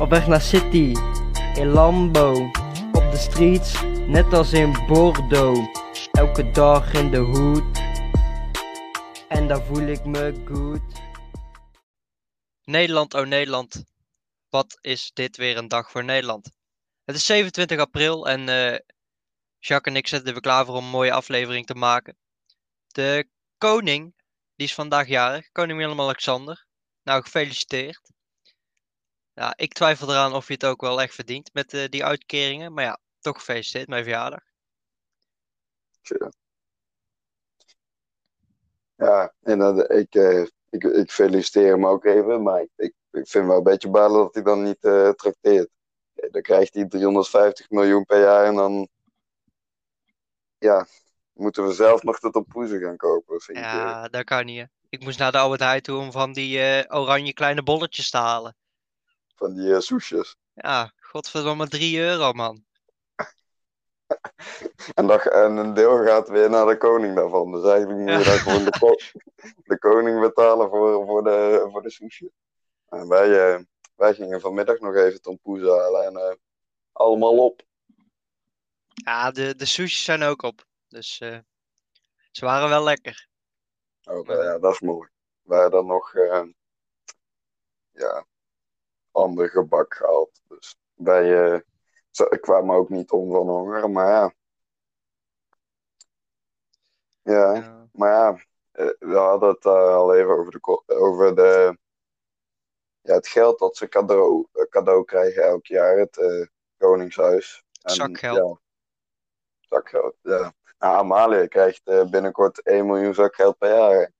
Op 0.00 0.10
weg 0.10 0.26
naar 0.26 0.40
City, 0.40 0.92
in 1.54 1.66
Lambo. 1.66 2.50
Op 2.92 3.10
de 3.10 3.16
streets, 3.16 3.82
net 4.06 4.32
als 4.32 4.52
in 4.52 4.86
Bordeaux. 4.86 5.80
Elke 6.12 6.50
dag 6.50 6.92
in 6.92 7.10
de 7.10 7.18
hoed. 7.18 7.78
En 9.28 9.48
daar 9.48 9.62
voel 9.62 9.86
ik 9.86 10.04
me 10.04 10.42
goed. 10.46 11.00
Nederland, 12.64 13.14
oh 13.14 13.26
Nederland. 13.26 13.84
Wat 14.48 14.78
is 14.80 15.10
dit 15.12 15.36
weer 15.36 15.56
een 15.56 15.68
dag 15.68 15.90
voor 15.90 16.04
Nederland? 16.04 16.50
Het 17.04 17.16
is 17.16 17.26
27 17.26 17.78
april 17.78 18.28
en 18.28 18.48
eh, 18.48 18.78
Jacques 19.58 19.94
en 19.94 19.96
ik 19.96 20.08
zitten 20.08 20.26
er 20.26 20.32
weer 20.32 20.42
klaar 20.42 20.64
voor 20.64 20.74
om 20.74 20.84
een 20.84 20.90
mooie 20.90 21.12
aflevering 21.12 21.66
te 21.66 21.74
maken. 21.74 22.16
De 22.86 23.28
koning, 23.58 24.14
die 24.56 24.66
is 24.66 24.74
vandaag 24.74 25.08
jarig, 25.08 25.48
koning 25.52 25.78
Willem-Alexander. 25.78 26.66
Nou, 27.02 27.22
gefeliciteerd. 27.22 28.13
Ja, 29.34 29.52
ik 29.56 29.72
twijfel 29.72 30.08
eraan 30.10 30.34
of 30.34 30.46
je 30.46 30.52
het 30.52 30.64
ook 30.64 30.80
wel 30.80 31.00
echt 31.00 31.14
verdient 31.14 31.50
met 31.52 31.72
eh, 31.74 31.88
die 31.88 32.04
uitkeringen. 32.04 32.72
Maar 32.72 32.84
ja, 32.84 32.98
toch 33.20 33.36
gefeliciteerd 33.36 33.88
je 33.88 34.02
verjaardag. 34.02 34.40
Ja, 38.96 39.34
en 39.42 39.58
dat, 39.58 39.90
ik, 39.90 40.14
eh, 40.14 40.40
ik, 40.70 40.84
ik 40.84 41.10
feliciteer 41.10 41.72
hem 41.72 41.86
ook 41.86 42.04
even, 42.04 42.42
maar 42.42 42.60
ik, 42.60 42.68
ik, 42.76 42.94
ik 43.10 43.28
vind 43.28 43.46
wel 43.46 43.56
een 43.56 43.62
beetje 43.62 43.90
balen 43.90 44.18
dat 44.18 44.34
hij 44.34 44.42
dan 44.42 44.62
niet 44.62 44.84
eh 44.84 45.08
trakteert. 45.10 45.68
Dan 46.30 46.42
krijgt 46.42 46.74
hij 46.74 46.86
350 46.86 47.70
miljoen 47.70 48.04
per 48.04 48.20
jaar 48.20 48.44
en 48.44 48.54
dan 48.54 48.88
ja, 50.58 50.86
moeten 51.32 51.66
we 51.66 51.72
zelf 51.72 52.02
nog 52.02 52.18
de 52.18 52.30
tompoezen 52.30 52.80
gaan 52.80 52.96
kopen. 52.96 53.40
Vind 53.40 53.58
ik. 53.58 53.64
eh. 53.64 53.70
Ja, 53.70 54.08
dat 54.08 54.24
kan 54.24 54.44
niet. 54.44 54.58
hè. 54.58 54.64
Ik 54.88 55.02
moest 55.02 55.18
naar 55.18 55.32
de 55.32 55.38
Albert 55.38 55.60
Heijn 55.60 55.82
toe 55.82 55.98
om 55.98 56.12
van 56.12 56.32
die 56.32 56.60
eh, 56.60 57.00
oranje 57.00 57.32
kleine 57.32 57.62
bolletjes 57.62 58.10
te 58.10 58.16
halen. 58.16 58.56
Van 59.34 59.54
die 59.54 59.74
eh, 59.74 59.80
soesjes. 59.80 60.36
Ja, 60.52 60.92
godverdomme 61.00 61.68
3 61.68 61.98
euro 61.98 62.32
man. 62.32 62.64
En, 64.94 65.06
dat, 65.06 65.26
en 65.26 65.56
een 65.56 65.74
deel 65.74 66.04
gaat 66.04 66.28
weer 66.28 66.50
naar 66.50 66.66
de 66.66 66.76
koning 66.76 67.16
daarvan. 67.16 67.52
Dus 67.52 67.64
eigenlijk 67.64 67.98
moet 68.00 68.24
je 68.24 68.30
Ja. 68.30 68.38
gewoon 68.38 68.64
de, 68.64 68.78
ko- 68.78 68.98
de 69.74 69.78
koning 69.78 70.20
betalen 70.20 70.68
voor, 70.68 71.06
voor 71.06 71.24
de, 71.24 71.68
voor 71.70 71.82
de 71.82 71.90
soesjes. 71.90 72.28
En 72.88 73.08
wij, 73.08 73.54
eh, 73.54 73.60
wij 73.94 74.14
gingen 74.14 74.40
vanmiddag 74.40 74.78
nog 74.78 74.94
even 74.94 75.20
tompoezen 75.22 75.78
halen 75.78 76.04
en 76.04 76.16
eh, 76.16 76.34
allemaal 76.92 77.44
op. 77.44 77.62
Ja, 78.94 79.30
de, 79.30 79.54
de 79.56 79.64
sushis 79.64 80.04
zijn 80.04 80.22
ook 80.22 80.42
op. 80.42 80.64
Dus 80.88 81.16
ze 82.30 82.44
waren 82.44 82.68
wel 82.68 82.84
lekker. 82.84 83.28
Oh, 84.04 84.26
ja, 84.26 84.58
dat 84.58 84.72
is 84.72 84.80
mooi. 84.80 85.08
Wij 85.42 85.68
dan 85.68 85.86
nog 85.86 86.12
ja, 87.92 88.26
ander 89.14 89.48
gebak 89.48 89.94
gehaald. 89.94 90.42
Dus 90.48 90.78
wij 90.94 91.52
eh, 91.52 91.60
kwamen 92.40 92.76
ook 92.76 92.88
niet 92.88 93.10
om 93.10 93.30
van 93.30 93.48
honger, 93.48 93.90
maar 93.90 94.08
ja. 94.08 94.32
Ja, 97.22 97.54
Ja. 97.54 97.88
maar 97.92 98.10
ja, 98.10 98.38
eh, 98.72 98.90
we 98.98 99.16
hadden 99.16 99.48
het 99.48 99.64
eh, 99.64 99.94
al 99.94 100.14
even 100.14 100.30
over, 100.38 100.52
de, 100.52 100.82
over 100.86 101.34
de, 101.34 101.78
ja, 103.00 103.14
het 103.14 103.28
geld 103.28 103.58
dat 103.58 103.76
ze 103.76 103.88
cadeau, 103.88 104.46
cadeau 104.68 105.04
krijgen 105.04 105.42
elk 105.42 105.66
jaar, 105.66 105.98
het 105.98 106.48
Koningshuis. 106.76 107.64
En, 107.82 107.94
Zakgeld. 107.94 108.36
Ja, 108.36 108.60
zakgeld, 109.60 110.14
ja. 110.22 110.54
Nou, 110.78 110.96
Amalia 110.96 111.46
krijgt 111.46 111.84
binnenkort 112.10 112.62
1 112.62 112.86
miljoen 112.86 113.14
zakgeld 113.14 113.58
per 113.58 113.68
jaar. 113.68 114.12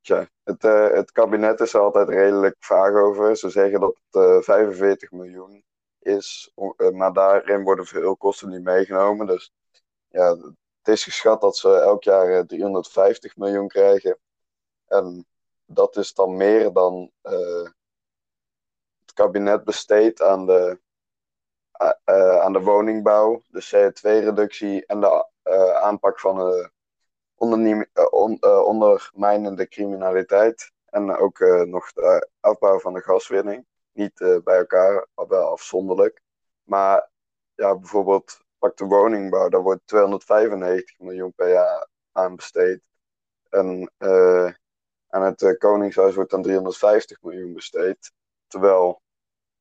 Tja, 0.00 0.28
het, 0.42 0.64
eh, 0.64 0.90
het 0.90 1.12
kabinet 1.12 1.60
is 1.60 1.74
er 1.74 1.80
altijd 1.80 2.08
redelijk 2.08 2.56
vaag 2.58 2.94
over. 2.94 3.36
Ze 3.36 3.50
zeggen 3.50 3.80
dat 3.80 4.00
het 4.10 4.22
eh, 4.22 4.40
45 4.40 5.10
miljoen 5.10 5.64
is, 5.98 6.52
eh, 6.76 6.90
maar 6.90 7.12
daarin 7.12 7.62
worden 7.62 7.86
veel 7.86 8.16
kosten 8.16 8.48
niet 8.48 8.62
meegenomen. 8.62 9.26
Dus 9.26 9.52
ja, 10.08 10.36
het 10.82 10.88
is 10.88 11.04
geschat 11.04 11.40
dat 11.40 11.56
ze 11.56 11.74
elk 11.74 12.02
jaar 12.02 12.38
eh, 12.38 12.44
350 12.44 13.36
miljoen 13.36 13.68
krijgen. 13.68 14.18
En 14.86 15.26
dat 15.66 15.96
is 15.96 16.14
dan 16.14 16.36
meer 16.36 16.72
dan 16.72 17.10
eh, 17.20 17.68
het 19.00 19.12
kabinet 19.14 19.64
besteedt 19.64 20.22
aan 20.22 20.46
de, 20.46 20.80
eh, 22.04 22.40
aan 22.40 22.52
de 22.52 22.60
woningbouw, 22.60 23.42
de 23.46 23.62
CO2-reductie 23.64 24.86
en 24.86 25.00
de 25.00 25.26
eh, 25.42 25.74
aanpak 25.74 26.20
van 26.20 26.40
eh, 26.40 26.68
on- 27.40 28.38
eh, 28.40 28.64
ondermijnende 28.64 29.68
criminaliteit. 29.68 30.72
En 30.86 31.16
ook 31.16 31.40
eh, 31.40 31.62
nog 31.62 31.92
de 31.92 32.28
afbouw 32.40 32.78
van 32.78 32.92
de 32.92 33.00
gaswinning. 33.00 33.66
Niet 33.92 34.20
eh, 34.20 34.36
bij 34.44 34.56
elkaar, 34.58 35.06
maar 35.14 35.28
wel 35.28 35.50
afzonderlijk. 35.50 36.22
Maar 36.62 37.10
ja, 37.54 37.76
bijvoorbeeld 37.76 38.40
pak 38.58 38.76
de 38.76 38.84
woningbouw, 38.84 39.48
daar 39.48 39.62
wordt 39.62 39.86
295 39.86 40.98
miljoen 40.98 41.32
per 41.32 41.48
jaar 41.48 41.88
aan 42.12 42.36
besteed. 42.36 42.80
En 43.48 43.92
eh, 43.96 44.52
aan 45.08 45.22
het 45.22 45.42
eh, 45.42 45.58
Koningshuis 45.58 46.14
wordt 46.14 46.30
dan 46.30 46.42
350 46.42 47.22
miljoen 47.22 47.52
besteed. 47.52 48.12
Terwijl 48.46 49.02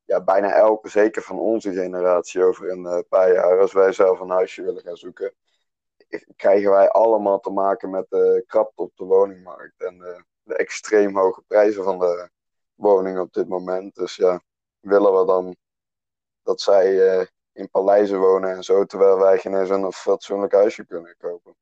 ja, 0.03 0.23
bijna 0.23 0.53
elke, 0.53 0.89
zeker 0.89 1.21
van 1.21 1.39
onze 1.39 1.73
generatie, 1.73 2.43
over 2.43 2.71
een 2.71 2.85
eh, 2.85 2.99
paar 3.09 3.33
jaar, 3.33 3.59
als 3.59 3.73
wij 3.73 3.91
zelf 3.91 4.19
een 4.19 4.29
huisje 4.29 4.63
willen 4.63 4.81
gaan 4.81 4.97
zoeken, 4.97 5.33
krijgen 6.35 6.71
wij 6.71 6.89
allemaal 6.89 7.39
te 7.39 7.49
maken 7.49 7.89
met 7.89 8.05
de 8.09 8.43
krapte 8.47 8.81
op 8.81 8.91
de 8.95 9.03
woningmarkt 9.03 9.81
en 9.81 10.01
eh, 10.01 10.21
de 10.43 10.55
extreem 10.55 11.17
hoge 11.17 11.41
prijzen 11.47 11.83
van 11.83 11.99
de 11.99 12.29
woningen 12.73 13.21
op 13.21 13.33
dit 13.33 13.47
moment. 13.47 13.95
Dus 13.95 14.15
ja, 14.15 14.41
willen 14.79 15.19
we 15.19 15.25
dan 15.25 15.55
dat 16.43 16.61
zij 16.61 17.09
eh, 17.09 17.25
in 17.51 17.69
paleizen 17.69 18.19
wonen 18.19 18.55
en 18.55 18.63
zo, 18.63 18.85
terwijl 18.85 19.17
wij 19.17 19.37
geen 19.37 19.59
eens 19.59 19.69
een 19.69 19.91
fatsoenlijk 19.91 20.53
huisje 20.53 20.85
kunnen 20.85 21.15
kopen. 21.17 21.55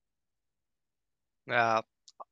Ja, 1.43 1.83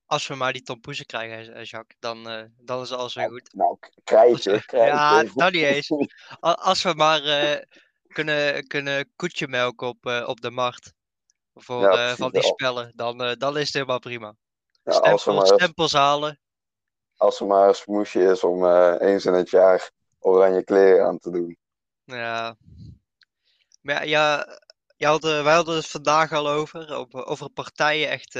als 0.05 0.27
we 0.27 0.35
maar 0.35 0.53
die 0.53 0.61
tompoezen 0.61 1.05
krijgen, 1.05 1.53
hè, 1.53 1.61
Jacques, 1.61 1.97
dan, 1.99 2.29
eh, 2.29 2.43
dan 2.57 2.81
is 2.81 2.91
alles 2.91 3.13
weer 3.13 3.29
goed. 3.29 3.53
Nou, 3.53 3.77
krijgen, 4.03 4.65
krijgen. 4.65 4.95
Ja, 4.95 5.23
dat 5.23 5.51
niet 5.51 5.63
eens. 5.63 5.89
Als 6.69 6.83
we 6.83 6.93
maar 6.93 7.23
eh, 7.23 7.61
kunnen, 8.07 8.67
kunnen 8.67 9.11
koetje 9.15 9.47
melken 9.47 9.87
op, 9.87 10.05
eh, 10.05 10.27
op 10.27 10.41
de 10.41 10.51
markt. 10.51 10.93
Voor 11.55 11.81
Ja, 11.81 11.89
eh, 11.89 11.95
precies, 11.95 12.15
van 12.17 12.31
die 12.31 12.43
spellen, 12.43 12.91
dan, 12.95 13.23
eh, 13.23 13.35
dan 13.37 13.57
is 13.57 13.65
het 13.65 13.73
helemaal 13.73 13.99
prima. 13.99 14.35
Ja, 14.83 14.91
als, 14.91 15.21
Stempel, 15.21 15.33
maar, 15.33 15.59
stempels 15.59 15.93
halen. 15.93 16.39
als 17.15 17.39
er 17.39 17.45
maar 17.45 17.67
een 17.67 17.75
smoesje 17.75 18.23
is 18.23 18.43
om 18.43 18.65
eh, 18.65 18.95
eens 18.99 19.25
in 19.25 19.33
het 19.33 19.49
jaar 19.49 19.91
oranje 20.19 20.63
kleren 20.63 21.05
aan 21.05 21.17
te 21.17 21.29
doen. 21.31 21.57
Ja. 22.03 22.57
Maar 23.81 23.95
ja, 23.95 24.01
ja, 24.03 24.59
je 24.97 25.05
had, 25.05 25.23
eh, 25.23 25.43
wij 25.43 25.53
hadden 25.53 25.75
het 25.75 25.87
vandaag 25.87 26.31
al 26.31 26.49
over. 26.49 26.93
Over, 26.93 27.25
over 27.25 27.49
partijen 27.49 28.09
echt 28.09 28.39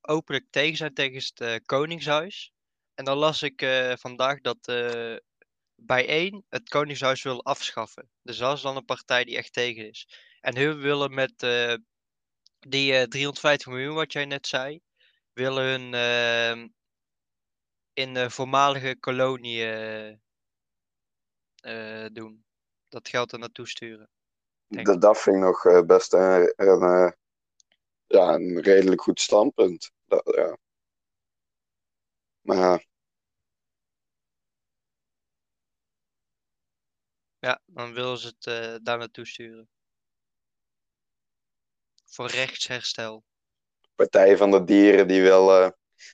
openlijk 0.00 0.46
tegen 0.50 0.76
zijn 0.76 0.94
tegen 0.94 1.22
het 1.34 1.64
Koningshuis. 1.66 2.52
En 2.94 3.04
dan 3.04 3.16
las 3.16 3.42
ik 3.42 3.66
vandaag 3.98 4.40
dat 4.40 4.58
eh 4.62 5.16
bijeen 5.82 6.44
het 6.48 6.68
Koningshuis 6.68 7.22
wil 7.22 7.44
afschaffen. 7.44 8.10
Dus 8.22 8.38
dat 8.38 8.56
is 8.56 8.62
dan 8.62 8.76
een 8.76 8.84
partij 8.84 9.24
die 9.24 9.36
echt 9.36 9.52
tegen 9.52 9.88
is. 9.88 10.08
En 10.40 10.56
hun 10.56 10.80
willen 10.80 11.14
met 11.14 11.32
die 12.68 12.94
eh 12.94 13.02
350 13.02 13.66
miljoen 13.66 13.94
wat 13.94 14.12
jij 14.12 14.24
net 14.24 14.46
zei, 14.46 14.80
willen 15.32 15.64
hun 15.64 15.94
eh, 15.94 16.68
in 17.92 18.14
de 18.14 18.30
voormalige 18.30 18.96
kolonie 19.00 19.62
eh, 19.62 20.16
eh, 22.04 22.10
doen. 22.12 22.44
Dat 22.88 23.08
geld 23.08 23.32
er 23.32 23.38
naartoe 23.38 23.68
sturen. 23.68 24.10
Dat, 24.66 25.00
dat 25.00 25.20
vind 25.20 25.36
ik 25.36 25.42
nog 25.42 25.64
eh, 25.64 25.82
best 25.82 26.12
een, 26.12 26.52
een, 26.56 26.82
eh, 26.82 27.12
ja, 28.06 28.34
een 28.34 28.60
redelijk 28.60 29.00
goed 29.02 29.20
standpunt. 29.20 29.90
Dat, 30.04 30.34
ja. 30.36 30.56
Maar 32.40 32.86
ja, 37.38 37.60
dan 37.66 37.92
willen 37.92 38.18
ze 38.18 38.26
het 38.26 38.46
eh, 38.46 38.74
daar 38.82 38.98
naartoe 38.98 39.26
sturen. 39.26 39.68
Voor 42.10 42.26
rechtsherstel. 42.26 43.24
Partij 43.94 44.36
van 44.36 44.50
de 44.50 44.64
Dieren 44.64 45.08
die 45.08 45.22
wil 45.22 45.50
eh, 45.50 45.70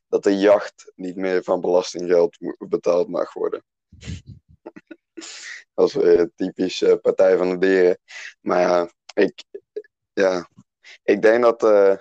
dat 0.09 0.23
de 0.23 0.39
jacht 0.39 0.93
niet 0.95 1.17
meer 1.17 1.43
van 1.43 1.61
belastinggeld 1.61 2.37
betaald 2.59 3.09
mag 3.09 3.33
worden. 3.33 3.65
Dat 5.75 5.89
is 5.89 5.95
weer 5.95 6.31
typisch 6.35 6.83
eh, 6.83 6.95
Partij 7.03 7.37
van 7.37 7.51
de 7.51 7.59
Dieren. 7.59 7.99
Maar 8.41 8.61
ja, 8.61 8.91
ik, 9.15 9.45
ja, 10.13 10.49
ik 11.03 11.23
denk 11.23 11.43
dat, 11.43 11.63
eh, 11.63 11.97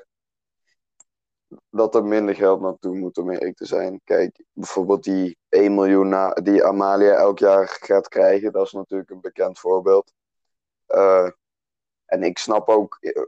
dat 1.70 1.96
er 1.96 2.04
minder 2.04 2.36
geld 2.36 2.62
naartoe 2.62 2.96
moet 2.96 3.18
om 3.18 3.32
eerlijk 3.32 3.58
te 3.58 3.66
zijn. 3.66 4.02
Kijk, 4.04 4.44
bijvoorbeeld 4.54 5.04
die 5.04 5.38
1 5.50 5.74
miljoen 5.74 6.10
na, 6.10 6.34
die 6.34 6.64
Amalia 6.64 7.14
elk 7.14 7.40
jaar 7.40 7.68
gaat 7.68 8.08
krijgen, 8.08 8.52
dat 8.52 8.66
is 8.66 8.72
natuurlijk 8.72 9.10
een 9.10 9.22
bekend 9.22 9.60
voorbeeld. 9.60 10.14
Eh, 10.86 11.30
en 12.06 12.24
ik 12.24 12.38
snap 12.38 12.70
ook 12.70 12.98
eh, 13.00 13.24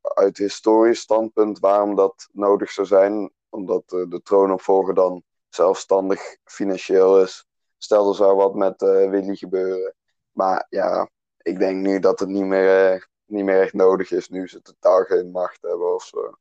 uit 0.00 0.38
historisch 0.38 1.00
standpunt 1.00 1.58
waarom 1.58 1.94
dat 1.94 2.28
nodig 2.32 2.70
zou 2.70 2.86
zijn, 2.86 3.32
omdat 3.48 3.92
eh, 3.92 4.08
de 4.08 4.22
troonopvolger 4.22 4.94
dan 4.94 5.22
zelfstandig 5.48 6.36
financieel 6.44 7.22
is, 7.22 7.46
stel 7.78 8.08
er 8.08 8.14
zou 8.14 8.36
wat 8.36 8.54
met 8.54 8.82
eh, 8.82 9.10
Willy 9.10 9.36
gebeuren. 9.36 9.94
Maar 10.30 10.66
ja, 10.68 11.10
ik 11.36 11.58
denk 11.58 11.82
nu 11.82 11.98
dat 11.98 12.20
het 12.20 12.28
niet 12.28 12.44
meer, 12.44 13.08
niet 13.24 13.44
meer 13.44 13.60
echt 13.60 13.72
nodig 13.72 14.10
is. 14.10 14.28
Nu 14.28 14.48
ze 14.48 14.62
totaal 14.62 15.04
geen 15.04 15.30
macht 15.30 15.62
hebben 15.62 15.94
of 15.94 16.04
zo. 16.04 16.36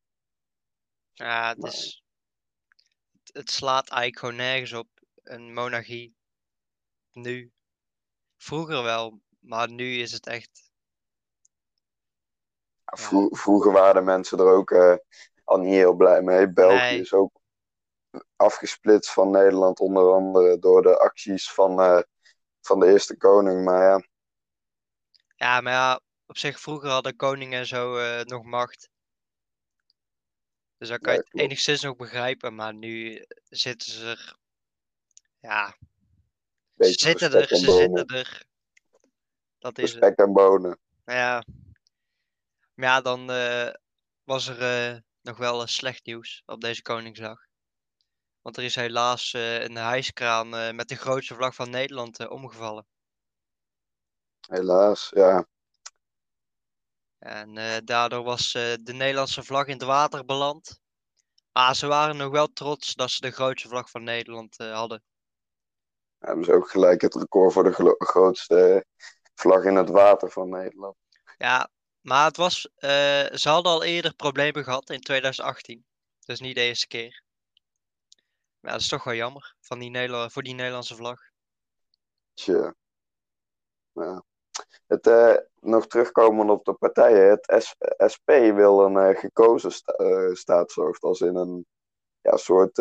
Ja, 1.11 1.49
het, 1.55 1.63
is, 1.63 2.03
het 3.23 3.51
slaat 3.51 3.89
eigenlijk 3.89 4.19
gewoon 4.19 4.35
nergens 4.35 4.73
op. 4.73 4.87
Een 5.23 5.53
monarchie. 5.53 6.15
Nu. 7.11 7.51
Vroeger 8.37 8.83
wel, 8.83 9.21
maar 9.39 9.71
nu 9.71 9.95
is 9.95 10.11
het 10.11 10.27
echt. 10.27 10.70
Vro- 12.97 13.29
vroeger 13.31 13.71
waren 13.71 14.03
mensen 14.03 14.38
er 14.39 14.45
ook 14.45 14.71
eh, 14.71 14.95
al 15.43 15.57
niet 15.57 15.73
heel 15.73 15.93
blij 15.93 16.21
mee. 16.21 16.49
België 16.53 16.75
Nee. 16.75 16.99
is 16.99 17.13
ook 17.13 17.39
afgesplitst 18.35 19.11
van 19.13 19.29
Nederland, 19.31 19.79
onder 19.79 20.13
andere 20.13 20.59
door 20.59 20.81
de 20.81 20.99
acties 20.99 21.51
van, 21.51 21.79
eh, 21.81 22.01
van 22.61 22.79
de 22.79 22.88
eerste 22.91 23.17
koning. 23.17 23.63
Maar 23.63 23.81
ja, 23.83 24.03
Ja, 25.35 25.61
maar 25.61 25.73
ja, 25.73 25.99
op 26.25 26.38
zich 26.38 26.59
vroeger 26.59 26.89
hadden 26.89 27.15
koningen 27.15 27.59
en 27.59 27.65
zo 27.65 27.97
eh, 27.97 28.23
nog 28.25 28.43
macht. 28.43 28.89
Dus 30.77 30.89
dan 30.89 30.99
kan 30.99 31.11
Ja, 31.13 31.17
je 31.17 31.21
het 31.23 31.29
klopt. 31.29 31.45
enigszins 31.45 31.81
nog 31.81 31.95
begrijpen, 31.95 32.55
maar 32.55 32.73
nu 32.73 33.25
zitten 33.49 33.91
ze 33.91 34.05
er. 34.09 34.35
Ja, 35.39 35.75
ze 36.77 36.91
zitten 36.91 37.33
er, 37.33 37.47
ze 37.47 37.55
zitten 37.71 38.05
er. 38.05 38.44
Dat 39.59 39.77
is 39.77 39.91
spek 39.91 40.17
en 40.17 40.33
bonen. 40.33 40.79
Ja. 41.05 41.44
Maar 42.81 42.89
ja, 42.89 43.01
dan 43.01 43.31
eh, 43.31 43.74
was 44.24 44.48
er 44.48 44.62
eh, 44.62 45.00
nog 45.22 45.38
wel 45.38 45.68
slecht 45.68 46.06
nieuws 46.06 46.44
op 46.45 46.62
deze 46.62 46.81
Koningsdag. 46.81 47.39
Want 48.42 48.57
er 48.57 48.63
is 48.63 48.75
helaas 48.75 49.33
eh, 49.33 49.63
een 49.63 49.75
hijskraan 49.75 50.75
met 50.75 50.88
de 50.88 50.95
grootste 50.95 51.36
vlag 51.36 51.56
van 51.56 51.69
Nederland 51.69 52.28
omgevallen. 52.28 52.86
Helaas, 54.48 55.12
ja. 55.16 55.48
En 57.19 57.81
daardoor 57.86 58.24
was 58.24 58.51
de 58.51 58.94
Nederlandse 58.94 59.44
vlag 59.44 59.66
in 59.66 59.74
het 59.74 59.83
water 59.83 60.25
beland. 60.25 60.80
Maar 61.51 61.75
ze 61.75 61.88
waren 61.88 62.18
nog 62.18 62.31
wel 62.31 62.48
trots 62.48 62.94
dat 62.94 63.10
ze 63.10 63.22
de 63.22 63.31
grootste 63.31 63.68
vlag 63.68 63.89
van 63.89 64.04
Nederland 64.04 64.57
hadden. 64.57 65.04
Hebben 66.18 66.45
ze 66.45 66.54
ook 66.54 66.69
gelijk 66.69 67.01
het 67.01 67.16
record 67.16 67.54
voor 67.54 67.63
de 67.63 67.95
grootste 67.98 68.86
vlag 69.33 69.63
in 69.63 69.75
het 69.75 69.89
water 69.89 70.31
van 70.31 70.50
Nederland. 70.50 70.95
Ja, 71.38 71.69
maar 72.01 72.25
het 72.25 72.38
was, 72.38 72.69
eh, 72.75 73.33
ze 73.33 73.50
hadden 73.50 73.71
al 73.71 73.83
eerder 73.83 74.13
problemen 74.13 74.63
gehad 74.63 74.89
in 74.89 75.01
2018. 75.01 75.86
Dus 76.25 76.39
niet 76.39 76.56
de 76.56 76.62
eerste 76.62 76.88
keer. 76.88 77.24
Maar 78.59 78.71
dat 78.71 78.81
is 78.81 78.88
toch 78.88 79.03
wel 79.03 79.13
jammer 79.13 79.56
van 79.59 79.80
die 79.80 80.09
voor 80.30 80.44
die 80.44 80.53
Nederlandse 80.53 80.95
vlag. 80.95 81.19
Tja. 82.33 82.75
Ja. 83.92 84.24
Het, 84.88 85.07
eh, 85.07 85.36
nog 85.59 85.88
terugkomen 85.88 86.50
op 86.50 86.65
de 86.65 86.74
partijen. 86.74 87.30
Het 87.30 87.65
SP 88.13 88.30
wil 88.30 88.86
een 88.86 88.97
eh, 88.97 89.19
gekozen 89.19 89.71
sta. 90.36 90.65
Als 91.00 91.21
in 91.21 91.36
een 91.36 91.65
ja, 92.21 92.38
soort. 92.38 92.77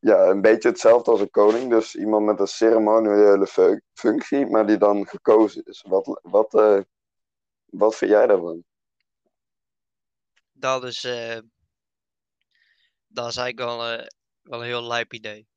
Ja, 0.00 0.26
een 0.26 0.40
beetje 0.40 0.68
hetzelfde 0.68 1.10
als 1.10 1.20
een 1.20 1.30
koning. 1.30 1.70
Dus 1.70 1.94
iemand 1.94 2.26
met 2.26 2.40
een 2.40 2.46
ceremoniële 2.46 3.46
fu- 3.46 3.80
functie, 3.94 4.46
maar 4.46 4.66
die 4.66 4.78
dan 4.78 5.06
gekozen 5.06 5.62
is. 5.64 5.84
Wat, 5.88 6.20
wat, 6.22 6.54
eh, 6.54 6.80
wat 7.64 7.96
vind 7.96 8.10
jij 8.10 8.26
daarvan? 8.26 8.64
Dat 10.52 10.84
is, 10.84 11.04
eh, 11.04 11.38
dat 13.06 13.28
is 13.28 13.36
eigenlijk 13.36 13.58
wel, 13.58 13.86
eh, 13.86 14.06
wel 14.42 14.60
een 14.60 14.66
heel 14.66 14.86
lijp 14.86 15.12
idee. 15.12 15.48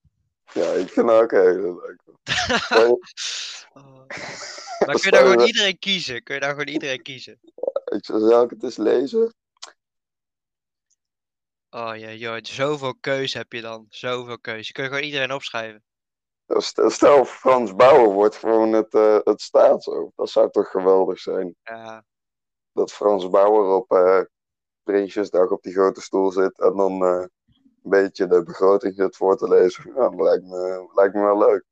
Ja, 0.54 0.72
ik 0.72 0.90
vind 0.90 1.08
dat 1.08 1.22
ook 1.22 1.32
heel 1.32 1.82
leuk. 1.82 2.02
Oh. 3.74 4.06
Maar 4.86 4.96
kun 4.96 5.02
je 5.02 5.12
daar 5.12 5.26
gewoon 5.26 5.46
iedereen 5.46 5.80
kiezen? 5.80 6.24
Kun 6.24 6.36
je 6.36 6.42
daar 6.42 6.50
gewoon 6.50 6.68
iedereen 6.68 7.02
kiezen? 7.02 7.40
Ik 7.86 8.08
ik 8.08 8.50
het 8.50 8.64
eens 8.64 8.78
lezen. 8.78 9.34
Oh 11.74 11.96
ja, 11.98 12.12
joh, 12.12 12.38
zoveel 12.42 12.96
keuze 13.00 13.38
heb 13.38 13.52
je 13.52 13.62
dan. 13.62 13.86
Zoveel 13.90 14.40
keuze. 14.40 14.72
Kun 14.72 14.84
je 14.84 14.90
gewoon 14.90 15.04
iedereen 15.06 15.32
opschrijven? 15.34 15.84
Stel, 16.88 17.26
Frans 17.26 17.76
Bauer 17.76 18.14
wordt 18.14 18.36
gewoon 18.36 18.74
het, 18.74 18.94
eh, 18.94 19.18
het 19.24 19.42
staatshoofd. 19.42 20.18
Dat 20.18 20.30
zou 20.30 20.52
toch 20.52 20.68
geweldig 20.72 21.20
zijn. 21.20 21.56
Ja, 21.64 22.04
Dat 22.72 22.92
Frans 22.92 23.30
Bauer 23.30 23.76
op 23.76 23.92
eh, 23.92 24.22
Prinsjesdag 24.84 25.50
op 25.50 25.64
die 25.64 25.74
grote 25.74 26.02
stoel 26.02 26.32
zit 26.32 26.60
en 26.60 26.76
dan 26.76 27.06
eh, 27.06 27.26
een 27.84 27.90
beetje 27.90 28.28
de 28.28 28.44
begroting 28.44 28.96
zit 28.96 29.16
voor 29.16 29.38
te 29.38 29.48
lezen. 29.48 29.84
Ja, 29.96 30.10
dat 30.10 30.22
lijkt 30.22 30.44
me, 30.44 30.90
lijkt 30.94 31.14
me 31.14 31.22
wel 31.22 31.38
leuk. 31.38 31.64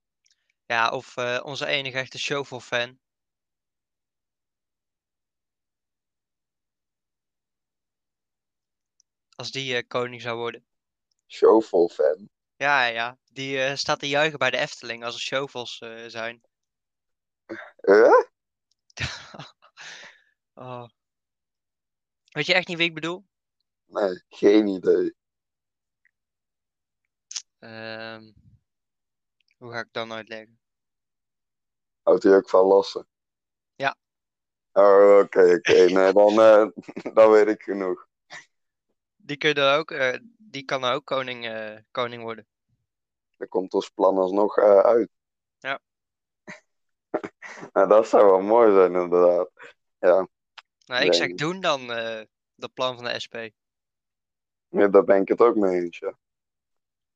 ja 0.65 0.89
of 0.89 1.15
onze 1.43 1.65
enige 1.65 1.97
echte 1.97 2.19
showful-fan. 2.19 2.99
Als 9.39 9.51
die 9.51 9.75
eh, 9.75 9.87
koning 9.87 10.21
zou 10.21 10.37
worden. 10.37 10.65
Showful 11.27 11.89
fan. 11.89 12.29
Ja, 12.55 12.85
ja. 12.85 13.17
Die 13.31 13.61
eh, 13.61 13.75
staat 13.75 13.99
te 13.99 14.07
juichen 14.07 14.39
bij 14.39 14.49
de 14.49 14.57
Efteling 14.57 15.03
als 15.03 15.15
er 15.15 15.21
showfuls 15.21 15.79
eh, 15.79 16.05
zijn. 16.07 16.41
Eh? 17.75 18.23
Oh. 20.53 20.87
Weet 22.29 22.45
je 22.45 22.53
echt 22.53 22.67
niet 22.67 22.77
wie 22.77 22.87
ik 22.87 22.93
bedoel? 22.93 23.25
Nee, 23.85 24.23
geen 24.29 24.67
idee. 24.67 25.15
Ehm, 27.59 28.31
hoe 29.57 29.71
ga 29.71 29.79
ik 29.79 29.87
dat 29.91 30.05
nou 30.05 30.17
uitleggen? 30.17 30.59
Houdt 32.01 32.23
hij 32.23 32.35
ook 32.35 32.49
van 32.49 32.65
lassen? 32.65 33.07
Ja. 33.75 33.95
Oh, 34.71 35.19
oké, 35.23 35.53
oké. 35.53 35.73
Nee, 35.73 36.13
dan, 36.13 36.35
dan 37.15 37.31
weet 37.31 37.47
ik 37.47 37.61
genoeg. 37.61 38.08
Die, 39.29 39.37
kun 39.37 39.53
je 39.53 39.61
ook, 39.61 39.91
eh, 39.91 40.17
die 40.37 40.63
kan 40.63 40.81
dan 40.81 40.91
ook 40.91 41.05
koning, 41.05 41.45
eh, 41.45 41.77
koning 41.91 42.21
worden. 42.21 42.47
Dan 43.37 43.47
komt 43.47 43.73
ons 43.73 43.89
plan 43.89 44.17
alsnog 44.17 44.57
eh, 44.57 44.79
uit. 44.79 45.09
Ja. 45.57 45.79
nou, 47.73 47.87
dat 47.87 48.07
zou 48.07 48.25
wel 48.25 48.41
mooi 48.41 48.73
zijn, 48.73 48.93
inderdaad. 48.93 49.49
Ja, 49.99 50.27
Nou, 50.85 51.05
ik 51.05 51.13
zeg 51.13 51.33
doen 51.33 51.61
dan 51.61 51.87
dat 52.55 52.73
plan 52.73 52.95
van 52.95 53.03
de 53.03 53.19
SP. 53.25 53.35
Ja, 54.67 54.87
daar 54.87 55.03
ben 55.03 55.21
ik 55.21 55.27
het 55.27 55.41
ook 55.41 55.55
mee 55.55 55.81
eens, 55.81 55.97
ja. 55.97 56.17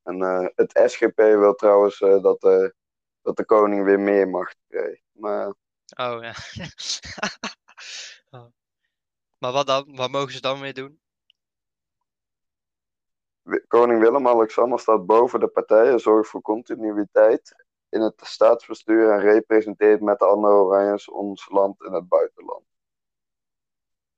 En 0.03 0.20
het 0.55 0.82
SGP 0.91 1.17
wil 1.17 1.55
trouwens 1.55 2.00
dat, 2.00 2.41
dat 3.22 3.38
de 3.38 3.46
koning 3.46 3.84
weer 3.84 4.00
meer 4.00 4.27
macht 4.27 4.58
krijgt. 4.67 5.03
Maar 5.12 5.48
Oh 5.96 6.24
ja. 6.24 6.34
Oh. 8.32 8.51
Maar 9.38 9.51
wat 9.51 9.67
dan? 9.67 9.96
Wat 9.96 10.12
mogen 10.12 10.34
ze 10.34 10.41
dan 10.41 10.60
weer 10.60 10.74
doen? 10.74 11.02
Koning 13.67 14.00
Willem-Alexander 14.00 14.79
staat 14.79 15.05
boven 15.05 15.39
de 15.39 15.47
partijen, 15.47 16.00
zorgt 16.00 16.29
voor 16.29 16.41
continuïteit 16.41 17.55
in 17.89 18.01
het 18.01 18.21
staatsbestuur 18.23 19.12
en 19.12 19.19
representeert 19.19 20.01
met 20.01 20.19
de 20.19 20.25
andere 20.25 20.53
Oranjes 20.53 21.09
ons 21.09 21.50
land 21.50 21.83
in 21.83 21.93
het 21.93 22.07
buitenland. 22.07 22.63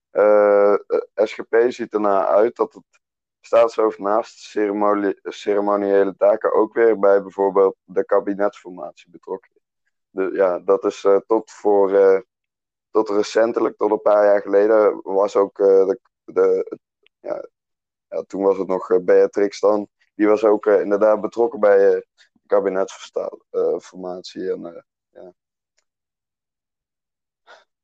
Eh, 0.09 0.73
de 0.87 1.09
SGP 1.13 1.55
ziet 1.67 1.93
ernaar 1.93 2.25
uit 2.27 2.55
dat 2.55 2.73
het 2.73 2.99
staatshoofd 3.41 3.99
naast 3.99 4.39
ceremoni- 4.39 5.19
ceremoniële 5.23 6.15
taken 6.15 6.53
ook 6.53 6.73
weer 6.73 6.99
bij 6.99 7.21
bijvoorbeeld 7.21 7.75
de 7.83 8.05
kabinetsformatie 8.05 9.11
betrokken 9.11 9.51
is. 9.53 9.61
Dus 10.09 10.35
ja, 10.35 10.59
dat 10.59 10.85
is 10.85 11.03
eh, 11.03 11.17
tot 11.27 11.51
voor 11.51 11.93
eh, 11.93 12.19
tot 12.91 13.09
recentelijk, 13.09 13.77
tot 13.77 13.91
een 13.91 14.01
paar 14.01 14.25
jaar 14.25 14.41
geleden, 14.41 15.01
was 15.03 15.35
ook 15.35 15.59
eh, 15.59 15.65
de, 15.65 15.99
de 16.25 16.77
ja, 17.19 17.45
ja, 18.09 18.23
toen 18.23 18.43
was 18.43 18.57
het 18.57 18.67
nog 18.67 18.89
eh, 18.89 18.99
Beatrix 18.99 19.59
dan. 19.59 19.87
Die 20.15 20.27
was 20.27 20.43
ook 20.43 20.65
eh, 20.65 20.81
inderdaad 20.81 21.21
betrokken 21.21 21.59
bij 21.59 21.93
eh, 21.93 22.01
kabinetsformatie. 22.45 24.51
en, 24.51 24.85
ja. 25.09 25.33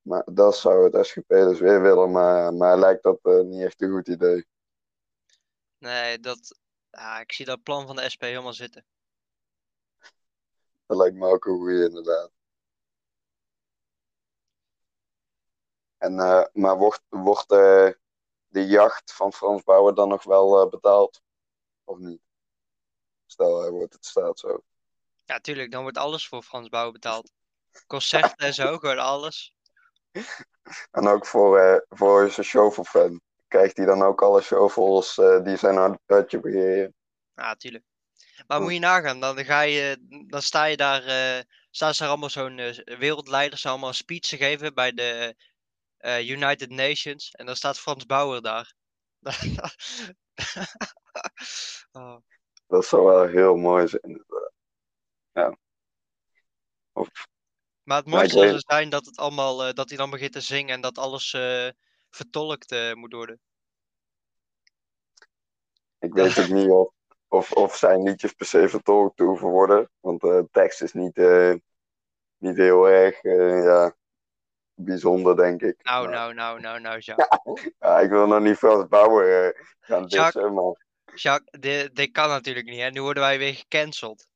Maar 0.02 0.24
dat 0.34 0.58
zou 0.58 0.90
het 0.90 1.06
SGP 1.06 1.28
dus 1.28 1.60
weer 1.60 1.82
willen, 1.82 2.12
maar, 2.12 2.54
maar 2.54 2.78
lijkt 2.78 3.04
dat 3.04 3.20
niet 3.24 3.64
echt 3.64 3.82
een 3.82 3.92
goed 3.92 4.08
idee. 4.08 4.46
Nee, 5.78 6.20
dat. 6.20 6.60
Ja, 6.90 7.20
ik 7.20 7.32
zie 7.32 7.46
dat 7.46 7.64
plan 7.64 7.88
van 7.88 7.96
de 7.96 8.10
SP 8.14 8.22
helemaal 8.22 8.54
zitten. 8.54 8.86
Dat 10.86 10.98
lijkt 10.98 11.16
me 11.16 11.28
ook 11.28 11.46
een 11.46 11.58
goede 11.58 11.84
inderdaad. 11.84 12.32
En, 15.98 16.16
maar 16.54 16.78
wordt, 16.78 17.02
wordt 17.10 17.50
de 18.52 18.66
jacht 18.66 19.14
van 19.14 19.34
Frans 19.34 19.64
Bauer 19.64 19.96
dan 19.96 20.08
nog 20.08 20.24
wel 20.24 20.62
eh, 20.62 20.70
betaald? 20.70 21.22
Of 21.84 21.98
niet? 21.98 22.22
Stel, 23.26 23.62
hij 23.62 23.70
wordt 23.70 23.94
het 23.94 24.06
staatshoofd. 24.06 24.64
Ja, 25.26 25.40
tuurlijk, 25.40 25.72
dan 25.72 25.82
wordt 25.82 25.98
alles 25.98 26.28
voor 26.28 26.44
Frans 26.44 26.70
Bouwen 26.70 26.94
betaald. 26.94 27.32
Concerten 27.88 28.38
en 28.38 28.54
zo, 28.54 28.78
gewoon 28.78 29.00
alles. 29.00 29.54
En 30.92 31.08
ook 31.08 31.26
voor, 31.26 31.60
eh 31.60 31.82
voor 31.90 32.32
zijn 32.32 32.46
shovel-fan. 32.46 33.22
Krijgt 33.48 33.78
hij 33.78 33.86
dan 33.86 34.02
ook 34.02 34.22
alle 34.22 34.42
shovels 34.42 35.18
eh, 35.18 35.44
die 35.44 35.58
zijn 35.58 35.76
hart- 35.76 36.00
hartje 36.06 36.40
begeren? 36.40 36.94
Ja, 37.36 37.56
tuurlijk. 37.56 37.84
Maar 38.48 38.62
moet 38.62 38.74
je 38.74 38.80
nagaan, 38.80 39.20
dan, 39.20 39.46
ga 39.46 39.62
je, 39.62 39.98
dan 40.28 40.42
sta 40.42 40.66
je 40.66 40.78
daar, 40.78 41.04
eh 41.04 41.44
staan 41.70 41.94
ze 41.94 42.00
daar 42.00 42.10
allemaal 42.10 42.30
zo'n 42.30 42.56
wereldleiders 42.84 43.66
allemaal 43.66 43.90
een 43.90 43.96
speech 43.96 44.20
te 44.20 44.38
geven 44.38 44.74
bij 44.74 44.92
de 44.92 45.36
eh, 46.02 46.30
United 46.30 46.70
Nations. 46.70 47.32
En 47.32 47.46
dan 47.46 47.56
staat 47.56 47.80
Frans 47.80 48.06
Bauer 48.06 48.42
daar. 48.42 48.74
Oh. 51.92 52.18
Dat 52.68 52.86
zou 52.86 53.06
wel 53.06 53.28
heel 53.28 53.56
mooi 53.56 53.88
zijn. 53.88 54.26
Ja. 55.32 55.58
Of, 56.92 57.10
Maar 57.84 57.98
het 57.98 58.08
mooiste 58.08 58.38
zou 58.38 58.60
zijn 58.60 58.90
dat, 58.90 59.06
het 59.06 59.18
allemaal, 59.18 59.64
eh, 59.66 59.74
dat 59.74 59.90
hij 59.90 59.98
dan 59.98 60.10
begint 60.10 60.32
te 60.32 60.42
zingen 60.42 60.76
en 60.76 60.82
dat 60.82 60.98
alles 60.98 61.34
eh, 61.34 61.70
vertolkt 62.10 62.96
moet 62.96 63.14
worden. 63.14 63.40
ik 66.00 66.14
weet 66.14 66.40
ook 66.40 66.48
niet 66.50 66.70
of, 66.70 66.94
of, 67.28 67.52
of 67.52 67.76
zijn 67.76 68.04
liedjes 68.04 68.34
per 68.34 68.46
se 68.46 68.70
vertolkt 68.70 69.20
hoeven 69.20 69.48
worden. 69.48 69.90
Want 70.00 70.22
de 70.22 70.48
tekst 70.52 70.82
is 70.82 70.94
niet, 70.94 71.16
niet 72.38 72.58
heel 72.58 72.90
erg 72.90 73.22
ja, 73.64 73.96
bijzonder, 74.76 75.36
denk 75.36 75.62
ik. 75.62 75.84
Nou, 75.84 76.04
Maar- 76.10 76.14
nou, 76.16 76.34
nou, 76.34 76.60
nou, 76.60 76.80
nou, 76.80 77.00
Jacques. 77.00 77.72
Ja, 77.80 78.00
ik 78.00 78.10
wil 78.10 78.28
nog 78.28 78.40
niet 78.42 78.58
Frans 78.58 78.88
Bauer 78.88 79.46
eh, 79.46 79.64
gaan 79.80 80.06
Jacques- 80.06 80.34
dissen, 80.34 80.54
maar... 80.54 80.86
Jacques, 81.16 81.60
dit, 81.62 81.96
dit 81.96 82.12
kan 82.12 82.30
natuurlijk 82.30 82.66
niet, 82.66 82.80
hè? 82.80 82.90
Nu 82.90 83.02
worden 83.02 83.24
wij 83.24 83.38
weer 83.38 83.54
gecanceld. 83.54 84.30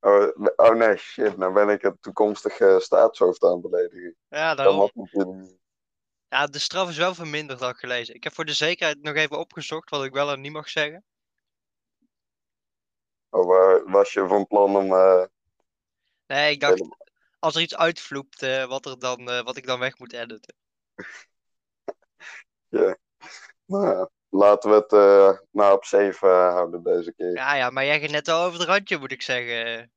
Oh, 0.00 0.28
oh 0.56 0.74
nee, 0.74 0.96
shit, 0.96 1.36
nou 1.36 1.52
ben 1.52 1.68
ik 1.68 1.82
het 1.82 2.02
toekomstige 2.02 2.78
staatshoofd 2.82 3.42
aan 3.42 3.52
het 3.52 3.60
beledigen. 3.70 4.16
Ja, 4.28 4.54
Dat 4.54 4.64
daarom. 4.64 5.60
Ja, 6.28 6.46
de 6.46 6.58
straf 6.58 6.88
is 6.88 6.96
wel 6.96 7.14
verminderd, 7.14 7.60
had 7.60 7.70
ik 7.70 7.76
gelezen. 7.76 8.14
Ik 8.14 8.24
heb 8.24 8.32
voor 8.32 8.44
de 8.44 8.52
zekerheid 8.52 9.02
nog 9.02 9.14
even 9.14 9.38
opgezocht, 9.38 9.90
wat 9.90 10.04
ik 10.04 10.12
wel 10.12 10.30
en 10.32 10.40
niet 10.40 10.52
mag 10.52 10.68
zeggen. 10.68 11.04
Oh, 13.30 13.92
was 13.92 14.12
je 14.12 14.26
van 14.26 14.46
plan 14.46 14.76
om... 14.76 14.92
eh, 14.92 15.24
Nee, 16.26 16.50
ik 16.52 16.60
dacht, 16.60 16.82
als 17.42 17.54
er 17.54 17.60
iets 17.60 17.76
uitvloept, 17.76 18.42
eh, 18.42 18.64
wat, 18.64 18.86
er 18.86 18.98
dan, 18.98 19.30
eh, 19.30 19.42
wat 19.42 19.56
ik 19.56 19.66
dan 19.66 19.78
weg 19.78 19.98
moet 19.98 20.12
editen. 20.12 20.54
Nou 23.66 23.86
ja, 23.86 24.10
laten 24.28 24.70
we 24.70 24.76
het 24.76 24.92
eh 24.92 25.38
maar 25.50 25.72
op 25.72 25.84
safe 25.84 26.26
eh, 26.26 26.52
houden 26.52 26.82
deze 26.82 27.14
keer. 27.14 27.32
Ja, 27.32 27.54
ja, 27.54 27.70
maar 27.70 27.84
jij 27.84 27.98
ging 27.98 28.10
net 28.10 28.28
al 28.28 28.44
over 28.44 28.58
het 28.58 28.68
randje, 28.68 28.98
moet 28.98 29.12
ik 29.12 29.22
zeggen. 29.22 29.90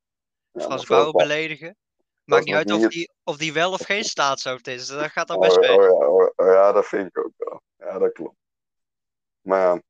Ja, 0.51 0.61
Frans 0.61 0.85
veel- 0.85 1.11
beledigen. 1.11 1.77
Maakt 2.23 2.45
niet 2.45 2.55
uit 2.55 2.71
of 2.71 2.87
die, 2.87 3.11
of 3.23 3.37
die 3.37 3.53
wel 3.53 3.71
of 3.71 3.85
geen 3.85 4.03
staatshoofd 4.03 4.67
is. 4.67 4.87
Dat 4.87 5.11
gaat 5.11 5.27
dan 5.27 5.37
Oh, 5.37 5.41
best 5.41 5.55
oh, 5.55 5.61
mee. 5.61 5.71
ja, 5.71 5.89
oh, 5.91 6.31
oh 6.35 6.45
ja, 6.45 6.71
dat 6.71 6.85
vind 6.85 7.07
ik 7.07 7.17
ook 7.17 7.31
wel. 7.37 7.61
Ja, 7.77 7.99
dat 7.99 8.11
klopt. 8.11 8.37
Maar 9.41 9.59
ja. 9.59 9.81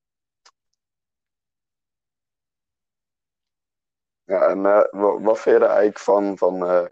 Ja, 4.24 4.48
en 4.48 4.62
wa- 4.62 4.90
wat 5.22 5.40
vind 5.40 5.58
je 5.58 5.64
er 5.64 5.70
eigenlijk 5.70 6.00
van, 6.00 6.38
van 6.38 6.90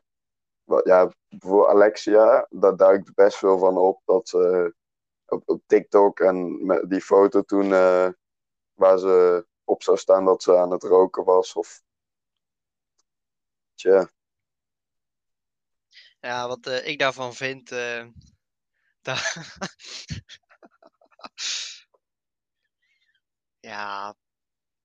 ja, 0.83 1.11
voor 1.29 1.69
Alexia, 1.69 2.47
daar 2.49 2.75
duikt 2.75 3.13
best 3.13 3.37
veel 3.37 3.57
van 3.57 3.77
op 3.77 4.01
dat 4.05 4.29
ze 4.29 4.73
op, 5.25 5.43
op 5.45 5.61
TikTok 5.65 6.19
en 6.19 6.65
met 6.65 6.89
die 6.89 7.01
foto 7.01 7.41
toen 7.41 7.73
eh, 7.73 8.07
waar 8.73 8.97
ze 8.97 9.45
op 9.63 9.83
zou 9.83 9.97
staan 9.97 10.25
dat 10.25 10.43
ze 10.43 10.57
aan 10.57 10.71
het 10.71 10.83
roken 10.83 11.23
was 11.23 11.53
of 11.53 11.81
tja, 13.75 14.09
Ja, 16.23 16.47
wat 16.47 16.67
eh, 16.67 16.87
ik 16.87 16.99
daarvan 16.99 17.33
vind. 17.33 17.71
eh, 17.71 18.05
ja, 23.59 24.15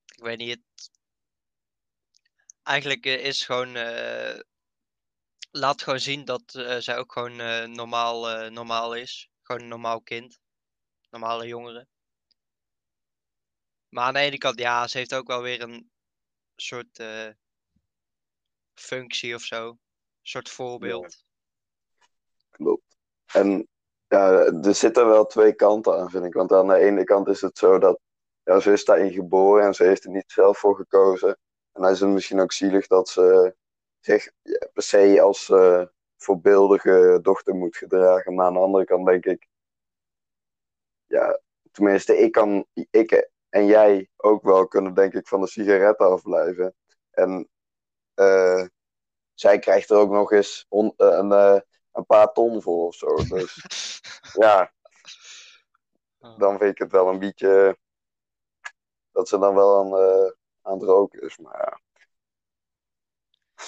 ik 0.05 0.23
weet 0.23 0.37
niet. 0.37 0.61
Eigenlijk 2.63 3.05
eh, 3.05 3.25
is 3.25 3.45
gewoon. 3.45 3.75
Laat 5.51 5.81
gewoon 5.81 5.99
zien 5.99 6.25
dat 6.25 6.55
eh, 6.55 6.77
zij 6.77 6.97
ook 6.97 7.11
gewoon 7.11 7.39
eh, 7.39 7.65
normaal, 7.65 8.29
eh, 8.29 8.49
normaal 8.49 8.95
is. 8.95 9.29
Gewoon 9.41 9.61
een 9.61 9.67
normaal 9.67 10.01
kind. 10.01 10.39
Normale 11.09 11.47
jongere. 11.47 11.87
Maar 13.89 14.03
aan 14.03 14.13
de 14.13 14.19
ene 14.19 14.37
kant, 14.37 14.59
ja, 14.59 14.87
ze 14.87 14.97
heeft 14.97 15.13
ook 15.13 15.27
wel 15.27 15.41
weer 15.41 15.61
een 15.61 15.91
soort 16.55 17.03
functie 18.73 19.35
of 19.35 19.41
zo. 19.41 19.69
Een 19.69 19.77
soort 20.21 20.49
voorbeeld. 20.49 21.23
Klopt. 22.49 22.97
En 23.25 23.67
ja, 24.07 24.31
er 24.43 24.75
zitten 24.75 25.07
wel 25.07 25.25
twee 25.25 25.53
kanten 25.53 25.99
aan, 25.99 26.09
vind 26.09 26.25
ik. 26.25 26.33
Want 26.33 26.51
aan 26.51 26.67
de 26.67 26.75
ene 26.75 27.03
kant 27.03 27.27
is 27.27 27.41
het 27.41 27.57
zo 27.57 27.79
dat 27.79 27.99
ja, 28.43 28.59
ze 28.59 28.71
is 28.71 28.85
daarin 28.85 29.11
geboren 29.11 29.65
en 29.65 29.73
ze 29.73 29.83
heeft 29.83 30.03
er 30.03 30.11
niet 30.11 30.31
zelf 30.31 30.57
voor 30.57 30.75
gekozen. 30.75 31.29
En 31.71 31.81
dan 31.81 31.91
is 31.91 31.99
het 31.99 32.09
misschien 32.09 32.39
ook 32.39 32.51
zielig 32.51 32.87
dat 32.87 33.09
ze 33.09 33.55
zich 33.99 34.31
per 34.73 34.83
se 34.83 35.21
als 35.21 35.49
eh, 35.49 35.85
voorbeeldige 36.17 37.19
dochter 37.21 37.55
moet 37.55 37.77
gedragen. 37.77 38.35
Maar 38.35 38.45
aan 38.45 38.53
de 38.53 38.59
andere 38.59 38.85
kant 38.85 39.05
denk 39.05 39.25
ik, 39.25 39.47
ja, 41.05 41.39
tenminste, 41.71 42.17
ik 42.17 42.31
kan, 42.31 42.65
ik 42.73 43.29
en 43.49 43.65
jij 43.65 44.09
ook 44.15 44.43
wel 44.43 44.67
kunnen, 44.67 44.93
denk 44.93 45.13
ik, 45.13 45.27
van 45.27 45.41
de 45.41 45.47
sigaretten 45.47 46.05
afblijven. 46.05 46.75
En 47.11 47.49
eh, 48.13 48.65
zij 49.33 49.59
krijgt 49.59 49.89
er 49.89 49.97
ook 49.97 50.11
nog 50.11 50.31
eens 50.31 50.65
on- 50.69 50.93
eh, 50.97 51.07
een, 51.07 51.31
een 51.91 52.05
paar 52.05 52.31
ton 52.31 52.61
voor 52.61 52.85
of 52.85 52.95
zo. 52.95 53.15
Dus 53.15 54.01
ja, 54.43 54.73
dan 56.37 56.57
vind 56.57 56.71
ik 56.71 56.77
het 56.77 56.91
wel 56.91 57.07
een 57.07 57.19
beetje 57.19 57.77
dat 59.11 59.27
ze 59.27 59.37
dan 59.37 59.55
wel 59.55 59.79
aan, 59.79 59.93
aan 60.61 60.73
het 60.73 60.83
roken 60.83 61.21
is. 61.21 61.37
Maar 61.37 61.57
ja, 61.57 61.79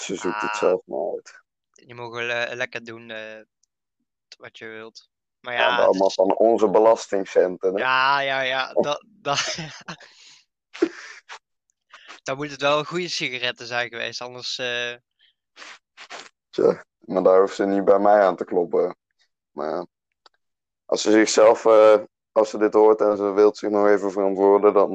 ze 0.02 0.16
zoekt 0.16 0.42
het 0.42 0.50
Ah. 0.52 0.56
zelf 0.58 0.82
maar 0.86 1.12
uit. 1.14 1.40
Je 1.72 1.96
mag 1.96 2.10
wel 2.10 2.30
eh, 2.30 2.56
lekker 2.56 2.84
doen 2.84 3.10
eh, 3.10 3.42
wat 4.38 4.58
je 4.58 4.66
wilt. 4.68 5.10
Maar 5.40 5.54
Ja, 5.54 5.78
allemaal 5.78 6.08
is- 6.08 6.14
van 6.14 6.36
onze 6.38 6.70
belastingcenten. 6.70 7.74
Hè? 7.74 7.80
ja, 7.82 8.20
ja, 8.20 8.42
ja. 8.42 8.74
Dat, 8.88 9.04
dat... 9.08 9.58
Dan 12.24 12.36
moet 12.38 12.52
het 12.52 12.62
wel 12.62 12.84
goede 12.84 13.08
sigaretten 13.10 13.68
zijn 13.68 13.90
geweest, 13.90 14.22
anders. 14.22 14.58
eh, 14.58 14.96
Tja, 16.50 16.86
maar 17.00 17.24
daar 17.24 17.40
hoeft 17.40 17.56
ze 17.56 17.66
niet 17.66 17.86
bij 17.86 18.00
mij 18.00 18.22
aan 18.22 18.36
te 18.36 18.46
kloppen. 18.46 18.96
Maar 19.52 19.70
ja, 19.70 19.86
als 20.86 21.02
ze 21.02 21.12
zichzelf, 21.12 21.66
als 22.32 22.50
ze 22.50 22.58
dit 22.58 22.74
hoort 22.74 23.02
en 23.02 23.18
ze 23.18 23.32
wilt 23.32 23.58
zich 23.58 23.70
nog 23.70 23.88
even 23.88 24.12
verantwoorden, 24.12 24.74
dan 24.74 24.90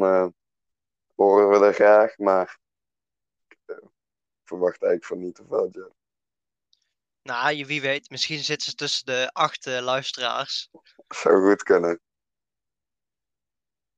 horen 1.15 1.49
we 1.51 1.59
dat 1.59 1.75
graag. 1.75 2.19
Maar 2.19 2.59
verwacht 4.47 4.83
eigenlijk 4.83 5.05
van 5.05 5.19
niet 5.19 5.35
te 5.35 5.45
veel. 5.49 5.69
Ja. 5.73 5.89
Nou, 7.23 7.67
wie 7.67 7.81
weet, 7.81 8.11
misschien 8.11 8.39
zit 8.39 8.63
ze 8.63 8.75
tussen 8.75 9.07
de 9.07 9.31
acht 9.33 9.67
eh, 9.67 9.81
luisteraars. 9.81 10.71
Zou 11.09 11.49
goed 11.49 11.63
kunnen. 11.63 12.01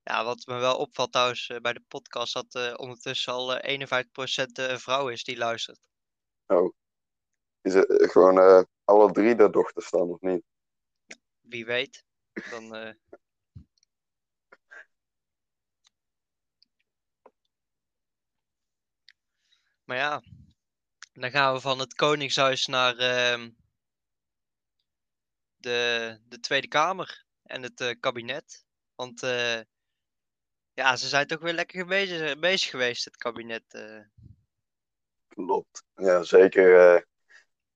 Ja, 0.02 0.24
wat 0.24 0.46
me 0.46 0.58
wel 0.58 0.76
opvalt 0.76 1.12
trouwens 1.12 1.48
eh, 1.48 1.60
bij 1.60 1.72
de 1.72 1.82
podcast, 1.88 2.34
dat 2.34 2.54
eh, 2.54 2.74
ondertussen 2.76 3.32
al 3.32 3.56
eh 3.56 3.88
51% 3.88 4.46
een 4.52 4.80
vrouw 4.80 5.08
is 5.08 5.24
die 5.24 5.36
luistert. 5.36 5.80
Is 7.60 7.74
het 7.74 8.10
gewoon 8.10 8.66
alle 8.84 9.12
drie 9.12 9.34
de 9.34 9.50
dochters 9.50 9.90
dan, 9.90 10.08
of 10.08 10.20
niet? 10.20 10.42
Wie 11.40 11.64
weet. 11.64 12.04
Dan, 12.50 12.96
Maar 19.88 19.96
ja, 19.96 20.22
dan 21.20 21.30
gaan 21.30 21.54
we 21.54 21.60
van 21.60 21.78
het 21.78 21.94
Koningshuis 21.94 22.66
naar 22.66 22.96
ehm, 22.96 23.50
de, 25.56 26.18
de 26.28 26.40
Tweede 26.40 26.68
Kamer 26.68 27.24
en 27.42 27.62
het 27.62 27.80
eh, 27.80 27.94
kabinet. 28.00 28.66
Want 28.94 29.22
eh, 29.22 29.60
ja, 30.72 30.96
ze 30.96 31.08
zijn 31.08 31.26
toch 31.26 31.40
weer 31.40 31.52
lekker 31.52 31.86
bezig, 31.86 32.38
bezig 32.38 32.70
geweest, 32.70 33.04
het 33.04 33.16
kabinet. 33.16 33.64
eh. 33.68 34.00
Klopt. 35.28 35.84
Ja, 35.94 36.22
zeker. 36.22 37.06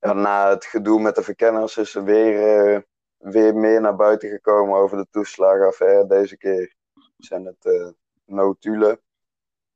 na 0.00 0.50
het 0.50 0.64
gedoe 0.64 1.00
met 1.00 1.14
de 1.14 1.22
verkenners 1.22 1.76
is 1.76 1.94
er 1.94 2.04
weer, 2.04 2.86
weer 3.16 3.54
meer 3.54 3.80
naar 3.80 3.96
buiten 3.96 4.28
gekomen 4.28 4.78
over 4.78 4.96
de 4.96 5.06
toeslagenaffaire. 5.10 6.06
Deze 6.06 6.36
keer 6.36 6.74
zijn 7.18 7.44
het 7.44 7.94
notulen. 8.24 9.00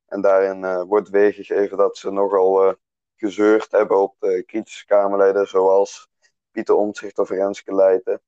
En 0.07 0.21
daarin 0.21 0.85
wordt 0.85 1.09
weergegeven 1.09 1.77
dat 1.77 1.97
ze 1.97 2.11
nogal 2.11 2.77
gezeurd 3.17 3.71
hebben 3.71 3.99
op 4.03 4.17
de 4.19 4.43
kritische 4.47 4.85
Kamerleden, 4.87 5.47
zoals 5.49 6.09
Pieter 6.51 6.75
Omtzigt 6.75 7.19
of 7.19 7.31
Renske 7.31 7.75
Leijten. 7.75 8.21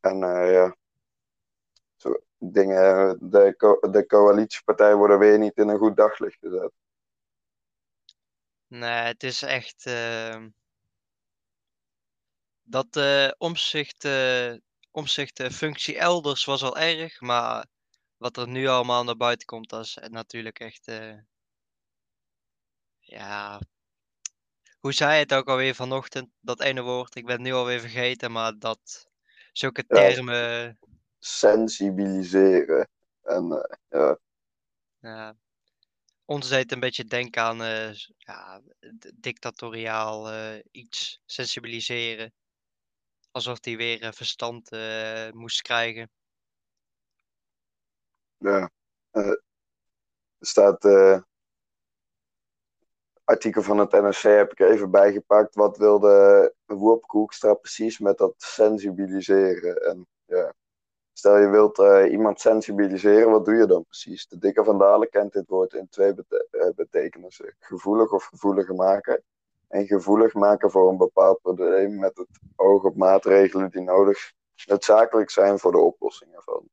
En 0.00 0.22
eh, 0.22 0.52
ja, 0.52 0.76
zo 1.96 2.20
dingen, 2.38 3.18
de, 3.30 3.54
co- 3.56 3.90
de 3.90 4.06
coalitiepartijen 4.06 4.96
worden 4.96 5.18
weer 5.18 5.38
niet 5.38 5.56
in 5.56 5.68
een 5.68 5.78
goed 5.78 5.96
daglicht 5.96 6.38
gezet. 6.40 6.72
Nee, 8.68 8.90
het 8.90 9.22
is 9.22 9.42
echt. 9.42 9.86
ehm, 9.86 10.48
dat 12.62 12.96
eh 12.96 13.30
omzicht, 13.38 14.04
eh, 14.04 15.50
functie 15.50 15.98
elders 15.98 16.44
was 16.44 16.62
al 16.62 16.76
erg, 16.78 17.20
maar 17.20 17.66
wat 18.16 18.36
er 18.36 18.48
nu 18.48 18.66
allemaal 18.66 19.04
naar 19.04 19.16
buiten 19.16 19.46
komt, 19.46 19.68
dat 19.68 19.84
is 19.84 19.98
natuurlijk 20.10 20.60
echt. 20.60 20.88
eh, 20.88 21.14
Ja. 23.00 23.60
Hoe 24.86 24.94
zei 24.94 25.12
je 25.12 25.18
het 25.18 25.34
ook 25.34 25.48
alweer 25.48 25.74
vanochtend? 25.74 26.30
Dat 26.40 26.60
ene 26.60 26.82
woord. 26.82 27.16
Ik 27.16 27.24
ben 27.24 27.34
het 27.34 27.42
nu 27.42 27.52
alweer 27.52 27.80
vergeten, 27.80 28.32
maar 28.32 28.58
dat. 28.58 29.10
Zulke 29.52 29.84
Ja. 29.88 29.96
termen. 29.96 30.78
sensibiliseren. 31.18 32.88
En 33.22 33.52
eh, 33.52 33.76
ja, 33.88 34.18
Ja. 34.98 35.36
Ons 36.24 36.48
deed 36.48 36.72
een 36.72 36.80
beetje 36.80 37.04
denken 37.04 37.42
aan 37.42 37.62
eh, 37.62 37.94
ja, 38.16 38.60
dictatoriaal 39.14 40.30
eh, 40.30 40.62
iets. 40.70 41.20
Sensibiliseren. 41.24 42.32
Alsof 43.30 43.58
hij 43.60 43.76
weer 43.76 44.12
verstand 44.14 44.70
moest 45.34 45.62
krijgen. 45.62 46.10
ja. 48.38 48.70
Er 49.10 49.42
staat 50.40 50.84
artikel 53.26 53.62
van 53.62 53.78
het 53.78 53.92
NRC 53.92 54.22
heb 54.22 54.52
ik 54.52 54.60
even 54.60 54.90
bijgepakt. 54.90 55.54
Wat 55.54 55.76
wilde 55.76 56.54
Wopke 56.64 57.16
Hoekstra 57.16 57.54
precies 57.54 57.98
met 57.98 58.18
dat 58.18 58.34
sensibiliseren? 58.36 59.76
En 59.76 60.06
ja, 60.24 60.54
stel 61.12 61.36
je 61.36 61.48
wilt 61.48 61.78
eh, 61.78 62.10
iemand 62.10 62.40
sensibiliseren, 62.40 63.30
wat 63.30 63.44
doe 63.44 63.54
je 63.54 63.66
dan 63.66 63.84
precies? 63.84 64.28
De 64.28 64.38
dikke 64.38 64.64
van 64.64 64.78
Dalen 64.78 65.10
kent 65.10 65.32
dit 65.32 65.48
woord 65.48 65.72
in 65.72 65.88
twee 65.88 66.14
eh, 66.14 66.68
betekenissen. 66.76 67.54
Gevoelig 67.58 68.12
of 68.12 68.24
gevoeliger 68.24 68.74
maken. 68.74 69.22
En 69.68 69.86
gevoelig 69.86 70.34
maken 70.34 70.70
voor 70.70 70.88
een 70.88 70.96
bepaald 70.96 71.40
probleem 71.40 71.98
met 71.98 72.16
het 72.16 72.28
oog 72.56 72.82
op 72.82 72.96
maatregelen 72.96 73.70
die 73.70 73.82
nodig 73.82 74.32
noodzakelijk 74.66 75.30
zijn 75.30 75.58
voor 75.58 75.72
de 75.72 75.78
oplossing 75.78 76.34
ervan. 76.34 76.68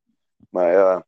Maar 0.50 0.72
ja, 0.72 1.06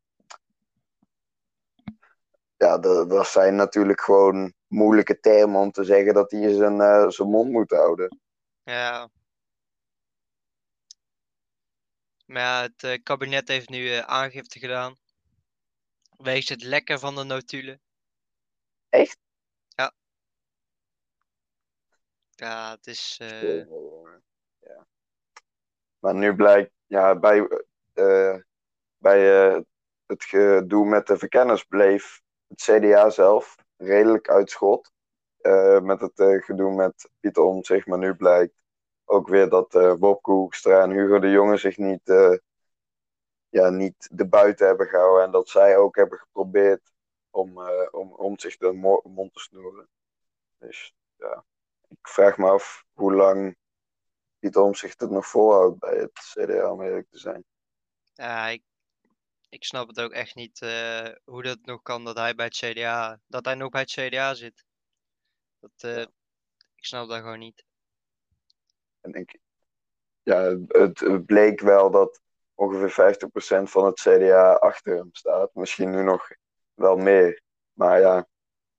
ja, 2.56 2.78
dat 2.78 3.26
zijn 3.26 3.56
natuurlijk 3.56 4.00
gewoon 4.00 4.54
moeilijke 4.68 5.20
termen 5.20 5.60
om 5.60 5.70
te 5.70 5.84
zeggen 5.84 6.14
dat 6.14 6.30
hij 6.30 6.54
zijn, 6.54 6.80
eh, 6.80 7.08
zijn 7.08 7.28
mond 7.28 7.50
moet 7.50 7.70
houden. 7.70 8.20
Ja. 8.62 9.10
Maar 12.26 12.42
ja, 12.42 12.62
het 12.62 12.82
eh, 12.82 13.02
kabinet 13.02 13.48
heeft 13.48 13.68
nu 13.68 13.90
eh, 13.92 13.98
aangifte 13.98 14.58
gedaan. 14.58 14.96
Wegens 16.16 16.48
het 16.48 16.62
lekken 16.62 16.98
van 16.98 17.14
de 17.14 17.24
notulen. 17.24 17.80
Echt? 18.88 19.18
Ja. 19.68 19.94
Ja, 22.30 22.70
het 22.70 22.86
is. 22.86 23.16
Ja. 24.60 24.86
Maar 25.98 26.14
nu 26.14 26.34
blijkt, 26.34 26.72
ja, 26.86 27.18
bij, 27.18 27.48
bij 28.98 29.20
het 30.06 30.24
gedoe 30.24 30.86
met 30.86 31.06
de 31.06 31.18
verkenners 31.18 31.64
bleef 31.64 32.22
het 32.46 32.62
CDA 32.62 33.10
zelf 33.10 33.56
redelijk 33.76 34.28
uit 34.28 34.50
schot. 34.50 34.92
Eh, 35.36 35.80
met 35.80 36.00
het 36.00 36.18
eh, 36.18 36.42
gedoe 36.42 36.74
met 36.74 37.10
Pieter 37.20 37.42
Omtzigt, 37.42 37.86
maar 37.86 37.98
nu 37.98 38.14
blijkt 38.14 38.54
ook 39.04 39.28
weer 39.28 39.48
dat 39.48 39.74
eh 39.74 39.94
Wopke 39.98 40.30
Hoekstra 40.30 40.82
en 40.82 40.90
Hugo 40.90 41.18
de 41.18 41.30
Jonge 41.30 41.56
zich 41.56 41.76
niet, 41.76 42.00
ja, 43.48 43.68
niet 43.70 44.08
de 44.12 44.26
buiten 44.28 44.66
hebben 44.66 44.86
gehouden. 44.86 45.24
En 45.24 45.30
dat 45.30 45.48
zij 45.48 45.76
ook 45.76 45.96
hebben 45.96 46.18
geprobeerd 46.18 46.92
om, 47.30 47.60
om 47.90 48.12
Omtzigt 48.12 48.60
de 48.60 48.72
mo- 48.72 49.02
mond 49.04 49.32
te 49.32 49.40
snoeren. 49.40 49.88
Dus 50.58 50.94
ja, 51.16 51.44
ik 51.88 52.08
vraag 52.08 52.38
me 52.38 52.50
af 52.50 52.84
hoe 52.92 53.12
lang 53.12 53.56
Pieter 54.38 54.62
Omtzigt 54.62 55.00
het 55.00 55.10
nog 55.10 55.26
volhoudt 55.26 55.78
bij 55.78 55.96
het 55.96 56.12
CDA, 56.12 56.72
om 56.72 56.82
eerlijk 56.82 57.08
te 57.10 57.18
zijn. 57.18 57.44
Ik 59.56 59.64
snap 59.64 59.88
het 59.88 60.00
ook 60.00 60.12
echt 60.12 60.34
niet 60.34 60.62
eh, 60.62 61.08
hoe 61.24 61.42
dat 61.42 61.58
nog 61.62 61.82
kan 61.82 62.04
dat 62.04 62.16
hij 62.16 62.34
bij 62.34 62.44
het 62.44 62.56
CDA. 62.56 63.20
Dat 63.26 63.44
hij 63.44 63.54
nog 63.54 63.70
bij 63.70 63.80
het 63.80 63.90
CDA 63.90 64.34
zit. 64.34 64.64
Dat, 65.60 65.70
eh, 65.76 65.96
Ja. 65.96 66.06
Ik 66.76 66.84
snap 66.84 67.08
dat 67.08 67.18
gewoon 67.18 67.38
niet. 67.38 67.64
En 69.00 69.12
ik, 69.12 69.38
ja, 70.22 70.56
het, 70.68 71.00
het 71.00 71.26
bleek 71.26 71.60
wel 71.60 71.90
dat 71.90 72.20
ongeveer 72.54 72.90
50% 72.90 73.70
van 73.70 73.84
het 73.84 74.00
CDA 74.00 74.52
achter 74.52 74.96
hem 74.96 75.08
staat. 75.12 75.54
Misschien 75.54 75.90
nu 75.90 76.02
nog 76.02 76.28
wel 76.74 76.96
meer. 76.96 77.42
Maar 77.72 78.00
ja, 78.00 78.28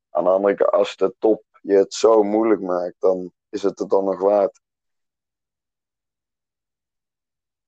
aan 0.09 0.23
de 0.23 0.29
andere 0.29 0.55
kant, 0.55 0.71
als 0.71 0.95
de 0.95 1.15
top 1.19 1.43
je 1.61 1.73
het 1.73 1.93
zo 1.93 2.23
moeilijk 2.23 2.61
maakt, 2.61 2.95
dan 2.99 3.31
is 3.49 3.63
het 3.63 3.79
het 3.79 3.89
dan 3.89 4.05
nog 4.05 4.19
waard. 4.19 4.59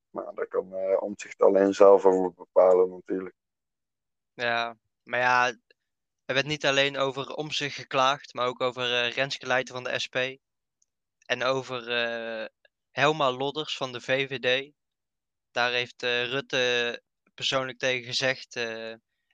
Maar 0.09 0.33
daar 0.33 0.47
kan 0.47 0.73
eh 0.73 1.01
Omtzigt 1.01 1.41
alleen 1.41 1.73
zelf 1.73 2.05
over 2.05 2.33
bepalen 2.33 2.89
natuurlijk. 2.89 3.35
Ja, 4.33 4.77
maar 5.03 5.19
ja, 5.19 5.47
er 6.25 6.33
werd 6.33 6.45
niet 6.45 6.65
alleen 6.65 6.97
over 6.97 7.33
om 7.33 7.51
zich 7.51 7.75
geklaagd, 7.75 8.33
maar 8.33 8.47
ook 8.47 8.61
over 8.61 8.83
eh 8.83 9.11
Renske 9.11 9.63
van 9.67 9.83
de 9.83 9.99
SP. 10.05 10.17
En 11.25 11.43
over 11.43 11.89
eh, 11.91 12.47
Helma 12.91 13.31
Lodders 13.31 13.77
van 13.77 13.91
de 13.91 14.01
VVD. 14.01 14.71
Daar 15.51 15.71
heeft 15.71 16.01
Rutte 16.01 17.01
persoonlijk 17.33 17.77
tegen 17.77 18.05
gezegd: 18.05 18.53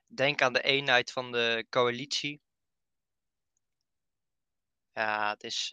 denk 0.06 0.42
aan 0.42 0.52
de 0.52 0.62
eenheid 0.62 1.12
van 1.12 1.32
de 1.32 1.66
coalitie. 1.70 2.40
Ja, 4.92 5.30
het 5.30 5.42
is. 5.42 5.72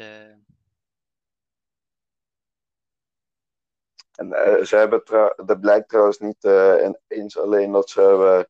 En 4.13 4.33
eh, 4.33 4.63
ze 4.63 4.75
hebben 4.75 5.03
dat 5.45 5.59
blijkt 5.59 5.89
trouwens 5.89 6.19
niet 6.19 6.43
eh, 6.43 6.85
en- 6.85 6.99
eens 7.07 7.39
alleen 7.39 7.71
dat 7.71 7.89
ze 7.89 8.01
hebben 8.01 8.47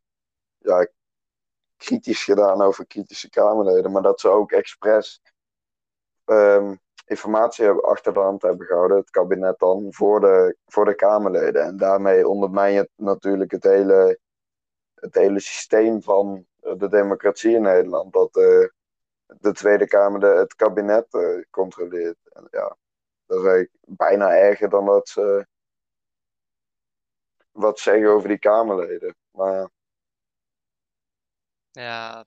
ja, 0.57 0.87
kritisch 1.77 2.23
gedaan 2.23 2.61
over 2.61 2.87
kritische 2.87 3.29
Kamerleden, 3.29 3.91
maar 3.91 4.01
dat 4.01 4.19
ze 4.19 4.29
ook 4.29 4.51
expres 4.51 5.21
ehm, 6.25 6.75
informatie 7.05 7.65
hebben, 7.65 7.83
achter 7.83 8.13
de 8.13 8.19
hand 8.19 8.41
hebben 8.41 8.65
gehouden, 8.65 8.97
het 8.97 9.09
kabinet 9.09 9.59
dan, 9.59 9.93
voor 9.93 10.19
de, 10.19 10.57
voor 10.65 10.85
de 10.85 10.95
Kamerleden. 10.95 11.63
En 11.63 11.77
daarmee 11.77 12.27
ondermijn 12.27 12.73
je 12.73 12.89
natuurlijk 12.95 13.51
het 13.51 13.63
hele, 13.63 14.19
het 14.95 15.15
hele 15.15 15.39
systeem 15.39 16.01
van 16.01 16.45
eh, 16.59 16.77
de 16.77 16.89
democratie 16.89 17.55
in 17.55 17.61
Nederland. 17.61 18.13
Dat 18.13 18.35
eh, 18.37 18.67
de 19.25 19.51
Tweede 19.51 19.87
Kamer 19.87 20.19
de, 20.19 20.25
het 20.27 20.55
kabinet 20.55 21.13
eh, 21.13 21.41
controleert. 21.49 22.17
En 22.33 22.47
ja, 22.51 22.77
dat 23.25 23.39
is 23.39 23.45
eigenlijk 23.45 23.71
bijna 23.81 24.35
erger 24.37 24.69
dan 24.69 24.85
dat 24.85 25.07
ze 25.07 25.47
wat 27.53 27.79
zeggen 27.79 28.09
over 28.09 28.27
die 28.27 28.39
Kamerleden. 28.39 29.15
Maar 29.31 29.69
ja, 31.71 32.25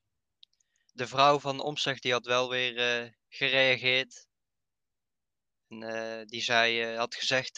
de 0.93 1.07
vrouw 1.07 1.39
van 1.39 1.61
Omtzigt 1.61 2.03
die 2.03 2.13
had 2.13 2.27
wel 2.27 2.51
weer 2.51 2.77
eh, 2.79 3.13
gereageerd. 3.29 4.27
En, 5.69 5.83
eh, 5.83 6.25
die 6.27 6.41
zei, 6.43 6.83
eh, 6.83 6.99
had 6.99 7.15
gezegd 7.15 7.57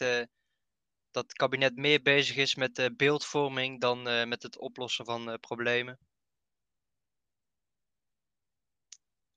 dat 1.11 1.25
het 1.25 1.33
kabinet 1.33 1.77
meer 1.77 2.03
bezig 2.03 2.37
is 2.37 2.55
met 2.55 2.91
beeldvorming 2.97 3.81
dan 3.81 4.29
met 4.29 4.43
het 4.43 4.59
oplossen 4.59 5.05
van 5.05 5.41
problemen. 5.41 5.99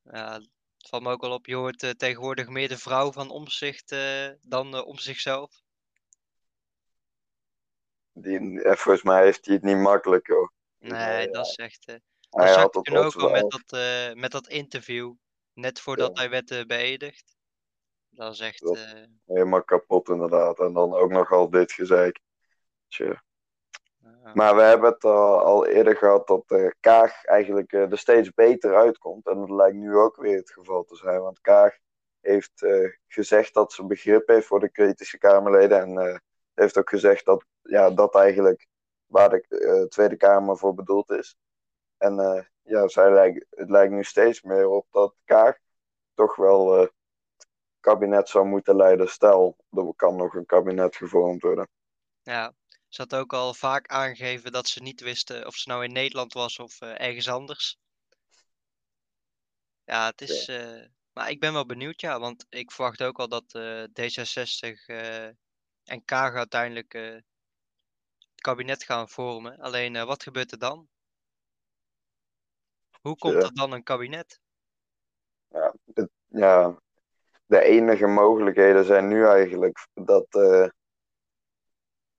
Ja, 0.04 0.40
het 0.78 0.90
valt 0.90 1.04
me 1.04 1.12
ook 1.12 1.22
wel 1.22 1.32
op. 1.32 1.46
Je 1.46 1.56
hoort 1.56 2.00
tegenwoordig 2.00 2.48
meer 2.48 2.68
de 2.68 2.78
vrouw 2.78 3.12
van 3.12 3.30
eh, 3.92 4.30
dan 4.42 4.84
om 4.84 4.98
zichzelf. 4.98 5.61
Die, 8.14 8.62
eh, 8.64 8.76
volgens 8.76 9.04
mij 9.04 9.24
heeft 9.24 9.46
hij 9.46 9.56
het 9.56 9.64
niet 9.64 9.78
makkelijk, 9.78 10.28
joh. 10.28 10.50
Nee, 10.80 11.28
dat 11.30 11.46
is 11.46 11.56
echt. 11.56 11.86
eh, 11.88 11.96
Hij 12.30 12.48
dat 12.48 12.56
had 12.56 12.74
het 12.76 12.84
toen 12.84 12.98
ook 12.98 13.14
wel 13.14 13.26
al 13.26 13.32
met 13.32 13.50
dat, 13.52 13.80
eh, 13.80 14.14
met 14.14 14.32
dat 14.32 14.48
interview. 14.48 15.14
Net 15.54 15.80
voordat 15.82 16.12
Ja. 16.14 16.22
hij 16.22 16.30
werd 16.30 16.52
eh, 16.52 16.66
beëdigd. 16.66 17.36
Dat 18.10 18.34
is 18.34 18.40
echt. 18.40 18.60
Dat- 18.62 18.76
eh, 18.78 19.04
Helemaal 19.26 19.64
kapot 19.64 20.10
inderdaad. 20.10 20.60
En 20.60 20.74
dan 20.74 20.94
ook 20.94 21.12
nog 21.12 21.32
al 21.32 21.50
dit 21.50 21.72
gezeik. 21.72 22.20
Tje. 22.88 23.22
ja. 24.02 24.32
Maar 24.34 24.56
we 24.56 24.62
hebben 24.62 24.92
het 24.92 25.04
al, 25.04 25.40
al 25.40 25.66
eerder 25.68 25.96
gehad 25.96 26.28
dat 26.28 26.74
Kaag 26.80 27.26
eigenlijk 27.26 27.72
eh, 27.74 27.92
er 27.92 27.98
steeds 27.98 28.34
beter 28.34 28.76
uitkomt. 28.76 29.28
En 29.28 29.40
dat 29.40 29.50
lijkt 29.50 29.76
nu 29.78 29.96
ook 29.96 30.16
weer 30.16 30.38
het 30.38 30.52
geval 30.52 30.84
te 30.84 30.96
zijn. 30.96 31.22
Want 31.22 31.42
Kaag 31.42 31.78
heeft 32.22 32.62
eh, 32.62 32.90
gezegd 33.08 33.54
dat 33.54 33.74
ze 33.74 33.86
begrip 33.86 34.28
heeft 34.28 34.48
voor 34.48 34.60
de 34.60 34.70
kritische 34.72 35.18
Kamerleden. 35.18 35.80
En 35.80 35.98
eh, 35.98 36.18
heeft 36.62 36.78
ook 36.78 36.90
gezegd 36.90 37.26
dat 37.26 37.46
ja, 37.62 37.90
dat 37.90 38.16
eigenlijk 38.16 38.68
waar 39.06 39.30
de 39.30 39.48
eh, 39.48 39.88
Tweede 39.88 40.18
Kamer 40.18 40.58
voor 40.58 40.74
bedoeld 40.74 41.10
is. 41.10 41.36
En 41.98 42.20
eh, 42.20 42.44
ja, 42.62 42.88
zij 42.88 43.14
lijkt, 43.14 43.46
het 43.50 43.70
lijkt 43.70 43.94
nu 43.94 44.04
steeds 44.04 44.42
meer 44.42 44.68
op 44.68 44.88
dat 44.92 45.16
Kaag 45.26 45.58
toch 46.14 46.36
wel 46.36 46.76
eh, 46.76 46.82
het 46.82 47.48
kabinet 47.80 48.30
zou 48.30 48.46
moeten 48.46 48.76
leiden. 48.76 49.10
Stel, 49.10 49.58
er 49.70 49.94
kan 49.96 50.16
nog 50.16 50.34
een 50.34 50.46
kabinet 50.46 50.96
gevormd 50.96 51.42
worden. 51.42 51.70
Ja, 52.22 52.54
ze 52.88 53.02
had 53.02 53.16
ook 53.16 53.34
al 53.34 53.54
vaak 53.54 53.88
aangegeven 53.88 54.52
dat 54.52 54.68
ze 54.68 54.82
niet 54.82 55.02
wisten 55.02 55.48
of 55.48 55.56
ze 55.56 55.70
nou 55.70 55.84
in 55.84 55.92
Nederland 55.92 56.34
was 56.34 56.60
of 56.60 56.82
ergens 56.82 57.30
anders. 57.30 57.80
Ja, 59.84 60.06
het 60.06 60.22
is. 60.22 60.48
maar 61.14 61.30
ik 61.30 61.40
ben 61.40 61.54
wel 61.54 61.66
benieuwd, 61.66 62.02
ja, 62.02 62.20
want 62.20 62.46
ik 62.50 62.72
verwacht 62.72 63.02
ook 63.02 63.20
al 63.20 63.28
dat 63.28 63.54
eh, 63.54 63.84
D66 63.84 64.86
eh, 64.86 65.28
en 65.84 66.06
Kaag 66.06 66.34
uiteindelijk 66.34 66.94
eh, 66.94 67.14
het 67.14 68.42
kabinet 68.42 68.84
gaan 68.84 69.10
vormen. 69.10 69.60
Alleen, 69.60 69.96
eh, 69.96 70.04
wat 70.04 70.24
gebeurt 70.24 70.52
er 70.52 70.60
dan? 70.60 70.90
Hoe 73.02 73.16
komt 73.18 73.34
Ja. 73.34 73.42
er 73.42 73.54
dan 73.54 73.72
een 73.72 73.84
kabinet? 73.84 74.40
Ja, 75.48 75.74
ja, 76.28 76.82
de 77.46 77.62
enige 77.62 78.08
mogelijkheden 78.08 78.86
zijn 78.86 79.08
nu 79.08 79.26
eigenlijk 79.26 79.88
dat 79.94 80.26
eh, 80.30 80.68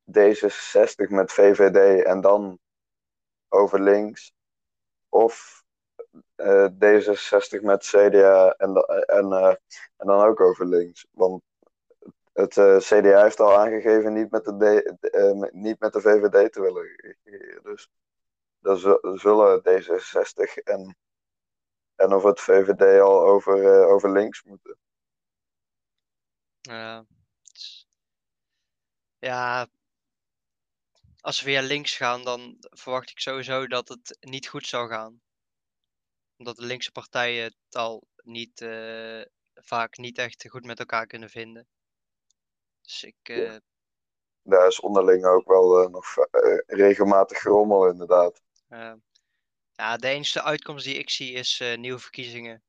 D66 0.05 1.09
met 1.09 1.33
VVD 1.33 2.05
en 2.05 2.21
dan 2.21 2.59
over 3.49 3.81
links. 3.81 4.33
Of 5.09 5.65
eh, 6.35 6.67
D66 6.69 7.61
met 7.63 7.85
CDA 7.85 8.55
en, 8.57 8.75
en, 9.07 9.33
en 9.97 10.07
dan 10.07 10.27
ook 10.27 10.41
over 10.41 10.67
links. 10.67 11.07
Want 11.11 11.43
het 12.33 12.57
eh, 12.57 12.77
CDA 12.79 13.23
heeft 13.23 13.41
al 13.41 13.59
aangegeven 13.59 14.13
niet 14.13 14.31
met 14.31 14.45
de, 14.45 14.99
eh, 15.01 15.53
niet 15.53 15.81
met 15.81 15.93
de 15.93 16.01
VVD 16.01 16.53
te 16.53 16.61
willen. 16.61 16.97
Dus 17.63 17.91
dan 18.59 18.79
zu- 18.79 19.19
zullen 19.19 19.61
D66 19.63 20.63
en, 20.65 20.97
en 21.95 22.13
of 22.15 22.23
het 22.23 22.41
VVD 22.41 23.01
al 23.01 23.21
over, 23.27 23.65
eh, 23.65 23.87
over 23.89 24.13
links 24.13 24.43
moeten. 24.43 24.79
Ja, 29.19 29.69
als 31.21 31.39
we 31.41 31.45
via 31.47 31.61
links 31.63 31.97
gaan, 31.97 32.25
dan 32.25 32.57
verwacht 32.61 33.11
ik 33.11 33.19
sowieso 33.21 33.67
dat 33.67 33.89
het 33.89 34.17
niet 34.21 34.49
goed 34.49 34.67
zal 34.67 34.89
gaan. 34.89 35.21
Omdat 36.37 36.57
de 36.57 36.65
linkse 36.65 36.93
partijen 36.93 37.45
het 37.45 37.75
al 37.77 38.07
niet, 38.17 38.65
vaak 39.55 39.97
niet 39.97 40.19
echt 40.19 40.49
goed 40.49 40.65
met 40.65 40.79
elkaar 40.79 41.07
kunnen 41.07 41.31
vinden. 41.31 41.67
Dus 42.83 43.05
ik, 43.05 43.17
Ja. 43.23 43.35
eh, 43.55 43.57
Daar 44.43 44.67
is 44.67 44.81
onderling 44.81 45.25
ook 45.25 45.47
wel 45.47 45.83
eh, 45.83 45.89
nog 45.89 46.17
eh, 46.17 46.59
regelmatig 46.67 47.39
gerommel, 47.41 47.89
inderdaad. 47.89 48.43
ja, 49.73 49.97
de 49.97 50.09
enige 50.09 50.43
uitkomst 50.43 50.85
die 50.85 50.95
ik 50.99 51.11
zie 51.11 51.33
is 51.33 51.63
nieuwe 51.77 51.99
verkiezingen. 51.99 52.63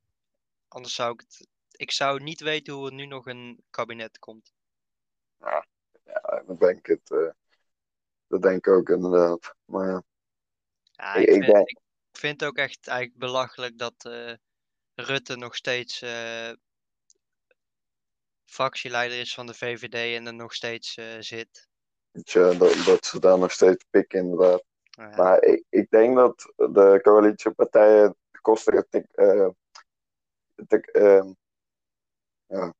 Anders 0.68 0.94
zou 0.94 1.12
ik 1.12 1.20
het, 1.20 1.48
ik 1.70 1.90
zou 1.90 2.22
niet 2.22 2.40
weten 2.40 2.74
hoe 2.74 2.86
er 2.86 2.92
nu 2.94 3.06
nog 3.06 3.26
een 3.26 3.64
kabinet 3.70 4.18
komt. 4.18 4.52
Ja, 5.38 5.66
dat 6.46 6.58
denk 6.60 6.78
ik 6.78 6.86
het. 6.86 7.34
dat 8.26 8.42
denk 8.42 8.66
ik 8.66 8.68
ook 8.72 8.88
inderdaad. 8.88 9.54
Maar 9.64 9.88
ja, 9.88 10.02
Ja, 10.92 11.14
Ik- 11.14 11.28
vind, 11.30 11.46
denk- 11.46 11.68
ik 11.68 11.78
vind 12.12 12.40
het 12.40 12.48
ook 12.48 12.56
echt 12.56 12.86
eigenlijk 12.88 13.18
belachelijk 13.18 13.78
dat 13.78 14.10
Rutte 14.94 15.36
nog 15.36 15.54
steeds 15.56 16.00
fractieleider 18.44 19.18
is 19.18 19.34
van 19.34 19.46
de 19.46 19.54
VVD 19.54 20.16
en 20.18 20.26
er 20.26 20.34
nog 20.34 20.54
steeds 20.54 20.96
eh, 20.96 21.04
zit. 21.20 21.68
je, 22.12 22.56
dat, 22.58 22.84
dat 22.86 23.04
ze 23.06 23.20
daar 23.20 23.38
nog 23.38 23.52
steeds 23.52 23.84
pikken, 23.90 24.18
inderdaad. 24.18 24.62
Ja, 24.90 25.08
Maar 25.16 25.42
ik, 25.42 25.64
ik 25.68 25.90
denk 25.90 26.16
dat 26.16 26.52
de 26.56 26.98
coalitiepartijen 27.02 28.16
de 28.30 28.40
kosten. 28.40 28.86
eh, 29.10 29.48
ehm, 30.92 31.32
ja, 32.46 32.74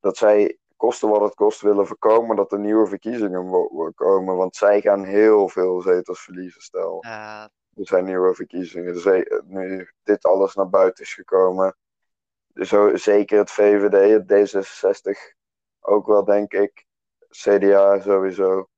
dat 0.00 0.16
zij 0.16 0.58
kosten 0.76 1.08
wat 1.08 1.20
het 1.20 1.34
kost 1.34 1.60
willen 1.60 1.86
voorkomen 1.86 2.36
dat 2.36 2.52
er 2.52 2.58
nieuwe 2.58 2.86
verkiezingen 2.86 3.50
komen. 3.94 4.36
Want 4.36 4.56
zij 4.56 4.80
gaan 4.80 5.04
heel 5.04 5.48
veel 5.48 5.80
zetels 5.80 6.20
verliezen, 6.20 6.60
stel. 6.62 6.96
ja, 7.00 7.42
Er 7.74 7.86
zijn 7.86 8.04
nieuwe 8.04 8.34
verkiezingen. 8.34 9.00
Ze- 9.00 9.42
nu 9.46 9.90
dit 10.02 10.24
alles 10.24 10.54
naar 10.54 10.68
buiten 10.68 11.04
is 11.04 11.14
gekomen. 11.14 11.76
Zo, 12.66 12.96
zeker 12.96 13.38
het 13.38 13.50
VVD, 13.50 14.28
het 14.28 14.32
D66 14.32 15.36
ook 15.80 16.06
wel, 16.06 16.24
denk 16.24 16.52
ik. 16.52 16.86
CDA 17.28 18.00
sowieso. 18.00 18.68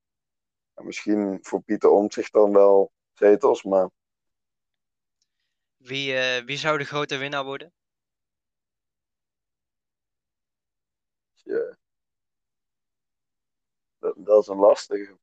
En 0.73 0.85
misschien 0.85 1.39
voor 1.41 1.61
Pieter 1.61 1.89
Omtzigt 1.89 2.33
dan 2.33 2.53
wel 2.53 2.91
zetels, 3.13 3.63
maar 3.63 3.89
wie, 5.77 6.15
eh, 6.15 6.43
wie 6.45 6.57
zou 6.57 6.77
de 6.77 6.83
grote 6.83 7.17
winnaar 7.17 7.43
worden? 7.43 7.73
ja, 11.43 11.77
dat, 13.97 14.13
dat 14.17 14.41
is 14.41 14.47
een 14.47 14.57
lastige. 14.57 15.19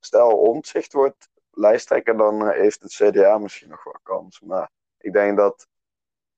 Stel 0.00 0.38
Omtzigt 0.38 0.92
wordt 0.92 1.28
lijsttrekker, 1.50 2.16
dan 2.16 2.46
eh, 2.46 2.58
heeft 2.58 2.80
het 2.80 2.92
CDA 2.92 3.38
misschien 3.38 3.68
nog 3.68 3.84
wel 3.84 3.98
kans. 4.02 4.40
Maar 4.40 4.70
ik 4.98 5.12
denk 5.12 5.36
dat 5.36 5.68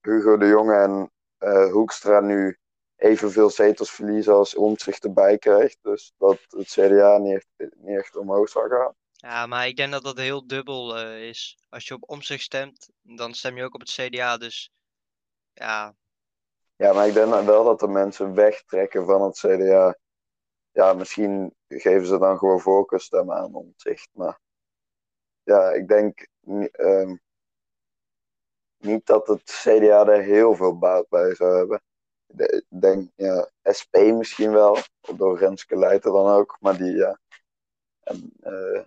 Hugo 0.01 0.37
de 0.37 0.47
Jonge 0.47 0.75
en 0.75 1.11
eh, 1.43 1.71
Hoekstra 1.71 2.19
nu 2.19 2.57
evenveel 2.95 3.49
zetels 3.49 3.91
verliezen 3.91 4.33
als 4.33 4.55
Omtzigt 4.55 5.03
erbij 5.03 5.37
krijgt. 5.37 5.77
Dus 5.81 6.13
dat 6.17 6.39
het 6.49 6.67
CDA 6.67 7.17
niet 7.17 7.33
echt, 7.33 7.47
niet 7.57 7.97
echt 7.97 8.15
omhoog 8.15 8.49
zal 8.49 8.67
gaan. 8.67 8.95
Ja, 9.11 9.45
maar 9.45 9.67
ik 9.67 9.75
denk 9.75 9.91
dat 9.91 10.03
dat 10.03 10.17
heel 10.17 10.47
dubbel 10.47 10.97
eh, 10.97 11.27
is. 11.27 11.57
Als 11.69 11.87
je 11.87 11.93
op 11.93 12.09
omzicht 12.09 12.43
stemt, 12.43 12.89
dan 13.01 13.33
stem 13.33 13.57
je 13.57 13.63
ook 13.63 13.73
op 13.73 13.79
het 13.79 13.89
CDA. 13.89 14.37
Dus 14.37 14.71
ja, 15.53 15.95
Ja, 16.75 16.93
maar 16.93 17.07
ik 17.07 17.13
denk 17.13 17.29
dan 17.29 17.45
wel 17.45 17.63
dat 17.63 17.79
de 17.79 17.87
mensen 17.87 18.33
wegtrekken 18.33 19.05
van 19.05 19.21
het 19.21 19.37
CDA. 19.37 19.97
Ja, 20.71 20.93
misschien 20.93 21.55
geven 21.67 22.05
ze 22.05 22.17
dan 22.17 22.37
gewoon 22.37 22.59
voorkeurstemmen 22.59 23.35
aan 23.35 23.55
Omtzigt. 23.55 24.09
Maar 24.11 24.39
ja, 25.43 25.71
ik 25.71 25.87
denk 25.87 26.27
ehm, 26.71 27.15
niet 28.83 29.05
dat 29.05 29.27
het 29.27 29.43
CDA 29.43 30.07
er 30.07 30.21
heel 30.21 30.55
veel 30.55 30.77
baat 30.77 31.09
bij 31.09 31.35
zou 31.35 31.57
hebben. 31.57 31.81
Ik 32.37 32.63
denk, 32.67 33.11
ja, 33.15 33.49
SP 33.77 33.95
misschien 33.97 34.51
wel, 34.51 34.77
door 35.15 35.37
Renske 35.37 35.77
Leijten 35.77 36.11
dan 36.11 36.27
ook. 36.27 36.57
Maar 36.59 36.77
die, 36.77 36.95
ja. 36.95 37.19
En, 38.03 38.33
eh, 38.41 38.83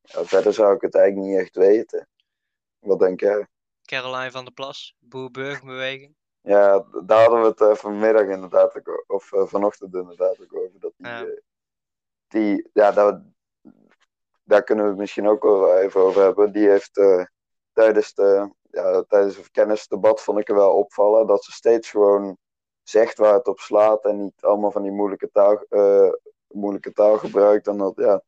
ja, 0.00 0.24
verder 0.24 0.52
zou 0.52 0.74
ik 0.74 0.80
het 0.80 0.94
eigenlijk 0.94 1.28
niet 1.28 1.38
echt 1.40 1.56
weten. 1.56 2.08
Wat 2.78 2.98
denk 2.98 3.20
jij? 3.20 3.46
Caroline 3.82 4.30
van 4.30 4.44
der 4.44 4.52
Plas, 4.52 4.96
Boer-Burgerbeweging. 4.98 6.14
Ja, 6.40 6.86
daar 7.04 7.20
hadden 7.20 7.40
we 7.40 7.46
het 7.46 7.60
eh, 7.60 7.74
vanmiddag 7.74 8.26
inderdaad 8.26 8.76
ook, 8.76 9.04
of 9.06 9.32
eh, 9.32 9.46
vanochtend 9.46 9.94
inderdaad 9.94 10.40
ook 10.40 10.54
over. 10.56 10.80
Dat 10.80 10.92
die, 10.96 11.06
Ja. 11.06 11.26
die 12.28 12.70
ja, 12.72 12.92
daar, 12.92 13.22
daar 14.42 14.62
kunnen 14.62 14.84
we 14.84 14.90
het 14.90 15.00
misschien 15.00 15.28
ook 15.28 15.42
wel 15.42 15.78
even 15.78 16.00
over 16.00 16.22
hebben. 16.22 16.52
Die 16.52 16.68
heeft 16.68 17.00
tijdens, 17.76 18.14
de, 18.14 18.50
ja, 18.70 19.02
tijdens 19.02 19.36
het 19.36 19.50
kennisdebat 19.50 20.22
vond 20.22 20.38
ik 20.38 20.48
er 20.48 20.54
wel 20.54 20.76
opvallen 20.76 21.26
dat 21.26 21.44
ze 21.44 21.52
steeds 21.52 21.90
gewoon 21.90 22.38
zegt 22.82 23.18
waar 23.18 23.34
het 23.34 23.46
op 23.46 23.58
slaat 23.58 24.04
en 24.04 24.22
niet 24.22 24.44
allemaal 24.44 24.70
van 24.70 24.82
die 24.82 24.92
moeilijke 24.92 25.30
taal, 25.30 25.62
eh, 25.68 26.12
moeilijke 26.48 26.92
taal 26.92 27.18
gebruikt. 27.18 27.66
En 27.66 27.76
dat 27.76 27.92
ja, 27.96 28.22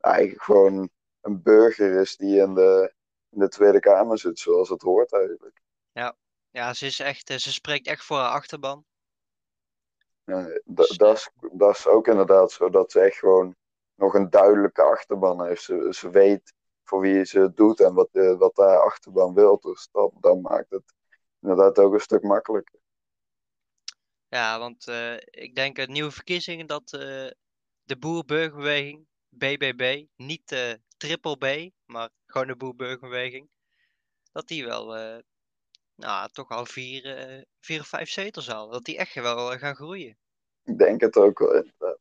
eigenlijk 0.00 0.42
gewoon 0.42 0.90
een 1.20 1.42
burger 1.42 2.00
is 2.00 2.16
die 2.16 2.40
in 2.40 2.54
de, 2.54 2.92
in 3.30 3.38
de 3.38 3.48
Tweede 3.48 3.80
Kamer 3.80 4.18
zit, 4.18 4.38
zoals 4.38 4.68
het 4.68 4.82
hoort 4.82 5.12
eigenlijk. 5.12 5.60
Ja, 6.50 6.74
ze, 6.74 6.86
is 6.86 7.00
echt, 7.00 7.30
eh, 7.30 7.36
ze 7.36 7.52
spreekt 7.52 7.86
echt 7.86 8.04
voor 8.04 8.16
haar 8.16 8.32
achterban. 8.32 8.84
Ja, 10.24 10.60
Dus, 10.64 10.88
dat, 10.96 11.16
is, 11.16 11.30
dat 11.52 11.76
is 11.76 11.86
ook 11.86 12.06
inderdaad 12.08 12.52
zo, 12.52 12.70
dat 12.70 12.92
ze 12.92 13.00
echt 13.00 13.16
gewoon 13.16 13.56
nog 13.94 14.14
een 14.14 14.30
duidelijke 14.30 14.82
achterban 14.82 15.44
heeft. 15.46 15.62
Ze, 15.62 15.88
ze 15.90 16.10
weet 16.10 16.54
voor 16.90 17.00
wie 17.00 17.24
ze 17.24 17.40
het 17.40 17.56
doet 17.56 17.80
en 17.80 17.94
wat, 17.94 18.08
de, 18.12 18.36
wat 18.36 18.56
haar 18.56 18.80
achterban 18.80 19.34
wil. 19.34 19.58
Dus 19.60 19.88
dat, 19.92 20.12
dat 20.20 20.40
maakt 20.40 20.70
het 20.70 20.94
inderdaad 21.40 21.78
ook 21.78 21.92
een 21.92 22.00
stuk 22.00 22.22
makkelijker. 22.22 22.78
Ja, 24.28 24.58
want 24.58 24.88
eh, 24.88 25.14
ik 25.16 25.54
denk 25.54 25.76
het 25.76 25.88
nieuwe 25.88 26.10
verkiezingen 26.10 26.66
dat 26.66 26.92
eh, 26.92 27.30
de 27.82 27.96
Boer-Burgerbeweging, 27.98 29.06
BBB, 29.28 30.06
niet 30.16 30.52
eh 30.52 30.72
triple 30.96 31.36
B, 31.36 31.72
maar 31.84 32.10
gewoon 32.26 32.46
de 32.46 32.56
Boer-Burgerbeweging, 32.56 33.50
dat 34.32 34.48
die 34.48 34.64
wel, 34.64 34.86
nou, 35.94 36.28
toch 36.32 36.48
al 36.48 36.66
vier, 36.66 37.02
vier 37.60 37.80
of 37.80 37.86
vijf 37.86 38.10
zetels 38.10 38.46
halen. 38.46 38.72
Dat 38.72 38.84
die 38.84 38.96
echt 38.96 39.14
wel 39.14 39.58
gaan 39.58 39.74
groeien. 39.74 40.18
Ik 40.64 40.78
denk 40.78 41.00
het 41.00 41.16
ook 41.16 41.38
wel 41.38 41.54
inderdaad. 41.54 41.98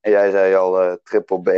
En 0.00 0.10
jij 0.10 0.30
zei 0.30 0.54
al 0.54 0.98
triple 1.02 1.40
B? 1.42 1.48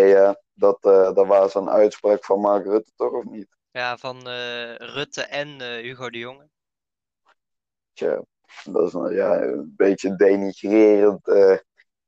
Dat, 0.58 0.78
eh, 0.84 1.14
dat 1.14 1.26
was 1.26 1.54
een 1.54 1.70
uitspraak 1.70 2.24
van 2.24 2.40
Mark 2.40 2.64
Rutte 2.64 2.90
toch 2.96 3.12
of 3.12 3.24
niet? 3.24 3.48
Ja, 3.70 3.96
van 3.96 4.28
eh, 4.28 4.74
Rutte 4.74 5.22
en 5.22 5.60
eh, 5.60 5.82
Hugo 5.82 6.10
de 6.10 6.18
Jonge. 6.18 6.48
Tja, 7.92 8.24
dat 8.64 8.86
is 8.86 8.92
een, 8.92 9.14
ja, 9.14 9.42
een 9.42 9.74
beetje 9.76 10.16
denigrerend 10.16 11.30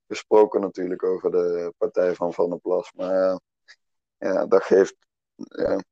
gesproken 0.06 0.60
natuurlijk 0.60 1.02
over 1.02 1.30
de 1.30 1.74
partij 1.78 2.14
van 2.14 2.32
Van 2.32 2.50
der 2.50 2.58
Plas. 2.58 2.92
Maar 2.92 3.40
ja, 4.18 4.46
dat 4.46 4.62
geeft, 4.62 4.96
ja, 5.34 5.82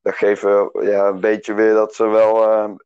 dat 0.00 0.14
geeft 0.14 0.42
ja, 0.72 1.08
een 1.08 1.20
beetje 1.20 1.54
weer 1.54 1.74
dat 1.74 1.94
ze 1.94 2.06
wel 2.06 2.78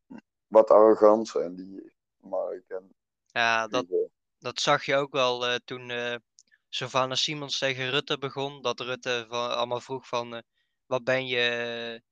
wat 0.47 0.71
arrogant 0.71 1.29
zijn, 1.29 1.55
die 1.55 1.93
Mark 2.17 2.65
en 2.69 2.95
Ja, 3.27 3.67
dat, 3.67 3.87
dat 4.39 4.61
zag 4.61 4.85
je 4.85 4.97
ook 4.97 5.13
wel 5.13 5.59
toen 5.65 5.91
Sylvana 6.69 7.15
Simons 7.15 7.59
tegen 7.59 7.91
Rutte 7.91 8.19
begon. 8.19 8.63
Dat 8.63 8.81
Rutte 8.81 9.27
van, 9.29 9.51
allemaal 9.51 9.81
vroeg 9.81 10.09
van, 10.09 10.35
eh, 10.35 10.43
wat 10.87 11.05
ben 11.05 11.27
je, 11.27 12.03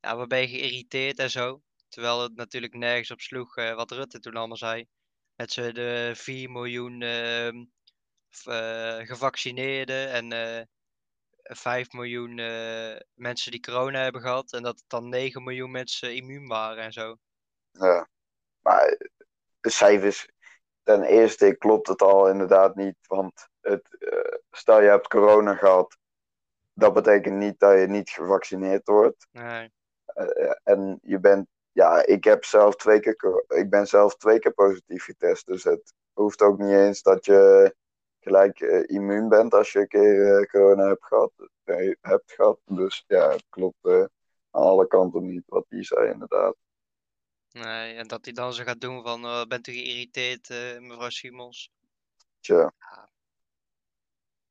ja, 0.00 0.16
wat 0.16 0.28
ben 0.28 0.40
je 0.40 0.48
geïrriteerd 0.48 1.18
en 1.18 1.30
zo. 1.30 1.60
Terwijl 1.88 2.22
het 2.22 2.34
natuurlijk 2.36 2.74
nergens 2.74 3.10
op 3.10 3.20
sloeg 3.20 3.56
eh, 3.56 3.74
wat 3.74 3.90
Rutte 3.90 4.20
toen 4.20 4.36
allemaal 4.36 4.56
zei. 4.56 4.86
Met 5.34 5.52
z'n 5.52 5.72
de 5.72 6.12
4 6.14 6.50
miljoen 6.50 7.02
ehm, 7.02 7.64
eh, 8.44 9.06
gevaccineerden 9.06 10.10
en 10.10 10.32
eh, 10.32 10.64
5 11.42 11.92
miljoen 11.92 12.34
mensen 13.14 13.50
die 13.50 13.60
corona 13.60 14.02
hebben 14.02 14.20
gehad 14.20 14.52
en 14.52 14.62
dat 14.62 14.76
het 14.76 14.88
dan 14.88 15.08
9 15.08 15.42
miljoen 15.42 15.70
mensen 15.70 16.14
immuun 16.14 16.46
waren 16.46 16.84
en 16.84 16.92
zo. 16.92 17.16
Ja. 17.70 18.08
Maar 18.60 18.98
de 19.60 19.70
cijfers, 19.70 20.28
ten 20.82 21.02
eerste 21.02 21.56
klopt 21.56 21.88
het 21.88 22.02
al 22.02 22.28
inderdaad 22.28 22.74
niet. 22.74 22.96
Want 23.06 23.48
het, 23.70 23.96
eh, 23.98 24.38
stel 24.50 24.80
je 24.82 24.88
hebt 24.88 25.08
corona 25.08 25.54
gehad, 25.54 25.96
dat 26.72 26.94
betekent 26.94 27.36
niet 27.36 27.58
dat 27.58 27.78
je 27.78 27.86
niet 27.86 28.10
gevaccineerd 28.10 28.86
wordt. 28.86 29.26
Nee. 29.30 29.72
Eh, 30.04 30.52
en 30.62 30.98
je 31.02 31.20
bent, 31.20 31.46
ja, 31.72 32.06
ik 32.06 32.24
heb 32.24 32.44
zelf 32.44 32.76
twee 32.76 33.00
keer, 33.00 33.44
ik 33.46 33.70
ben 33.70 33.86
zelf 33.86 34.16
twee 34.16 34.38
keer 34.38 34.52
positief 34.52 35.04
getest. 35.04 35.46
Dus 35.46 35.64
het 35.64 35.92
hoeft 36.12 36.42
ook 36.42 36.58
niet 36.58 36.72
eens 36.72 37.02
dat 37.02 37.24
je 37.24 37.74
gelijk 38.26 38.60
eh, 38.60 38.82
immuun 38.86 39.28
bent 39.28 39.54
als 39.54 39.72
je 39.72 39.78
een 39.78 39.88
keer 39.88 40.46
corona 40.50 40.86
hebt 40.86 41.04
gehad, 41.04 41.32
eh, 41.64 41.94
hebt 42.00 42.32
gehad. 42.32 42.60
Dus 42.64 43.04
ja, 43.06 43.30
het 43.30 43.44
klopt 43.48 43.86
aan 43.86 44.08
alle 44.50 44.86
kanten 44.86 45.26
niet 45.26 45.42
wat 45.46 45.64
die 45.68 45.82
zei 45.82 46.12
inderdaad. 46.12 46.56
nee. 47.50 47.94
En 47.94 48.06
dat 48.06 48.24
hij 48.24 48.34
dan 48.34 48.52
zo 48.52 48.64
gaat 48.64 48.80
doen 48.80 49.02
van, 49.02 49.24
eh, 49.24 49.44
bent 49.44 49.66
u 49.66 49.72
geïrriteerd, 49.72 50.48
mevrouw 50.80 51.10
Simons? 51.10 51.70
Tja. 52.40 52.72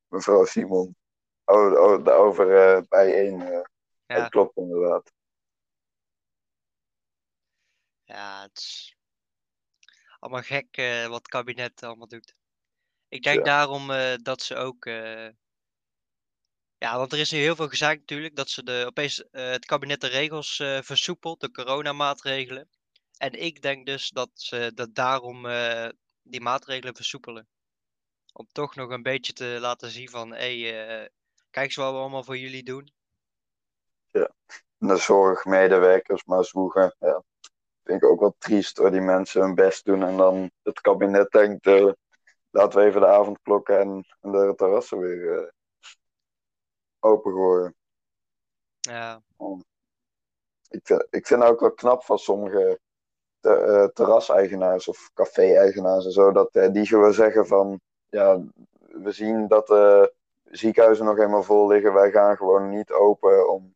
Mevrouw 0.07 0.45
Simon. 0.45 0.95
Oh, 1.45 1.79
oh 1.79 2.03
daarover 2.05 2.57
eh 2.57 2.81
bijeen. 2.89 3.41
eh 3.41 3.61
Ja. 4.07 4.21
Het 4.21 4.29
klopt 4.29 4.57
inderdaad. 4.57 5.13
Ja, 8.03 8.41
het 8.41 8.57
is 8.57 8.95
allemaal 10.19 10.41
gek 10.41 10.77
eh, 10.77 11.07
wat 11.07 11.17
het 11.17 11.27
kabinet 11.27 11.83
allemaal 11.83 12.07
doet. 12.07 12.35
Ik 13.07 13.23
denk 13.23 13.37
Ja. 13.37 13.43
daarom 13.43 13.87
dat 14.23 14.41
ze 14.41 14.55
ook. 14.55 14.85
ja, 16.77 16.97
want 16.97 17.13
er 17.13 17.19
is 17.19 17.31
nu 17.31 17.37
heel 17.37 17.55
veel 17.55 17.67
gezaakt 17.69 17.99
natuurlijk 17.99 18.35
dat 18.35 18.49
ze 18.49 18.63
de, 18.63 18.83
opeens 18.87 19.23
het 19.31 19.65
kabinet 19.65 20.01
de 20.01 20.07
regels 20.07 20.55
versoepelt, 20.81 21.39
de 21.41 21.51
coronamaatregelen. 21.51 22.69
En 23.17 23.31
ik 23.31 23.61
denk 23.61 23.85
dus 23.85 24.09
dat 24.09 24.29
ze 24.33 24.71
dat 24.73 24.95
daarom 24.95 25.47
die 26.21 26.41
maatregelen 26.41 26.95
versoepelen. 26.95 27.47
Om 28.37 28.47
toch 28.51 28.75
nog 28.75 28.89
een 28.89 29.03
beetje 29.03 29.33
te 29.33 29.57
laten 29.59 29.89
zien 29.89 30.09
van, 30.09 30.31
hé, 30.31 30.61
hey, 30.61 30.87
eh, 30.87 31.09
kijk 31.49 31.65
eens 31.65 31.75
wat 31.75 31.91
we 31.91 31.97
allemaal 31.97 32.23
voor 32.23 32.37
jullie 32.37 32.63
doen. 32.63 32.93
De 34.77 34.97
zorgmedewerkers 34.97 36.25
maar 36.25 36.45
zwoegen. 36.45 36.95
Ja. 36.99 37.23
Vind 37.83 38.01
ik 38.01 38.09
ook 38.09 38.19
wel 38.19 38.35
triest 38.37 38.77
hoor, 38.77 38.91
die 38.91 39.01
mensen 39.01 39.41
hun 39.41 39.55
best 39.55 39.85
doen 39.85 40.03
en 40.03 40.17
dan 40.17 40.51
het 40.63 40.81
kabinet 40.81 41.31
denkt, 41.31 41.67
eh, 41.67 41.91
laten 42.49 42.79
we 42.79 42.85
even 42.85 43.01
de 43.01 43.07
avondklokken 43.07 43.79
en, 43.79 44.05
en 44.19 44.31
de 44.31 44.53
terrassen 44.55 44.99
weer 44.99 45.37
eh 45.37 45.51
opengooien. 46.99 47.75
Ja, 48.79 49.21
Ik 50.69 50.81
vind, 50.83 51.07
ik 51.09 51.27
vind 51.27 51.43
ook 51.43 51.59
wel 51.59 51.73
knap 51.73 52.03
van 52.03 52.17
sommige 52.17 52.79
te, 53.39 53.49
eh, 53.49 53.85
terraseigenaars 53.85 54.87
of 54.87 55.09
café-eigenaars 55.13 56.05
en 56.05 56.11
zo, 56.11 56.31
dat 56.31 56.53
die 56.71 56.85
gewoon 56.85 57.13
zeggen 57.13 57.47
van, 57.47 57.81
ja, 58.15 58.41
we 58.77 59.11
zien 59.11 59.47
dat 59.47 59.67
de 59.67 60.13
ziekenhuizen 60.43 61.05
nog 61.05 61.15
helemaal 61.15 61.43
vol 61.43 61.67
liggen, 61.67 61.93
wij 61.93 62.11
gaan 62.11 62.37
gewoon 62.37 62.69
niet 62.69 62.91
open 62.91 63.51
om 63.51 63.75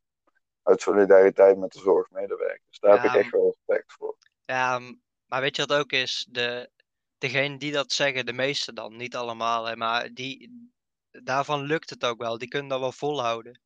uit 0.63 0.81
solidariteit 0.81 1.57
met 1.57 1.71
de 1.71 1.79
zorgmedewerkers. 1.79 2.79
Daar 2.79 3.01
heb 3.01 3.11
ik 3.11 3.19
echt 3.19 3.31
wel 3.31 3.55
respect 3.55 3.93
voor. 3.93 4.17
Ja, 4.45 4.79
maar 5.25 5.41
weet 5.41 5.55
je 5.55 5.65
wat 5.65 5.77
ook 5.77 5.91
is? 5.91 6.27
De, 6.29 6.69
degene 7.17 7.57
die 7.57 7.71
dat 7.71 7.91
zeggen, 7.91 8.25
de 8.25 8.33
meeste 8.33 8.73
dan, 8.73 8.95
niet 8.95 9.15
allemaal, 9.15 9.65
hè, 9.65 9.75
maar 9.75 10.13
die, 10.13 10.69
daarvan 11.11 11.61
lukt 11.61 11.89
het 11.89 12.05
ook 12.05 12.21
wel. 12.21 12.37
Die 12.37 12.47
kunnen 12.47 12.69
dat 12.69 12.79
wel 12.79 12.91
volhouden. 12.91 13.61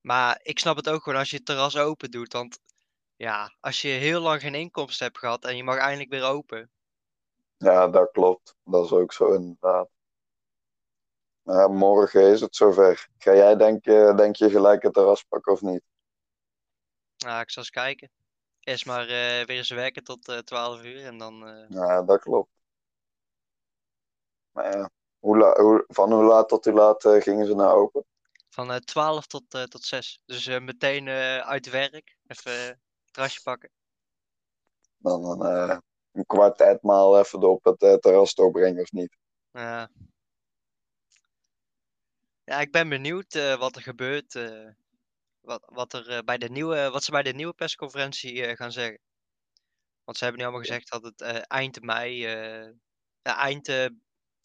Maar 0.00 0.40
ik 0.42 0.58
snap 0.58 0.76
het 0.76 0.88
ook 0.88 1.02
gewoon 1.02 1.18
als 1.18 1.30
je 1.30 1.36
het 1.36 1.44
terras 1.44 1.76
open 1.76 2.10
doet. 2.10 2.32
Want 2.32 2.58
ja, 3.16 3.56
als 3.60 3.82
je 3.82 3.88
heel 3.88 4.20
lang 4.20 4.40
geen 4.40 4.54
inkomsten 4.54 5.06
hebt 5.06 5.18
gehad 5.18 5.44
en 5.44 5.56
je 5.56 5.64
mag 5.64 5.76
eindelijk 5.76 6.10
weer 6.10 6.24
open. 6.24 6.70
Ja, 7.58 7.88
dat 7.88 8.10
klopt. 8.10 8.54
Dat 8.64 8.84
is 8.84 8.92
ook 8.92 9.12
zo 9.12 9.32
inderdaad. 9.32 9.88
Morgen 11.70 12.22
is 12.32 12.40
het 12.40 12.56
zover. 12.56 13.08
Ga 13.18 13.34
jij 13.34 13.56
denk, 13.56 13.84
je- 13.84 14.12
denk 14.16 14.36
je 14.36 14.50
gelijk 14.50 14.82
het 14.82 14.92
terras 14.94 15.22
pakken 15.22 15.52
of 15.52 15.60
niet? 15.60 15.82
Nou, 17.18 17.40
ik 17.40 17.50
zal 17.50 17.62
eens 17.62 17.70
kijken. 17.72 18.10
Eerst 18.60 18.86
maar 18.86 19.02
eh, 19.02 19.46
weer 19.46 19.56
eens 19.56 19.70
werken 19.70 20.04
tot 20.04 20.28
eh 20.28 20.38
12 20.38 20.82
uur 20.82 21.04
en 21.04 21.18
dan... 21.18 21.48
eh, 21.48 21.64
Ja, 21.68 22.02
dat 22.02 22.20
klopt. 22.20 22.50
Maar 24.50 24.76
ja, 24.78 24.90
hoe 25.18 25.38
la- 25.38 25.60
hoe, 25.60 25.84
van 25.88 26.12
hoe 26.12 26.24
laat 26.24 26.48
tot 26.48 26.64
hoe 26.64 26.74
laat 26.74 27.02
gingen 27.02 27.46
ze 27.46 27.54
nou 27.54 27.78
open? 27.80 28.04
van 28.50 28.72
eh 28.72 28.76
12 28.76 29.26
tot, 29.26 29.50
tot 29.50 29.84
6. 29.84 30.20
Dus 30.26 30.46
meteen 30.46 31.08
uit 31.42 31.70
werk. 31.70 32.16
Even 32.26 32.68
eh, 32.68 32.74
terrasje 33.10 33.42
pakken. 33.42 33.70
Dan 34.96 35.46
eh, 35.46 35.78
een 36.18 36.26
kwart 36.26 36.60
etmaal 36.60 37.18
even 37.18 37.42
op 37.42 37.64
het 37.64 37.82
eh, 37.82 37.94
terras 37.94 38.34
doorbrengen 38.34 38.82
of 38.82 38.92
niet? 38.92 39.16
Ja. 39.52 39.90
Ja, 42.48 42.60
ik 42.60 42.70
ben 42.70 42.88
benieuwd 42.88 43.34
eh, 43.34 43.58
wat 43.58 43.76
er 43.76 43.82
gebeurt. 43.82 44.34
eh, 44.34 44.68
wat, 45.40 45.62
wat, 45.66 45.92
er, 45.92 46.08
eh, 46.08 46.18
bij 46.22 46.38
de 46.38 46.48
nieuwe, 46.48 46.90
wat 46.90 47.04
ze 47.04 47.10
bij 47.10 47.22
de 47.22 47.32
nieuwe 47.32 47.52
persconferentie 47.52 48.56
gaan 48.56 48.72
zeggen. 48.72 48.98
Want 50.04 50.16
ze 50.16 50.24
hebben 50.24 50.42
nu 50.42 50.48
allemaal 50.48 50.66
gezegd 50.66 50.90
dat 50.90 51.02
het 51.02 51.20
eind 51.46 51.82
mei, 51.82 52.18
ja, 53.22 53.36
eind, 53.36 53.68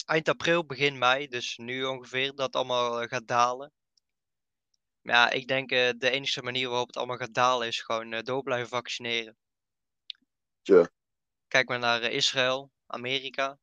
eind 0.06 0.30
april, 0.30 0.66
begin 0.66 0.98
mei, 0.98 1.28
dus 1.28 1.58
nu 1.58 1.86
ongeveer, 1.86 2.36
dat 2.36 2.56
allemaal 2.56 3.08
gaat 3.08 3.28
dalen. 3.28 3.72
Maar 5.02 5.16
ja, 5.16 5.30
ik 5.30 5.48
denk 5.48 5.70
de 5.70 6.10
enige 6.10 6.44
manier 6.44 6.70
waarop 6.70 6.88
het 6.88 6.98
allemaal 6.98 7.18
gaat 7.18 7.34
dalen 7.34 7.68
is 7.68 7.82
gewoon 7.82 8.22
door 8.24 8.44
blijven 8.44 8.70
vaccineren. 8.70 9.38
Tja. 10.62 10.90
Kijk 11.54 11.68
maar 11.68 11.80
naar 11.80 12.02
eh, 12.02 12.14
Israël, 12.14 12.72
Amerika. 12.88 13.58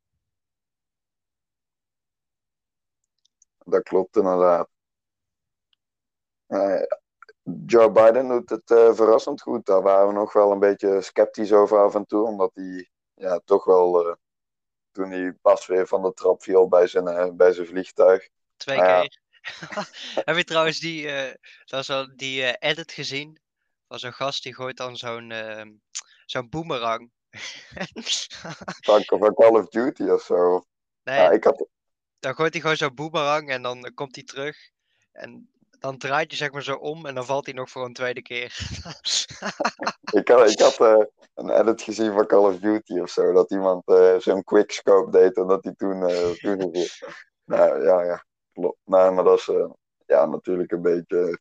Dat 3.57 3.83
klopt 3.83 4.15
inderdaad. 4.15 4.69
Eh, 6.47 6.83
Joe 7.65 7.91
Biden 7.91 8.27
doet 8.27 8.49
het 8.49 8.71
eh, 8.71 8.93
verrassend 8.93 9.41
goed. 9.41 9.65
Daar 9.65 9.81
waren 9.81 10.07
we 10.07 10.13
nog 10.13 10.33
wel 10.33 10.51
een 10.51 10.59
beetje 10.59 11.01
sceptisch 11.01 11.51
over 11.51 11.79
af 11.79 11.95
en 11.95 12.05
toe. 12.05 12.25
Omdat 12.25 12.51
hij 12.53 12.89
ja, 13.13 13.41
toch 13.45 13.63
wel, 13.63 14.17
toen 14.91 15.09
hij 15.11 15.33
pas 15.33 15.65
weer 15.65 15.87
van 15.87 16.01
de 16.01 16.13
trap 16.13 16.43
viel 16.43 16.67
bij 16.67 16.87
zijn, 16.87 17.37
bij 17.37 17.53
zijn 17.53 17.67
vliegtuig. 17.67 18.29
Twee 18.57 18.77
keer. 18.77 19.19
Heb 20.27 20.35
je 20.35 20.43
trouwens 20.43 20.79
die, 20.79 21.09
dat 21.65 21.85
wel 21.85 22.15
die 22.15 22.57
edit 22.57 22.91
gezien? 22.91 23.41
Van 23.87 23.99
zo'n 23.99 24.13
gast 24.13 24.43
die 24.43 24.55
gooit 24.55 24.77
dan 24.77 24.97
zo'n 24.97 25.31
ehm, 25.31 25.71
zo'n 26.25 26.49
Van, 28.85 29.03
van 29.05 29.33
Call 29.33 29.59
of 29.59 29.67
Duty 29.67 30.03
of 30.03 30.21
zo. 30.21 30.65
nee, 31.03 31.15
Ja, 31.15 31.31
ik 31.31 31.43
had, 31.43 31.67
dan 32.19 32.35
gooit 32.35 32.53
hij 32.53 32.61
gewoon 32.61 32.75
zo'n 32.75 32.95
boomerang 32.95 33.49
en 33.49 33.61
dan 33.61 33.91
komt 33.93 34.15
hij 34.15 34.23
terug. 34.23 34.57
En 35.11 35.49
dan 35.79 35.97
draait 35.97 36.29
hij 36.29 36.37
zeg 36.37 36.51
maar 36.51 36.63
zo 36.63 36.75
om 36.75 37.05
en 37.05 37.15
dan 37.15 37.25
valt 37.25 37.45
hij 37.45 37.53
nog 37.53 37.69
voor 37.69 37.85
een 37.85 37.93
tweede 37.93 38.21
keer. 38.21 38.43
ik 40.19 40.27
had, 40.27 40.49
ik 40.49 40.59
had 40.59 40.79
eh, 40.79 41.05
een 41.35 41.49
edit 41.49 41.81
gezien 41.81 42.13
van 42.13 42.27
Call 42.27 42.53
of 42.53 42.59
Duty 42.59 42.99
of 42.99 43.09
zo. 43.09 43.33
Dat 43.33 43.51
iemand 43.51 43.87
eh, 43.87 44.17
zo'n 44.17 44.43
quickscope 44.43 45.11
deed 45.11 45.37
en 45.37 45.47
dat 45.47 45.63
hij 45.63 45.73
toen. 45.73 46.07
toen 46.37 46.71
nou 47.45 47.83
ja, 47.83 48.03
ja, 48.03 48.25
klopt. 48.53 48.77
Nee, 48.83 49.11
maar 49.11 49.23
dat 49.23 49.37
is 49.37 49.49
ja, 50.05 50.25
natuurlijk 50.25 50.71
een 50.71 50.81
beetje. 50.81 51.39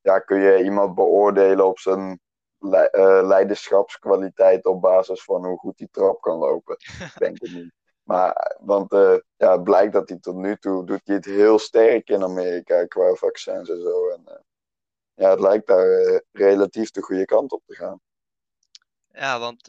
Ja, 0.00 0.18
kun 0.18 0.40
je 0.40 0.62
iemand 0.62 0.94
beoordelen 0.94 1.66
op 1.66 1.78
zijn 1.78 2.20
eh, 2.60 3.20
leiderschapskwaliteit 3.22 4.66
op 4.66 4.80
basis 4.80 5.22
van 5.22 5.44
hoe 5.44 5.58
goed 5.58 5.78
hij 5.78 5.88
trap 5.90 6.20
kan 6.20 6.38
lopen? 6.38 6.76
Ik 6.98 7.18
denk 7.18 7.40
het 7.40 7.52
niet. 7.52 7.72
Maar, 8.02 8.56
want 8.60 8.92
eh, 8.92 9.16
ja, 9.36 9.52
het 9.52 9.64
blijkt 9.64 9.92
dat 9.92 10.08
hij 10.08 10.18
tot 10.18 10.34
nu 10.34 10.56
toe 10.56 10.86
doet 10.86 11.00
hij 11.04 11.16
het 11.16 11.24
heel 11.24 11.58
sterk 11.58 12.08
in 12.08 12.22
Amerika 12.22 12.86
qua 12.86 13.14
vaccins 13.14 13.68
en 13.68 13.80
zo. 13.80 14.08
En, 14.08 14.22
eh, 14.26 14.40
ja, 15.14 15.30
het 15.30 15.40
lijkt 15.40 15.66
daar 15.66 16.22
relatief 16.32 16.90
de 16.90 17.02
goede 17.02 17.24
kant 17.24 17.52
op 17.52 17.62
te 17.66 17.74
gaan. 17.74 18.00
ja, 19.12 19.38
want 19.38 19.66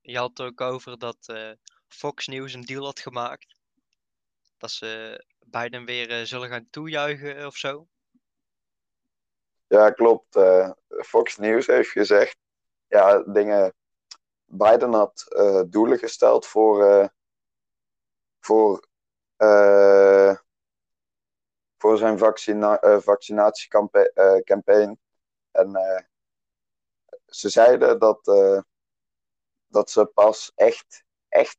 je 0.00 0.16
had 0.16 0.28
het 0.28 0.40
ook 0.40 0.60
over 0.60 0.98
dat 0.98 1.32
Fox 1.88 2.26
News 2.26 2.52
een 2.52 2.64
deal 2.64 2.84
had 2.84 3.00
gemaakt. 3.00 3.56
Dat 4.56 4.70
ze 4.70 5.24
Biden 5.38 5.84
weer 5.84 6.26
zullen 6.26 6.48
gaan 6.48 6.66
toejuichen 6.70 7.46
of 7.46 7.56
zo. 7.56 7.86
Ja, 9.68 9.90
klopt. 9.90 10.36
Eh, 10.36 10.70
Fox 10.88 11.36
News 11.36 11.66
heeft 11.66 11.90
gezegd, 11.90 12.38
ja, 12.86 13.22
dingen. 13.22 13.74
Biden 14.44 14.92
had 14.92 15.24
eh, 15.28 15.62
doelen 15.66 15.98
gesteld 15.98 16.46
voor, 16.46 16.84
eh, 16.84 17.08
voor, 18.40 18.86
voor 21.78 21.96
zijn 21.98 22.18
vaccina 22.18 23.00
vaccinatiecampagne. 23.00 24.96
en 25.50 26.06
ze 27.26 27.48
zeiden 27.48 27.98
dat, 27.98 28.24
dat 29.66 29.90
ze 29.90 30.06
pas 30.06 30.52
echt, 30.54 31.04
echt 31.28 31.58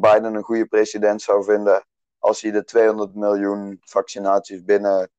Biden 0.00 0.34
een 0.34 0.42
goede 0.42 0.66
president 0.66 1.22
zou 1.22 1.44
vinden 1.44 1.86
als 2.18 2.40
hij 2.40 2.50
de 2.50 2.64
200 2.64 3.14
miljoen 3.14 3.78
vaccinaties 3.80 4.64
binnen 4.64 5.10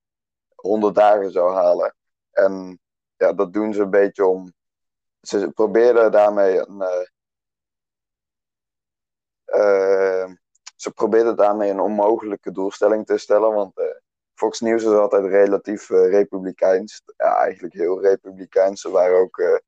100 0.56 0.96
dagen 0.96 1.32
zou 1.32 1.54
halen. 1.54 1.96
En 2.36 2.80
ja, 3.18 3.34
dat 3.34 3.54
doen 3.54 3.74
ze 3.74 3.82
een 3.82 3.90
beetje 3.90 4.26
om. 4.26 4.54
Ze 5.22 5.52
probeerden 5.52 6.12
daarmee 6.12 6.58
een. 6.68 6.82
eh, 6.82 7.06
eh, 9.46 10.32
ze 10.76 10.92
probeerden 10.92 11.36
daarmee 11.36 11.70
een 11.70 11.80
onmogelijke 11.80 12.52
doelstelling 12.52 13.06
te 13.06 13.18
stellen. 13.18 13.54
Want 13.54 13.78
eh, 13.78 13.86
Fox 14.34 14.60
News 14.60 14.84
is 14.84 14.90
altijd 14.90 15.26
relatief 15.26 15.90
republikeins. 15.90 17.02
Ja, 17.18 17.38
eigenlijk 17.38 17.74
heel 17.74 18.02
republikeins. 18.02 18.82
Ze 18.82 18.90
waren 18.90 19.18
ook 19.18 19.62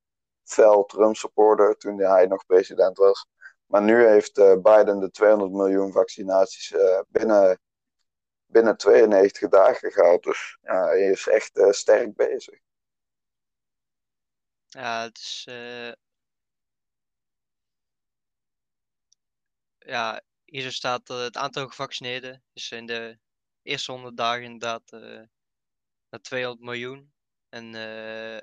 fel 0.44 0.86
Trump-supporter 0.86 1.78
toen 1.78 2.00
hij 2.00 2.26
nog 2.26 2.46
president 2.46 2.98
was. 2.98 3.28
Maar 3.66 3.82
nu 3.82 4.06
heeft 4.06 4.34
Biden 4.62 5.00
de 5.00 5.12
200 5.12 5.52
miljoen 5.52 5.92
vaccinaties 5.92 6.76
binnen, 7.08 7.60
binnen 8.48 8.78
92 8.78 9.50
dagen 9.50 9.92
gehaald. 9.92 10.24
Dus 10.24 10.58
ja, 10.62 10.86
hij 10.86 11.10
is 11.10 11.28
echt 11.28 11.58
eh, 11.58 11.72
sterk 11.72 12.16
bezig. 12.16 12.60
Ja, 14.68 15.02
het 15.04 15.18
is. 15.18 15.44
eh, 15.48 15.92
Ja, 19.78 20.22
hier 20.46 20.72
staat 20.72 21.10
eh, 21.10 21.20
het 21.22 21.38
aantal 21.38 21.68
gevaccineerden 21.68 22.44
is 22.54 22.72
in 22.72 22.86
de 22.86 23.20
eerste 23.62 23.92
100 23.92 24.18
dagen 24.18 24.44
inderdaad 24.44 24.92
naar 26.10 26.22
200 26.22 26.62
miljoen. 26.66 27.14
En 27.50 27.74
hij 27.74 28.42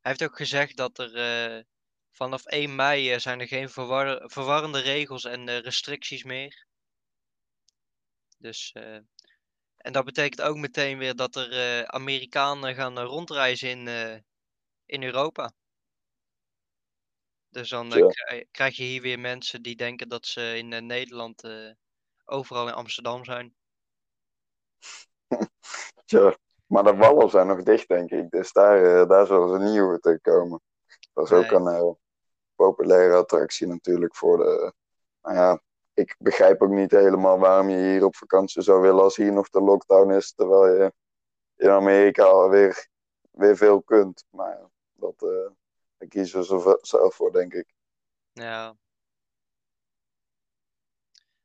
heeft 0.00 0.22
ook 0.22 0.36
gezegd 0.36 0.76
dat 0.76 0.98
er 0.98 1.64
vanaf 2.10 2.44
1 2.44 2.74
mei 2.74 3.20
zijn 3.20 3.40
er 3.40 3.46
geen 3.48 3.70
verwar 3.70 4.30
verwarrende 4.30 4.80
regels 4.80 5.24
en 5.24 5.60
restricties 5.60 6.24
meer. 6.24 6.66
Dus, 8.38 8.72
en 9.84 9.92
dat 9.92 10.04
betekent 10.04 10.42
ook 10.42 10.56
meteen 10.56 10.98
weer 10.98 11.16
dat 11.16 11.36
er 11.36 11.52
eh, 11.52 11.82
Amerikanen 11.82 12.74
gaan 12.74 12.98
eh, 12.98 13.04
rondreizen 13.04 13.68
in, 13.68 13.88
eh, 13.88 14.16
in 14.86 15.02
Europa. 15.02 15.52
Dus 17.48 17.68
dan 17.68 17.88
Ja. 17.88 18.08
krijg 18.50 18.76
je 18.76 18.82
hier 18.82 19.02
weer 19.02 19.18
mensen 19.18 19.62
die 19.62 19.76
denken 19.76 20.08
dat 20.08 20.26
ze 20.26 20.56
in 20.56 20.86
Nederland 20.86 21.42
overal 22.24 22.68
in 22.68 22.74
Amsterdam 22.74 23.24
zijn. 23.24 23.54
Tja, 26.04 26.36
maar 26.66 26.84
de 26.84 26.94
wallen 26.94 27.30
zijn 27.30 27.46
nog 27.46 27.62
dicht, 27.62 27.88
denk 27.88 28.10
ik. 28.10 28.30
Dus 28.30 28.52
daar, 28.52 29.06
daar 29.06 29.26
zullen 29.26 29.48
ze 29.48 29.58
niet 29.70 29.78
hoeven 29.78 30.00
te 30.00 30.18
komen. 30.22 30.60
Dat 31.12 31.24
is 31.24 31.32
ook 31.32 31.50
een 31.50 31.96
populaire 32.54 33.14
attractie 33.14 33.66
natuurlijk 33.66 34.16
voor 34.16 34.36
de. 34.36 34.72
Nou 35.22 35.36
ja, 35.36 35.62
ik 35.94 36.16
begrijp 36.18 36.62
ook 36.62 36.70
niet 36.70 36.90
helemaal 36.90 37.38
waarom 37.38 37.68
je 37.68 37.76
hier 37.76 38.04
op 38.04 38.16
vakantie 38.16 38.62
zou 38.62 38.80
willen 38.80 39.02
als 39.02 39.16
hier 39.16 39.32
nog 39.32 39.48
de 39.50 39.60
lockdown 39.60 40.10
is, 40.12 40.32
terwijl 40.32 40.66
je 40.66 40.92
in 41.56 41.68
Amerika 41.68 42.24
alweer 42.24 42.88
weer 43.30 43.56
veel 43.56 43.82
kunt. 43.82 44.24
Maar 44.30 44.70
dat, 44.92 45.22
eh 45.22 45.50
daar 45.96 46.08
kiezen 46.08 46.44
ze 46.44 46.78
zelf 46.80 47.14
voor, 47.14 47.32
denk 47.32 47.52
ik. 47.54 47.74
Ja. 48.32 48.76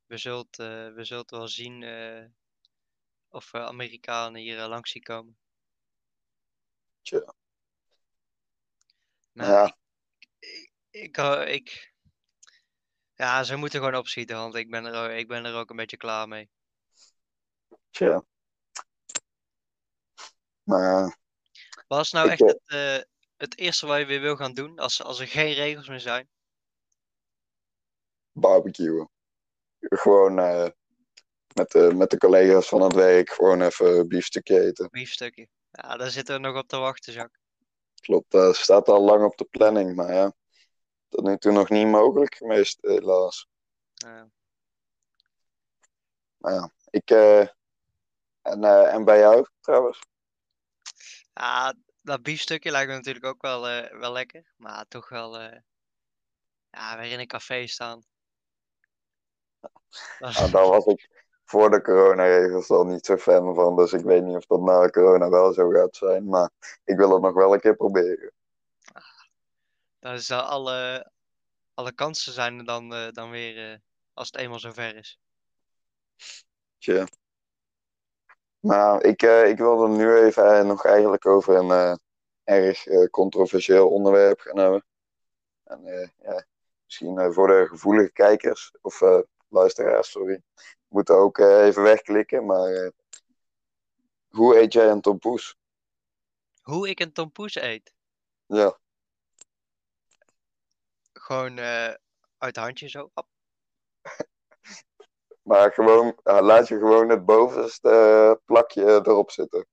We 0.05 0.17
zult, 0.17 0.59
eh, 0.59 0.93
we 0.93 1.03
zult 1.03 1.29
wel 1.29 1.47
zien 1.47 1.83
eh, 1.83 2.25
of 3.29 3.53
eh, 3.53 3.65
Amerikanen 3.65 4.41
hier 4.41 4.59
eh, 4.59 4.67
langs 4.67 4.91
zien 4.91 5.03
komen. 5.03 5.37
Tja. 7.01 7.33
Ja. 9.31 9.77
ik, 10.39 10.71
ik, 10.89 11.17
eh, 11.17 11.53
ik, 11.53 11.88
ja, 13.19 13.43
ze 13.43 13.55
moeten 13.55 13.79
gewoon 13.79 13.95
opschieten, 13.95 14.35
want 14.35 14.55
ik 14.55 14.69
ben 14.69 14.85
er, 14.85 15.03
ook- 15.03 15.17
ik 15.17 15.27
ben 15.27 15.45
er 15.45 15.55
ook 15.55 15.69
een 15.69 15.75
beetje 15.75 15.97
klaar 15.97 16.27
mee. 16.27 16.49
Tja. 17.89 18.23
Maar 20.63 21.17
Wat 21.87 22.01
is 22.01 22.11
nou 22.11 22.29
echt 22.29 22.41
eh, 22.41 22.47
het, 22.47 22.61
eh, 22.65 23.03
het 23.37 23.57
eerste 23.57 23.85
wat 23.87 23.99
je 23.99 24.05
weer 24.05 24.21
wil 24.21 24.35
gaan 24.35 24.53
doen 24.53 24.79
als, 24.79 25.03
als 25.03 25.19
er 25.19 25.27
geen 25.27 25.53
regels 25.53 25.87
meer 25.87 25.99
zijn? 25.99 26.29
barbecuen. 28.31 29.09
Gewoon 29.79 30.39
eh, 30.39 30.67
met, 31.53 31.71
de, 31.71 31.93
met 31.95 32.09
de 32.09 32.17
collega's 32.17 32.67
van 32.67 32.81
het 32.81 32.93
werk 32.93 33.29
gewoon 33.29 33.61
even 33.61 34.07
biefstukje 34.07 34.59
eten. 34.61 34.89
Biefstukje. 34.89 35.47
Ja, 35.71 35.97
daar 35.97 36.09
zitten 36.09 36.35
we 36.35 36.41
nog 36.41 36.57
op 36.57 36.67
te 36.67 36.77
wachten, 36.77 37.13
Jacques. 37.13 37.41
Klopt, 38.01 38.31
dat 38.31 38.55
staat 38.55 38.87
al 38.89 39.01
lang 39.01 39.23
op 39.23 39.37
de 39.37 39.45
planning, 39.45 39.95
maar 39.95 40.13
ja, 40.13 40.33
tot 41.09 41.23
nu 41.23 41.37
toe 41.37 41.51
nog 41.51 41.69
niet 41.69 41.87
mogelijk 41.87 42.35
geweest, 42.35 42.77
helaas. 42.81 43.47
Ja. 43.93 44.29
Maar 46.37 46.53
ja, 46.53 46.71
ik. 46.89 47.09
eh, 47.09 47.39
en, 48.41 48.63
eh, 48.63 48.93
en 48.93 49.05
bij 49.05 49.19
jou 49.19 49.47
trouwens? 49.61 49.99
Ja, 51.33 51.73
dat 52.01 52.23
biefstukje 52.23 52.71
lijkt 52.71 52.89
me 52.89 52.95
natuurlijk 52.95 53.25
ook 53.25 53.41
wel, 53.41 53.67
eh, 53.67 53.99
wel 53.99 54.11
lekker. 54.11 54.53
Maar 54.57 54.85
toch 54.87 55.09
wel 55.09 55.37
eh, 55.39 55.59
ja, 56.69 56.97
weer 56.97 57.11
in 57.11 57.19
een 57.19 57.27
café 57.27 57.67
staan. 57.67 58.03
Dat 59.59 59.71
is- 59.89 60.17
Nou, 60.39 60.51
daar 60.51 60.67
was 60.67 60.85
ik 60.85 61.25
voor 61.43 61.69
de 61.71 61.81
coronaregels 61.81 62.69
al 62.69 62.85
niet 62.85 63.05
zo 63.05 63.17
fan 63.17 63.55
van, 63.55 63.75
dus 63.75 63.93
ik 63.93 64.03
weet 64.03 64.23
niet 64.23 64.35
of 64.35 64.45
dat 64.45 64.61
na 64.61 64.89
corona 64.89 65.29
wel 65.29 65.53
zo 65.53 65.69
gaat 65.69 65.95
zijn. 65.95 66.25
Maar 66.25 66.49
ik 66.83 66.97
wil 66.97 67.11
het 67.13 67.21
nog 67.21 67.33
wel 67.33 67.53
een 67.53 67.59
keer 67.59 67.75
proberen. 67.75 68.31
Dat 69.99 70.13
is 70.13 70.31
al 70.31 70.41
alle, 70.41 71.11
alle 71.73 71.93
kansen 71.93 72.33
zijn 72.33 72.57
er 72.57 72.65
dan, 72.65 72.93
eh, 72.93 73.11
dan 73.11 73.29
weer 73.29 73.71
eh, 73.71 73.77
als 74.13 74.27
het 74.27 74.37
eenmaal 74.37 74.59
zover 74.59 74.95
is. 74.95 75.19
Tja. 76.77 77.07
Maar 78.59 79.03
ik, 79.03 79.21
eh, 79.21 79.49
ik 79.49 79.57
wilde 79.57 79.87
nu 79.87 80.15
even 80.15 80.67
nog 80.67 80.85
eigenlijk 80.85 81.25
over 81.25 81.55
een 81.55 81.99
erg 82.43 82.83
controversieel 83.09 83.89
onderwerp 83.89 84.39
gaan 84.39 84.57
hebben. 84.57 84.85
En 85.63 86.11
ja, 86.21 86.45
misschien 86.85 87.33
voor 87.33 87.47
de 87.47 87.67
gevoelige 87.67 88.11
kijkers 88.11 88.73
of 88.81 89.01
luisteraars, 89.47 90.11
sorry, 90.11 90.41
moeten 90.87 91.15
ook 91.15 91.37
even 91.37 91.83
wegklikken. 91.83 92.45
Maar 92.45 92.91
hoe 94.27 94.59
eet 94.59 94.73
jij 94.73 94.89
een 94.89 95.01
tompoes? 95.01 95.57
Hoe 96.61 96.89
ik 96.89 96.99
een 96.99 97.13
tompoes 97.13 97.55
eet? 97.55 97.93
Ja, 98.45 98.79
Gewoon 101.29 101.57
eh, 101.57 101.93
uit 102.37 102.53
de 102.55 102.59
handje 102.59 102.87
zo. 102.89 103.11
Maar 105.41 105.73
gewoon, 105.73 106.19
ja, 106.23 106.41
laat 106.41 106.67
je 106.67 106.77
gewoon 106.77 107.09
het 107.09 107.25
bovenste 107.25 107.89
eh, 107.89 108.45
plakje 108.45 108.83
erop 108.83 109.31
zitten. 109.31 109.67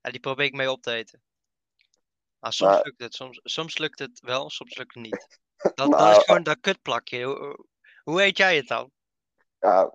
Ja, 0.00 0.10
die 0.10 0.20
probeer 0.20 0.44
ik 0.44 0.52
mee 0.54 0.70
op 0.70 0.82
te 0.82 0.90
eten. 0.92 1.22
Maar 2.38 2.52
soms 2.52 2.70
Maar- 2.72 2.84
lukt 2.84 3.00
het, 3.00 3.14
soms, 3.14 3.40
soms 3.42 3.78
lukt 3.78 3.98
het 3.98 4.20
wel, 4.20 4.50
soms 4.50 4.76
lukt 4.76 4.94
het 4.94 5.02
niet. 5.02 5.38
Dat, 5.62 5.76
dat 5.76 5.88
Maar- 5.88 6.16
is 6.16 6.24
gewoon 6.24 6.42
dat 6.42 6.60
kutplakje. 6.60 7.24
Hoe, 7.24 7.66
hoe 8.02 8.22
eet 8.22 8.36
jij 8.36 8.56
het 8.56 8.68
dan? 8.68 8.90
Ja, 9.58 9.94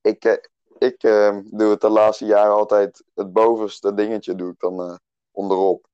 ik, 0.00 0.24
eh, 0.24 0.44
ik 0.78 1.02
eh, 1.02 1.38
doe 1.44 1.70
het 1.70 1.80
de 1.80 1.88
laatste 1.88 2.24
jaren 2.24 2.52
altijd 2.54 3.04
het 3.14 3.32
bovenste 3.32 3.94
dingetje 3.94 4.34
doe 4.34 4.52
ik 4.52 4.58
dan 4.58 4.80
eh, 4.80 4.96
onderop. 5.30 5.88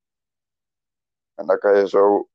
En 1.34 1.46
dan 1.46 1.58
kan 1.58 1.76
je 1.78 1.88
zo, 1.88 2.28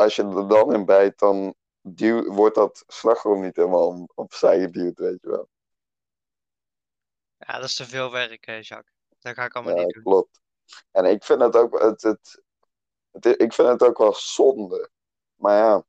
als 0.00 0.16
je 0.16 0.22
er 0.22 0.48
dan 0.48 0.74
in 0.74 0.84
bijt, 0.84 1.18
dan 1.18 1.54
duw, 1.80 2.32
wordt 2.32 2.54
dat 2.54 2.84
slagroom 2.86 3.40
niet 3.40 3.56
helemaal 3.56 4.08
opzij 4.14 4.60
geduwd, 4.60 4.98
weet 4.98 5.18
je 5.20 5.28
wel. 5.30 5.48
Ja, 7.36 7.54
dat 7.54 7.64
is 7.64 7.74
te 7.74 7.86
veel 7.86 8.10
werk, 8.10 8.46
eh, 8.46 8.62
Jacques. 8.62 8.94
Dat 9.18 9.34
ga 9.34 9.44
ik 9.44 9.54
allemaal 9.54 9.76
Ja, 9.76 9.82
niet 9.84 9.94
doen. 9.94 10.02
klopt. 10.02 10.40
En 10.90 11.04
ik 11.04 11.24
vind 11.24 11.40
het 11.40 11.56
ook, 11.56 11.80
het, 11.80 12.02
het, 12.02 12.42
het- 13.10 13.40
ik 13.40 13.52
vind 13.52 13.68
het 13.68 13.82
ook 13.82 13.98
wel 13.98 14.14
zonde. 14.14 14.90
Maar 15.34 15.56
ja, 15.56 15.84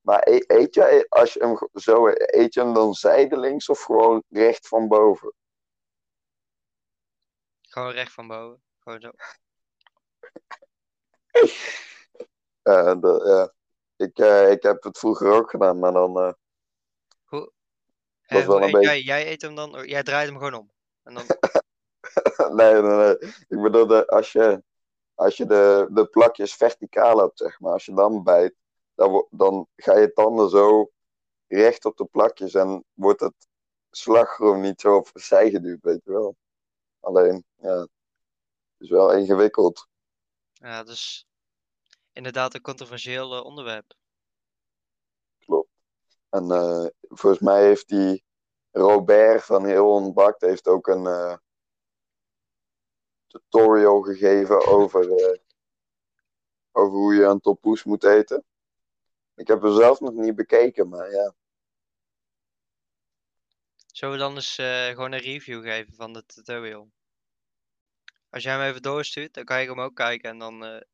maar 0.00 0.28
e- 0.28 0.44
eet 0.46 0.74
jij, 0.74 1.06
als 1.08 1.32
je 1.32 1.40
hem 1.44 1.68
zo 1.72 2.06
eet 2.08 2.54
je 2.54 2.60
hem 2.60 2.74
dan 2.74 2.94
zijdelings 2.94 3.68
of 3.68 3.82
gewoon 3.82 4.22
recht 4.28 4.68
van 4.68 4.88
boven? 4.88 5.32
Gewoon 7.60 7.92
recht 7.92 8.12
van 8.12 8.26
boven. 8.26 8.62
Gewoon 8.78 9.00
zo. 9.00 9.10
Ja, 12.66 12.94
de- 12.94 13.22
ja. 13.26 13.52
Ik, 14.06 14.18
eh, 14.18 14.50
ik 14.50 14.62
heb 14.62 14.82
het 14.82 14.98
vroeger 14.98 15.30
ook 15.32 15.50
gedaan, 15.50 15.78
maar 15.78 15.92
dan. 15.92 16.16
eh, 16.18 16.32
is 18.26 18.46
wel 18.46 18.46
hoe 18.46 18.56
een 18.56 18.62
eet 18.62 18.72
beetje- 18.72 18.88
jij? 18.88 19.00
Jij 19.00 19.30
eet 19.30 19.42
hem 19.42 19.54
dan, 19.54 19.76
oh, 19.76 19.84
jij 19.84 20.02
draait 20.02 20.28
hem 20.28 20.36
gewoon 20.38 20.54
om. 20.54 20.70
En 21.02 21.14
dan, 21.14 21.26
nee, 22.56 22.72
nee, 22.82 22.96
nee. 22.96 23.16
Ik 23.48 23.62
bedoel, 23.62 23.86
de, 23.86 24.06
als 24.06 24.32
je, 24.32 24.62
als 25.14 25.36
je 25.36 25.46
de, 25.46 25.88
de 25.90 26.06
plakjes 26.06 26.54
verticaal 26.54 27.18
hebt, 27.18 27.38
zeg 27.38 27.60
maar, 27.60 27.72
als 27.72 27.84
je 27.84 27.94
dan 27.94 28.22
bijt, 28.22 28.54
dan, 28.94 29.26
dan 29.30 29.68
ga 29.76 29.98
je 29.98 30.12
tanden 30.12 30.50
zo 30.50 30.90
recht 31.46 31.84
op 31.84 31.96
de 31.96 32.04
plakjes 32.04 32.54
en 32.54 32.84
wordt 32.92 33.20
het 33.20 33.48
slagroom 33.90 34.60
niet 34.60 34.80
zo 34.80 34.96
opzij 34.96 35.50
geduwd, 35.50 35.82
weet 35.82 36.04
je 36.04 36.10
wel. 36.12 36.36
Alleen, 37.00 37.44
ja, 37.56 37.78
het 37.80 37.90
is 38.78 38.88
wel 38.90 39.12
ingewikkeld. 39.12 39.88
ja, 40.52 40.82
dus 40.84 41.26
inderdaad 42.16 42.54
een 42.54 42.60
controversieel 42.60 43.36
eh, 43.36 43.44
onderwerp. 43.44 43.94
Klopt. 45.38 45.70
En 46.28 46.50
eh, 46.50 46.86
volgens 47.00 47.42
mij 47.42 47.64
heeft 47.64 47.88
die 47.88 48.24
Robert 48.70 49.44
van 49.44 49.66
Heel 49.66 49.90
Ontbakt 49.90 50.40
heeft 50.40 50.68
ook 50.68 50.86
een, 50.86 51.06
eh, 51.06 51.36
tutorial 53.26 54.00
gegeven 54.00 54.66
over, 54.66 55.08
over 56.72 56.98
hoe 56.98 57.14
je 57.14 57.24
een 57.24 57.40
tompoes 57.40 57.84
moet 57.84 58.04
eten. 58.04 58.44
Ik 59.34 59.46
heb 59.46 59.62
hem 59.62 59.74
zelf 59.74 60.00
nog 60.00 60.12
niet 60.12 60.34
bekeken, 60.34 60.88
maar 60.88 61.10
ja. 61.10 61.34
Zullen 63.86 64.14
we 64.14 64.20
dan 64.20 64.34
eens 64.34 64.54
gewoon 64.90 65.12
een 65.12 65.18
review 65.18 65.62
geven 65.62 65.94
van 65.94 66.12
de 66.12 66.26
tutorial? 66.26 66.90
Als 68.30 68.42
jij 68.42 68.52
hem 68.52 68.68
even 68.68 68.82
doorstuurt, 68.82 69.34
dan 69.34 69.44
kan 69.44 69.58
ik 69.58 69.68
hem 69.68 69.80
ook 69.80 69.94
kijken 69.94 70.30
en 70.30 70.38
dan, 70.38 70.84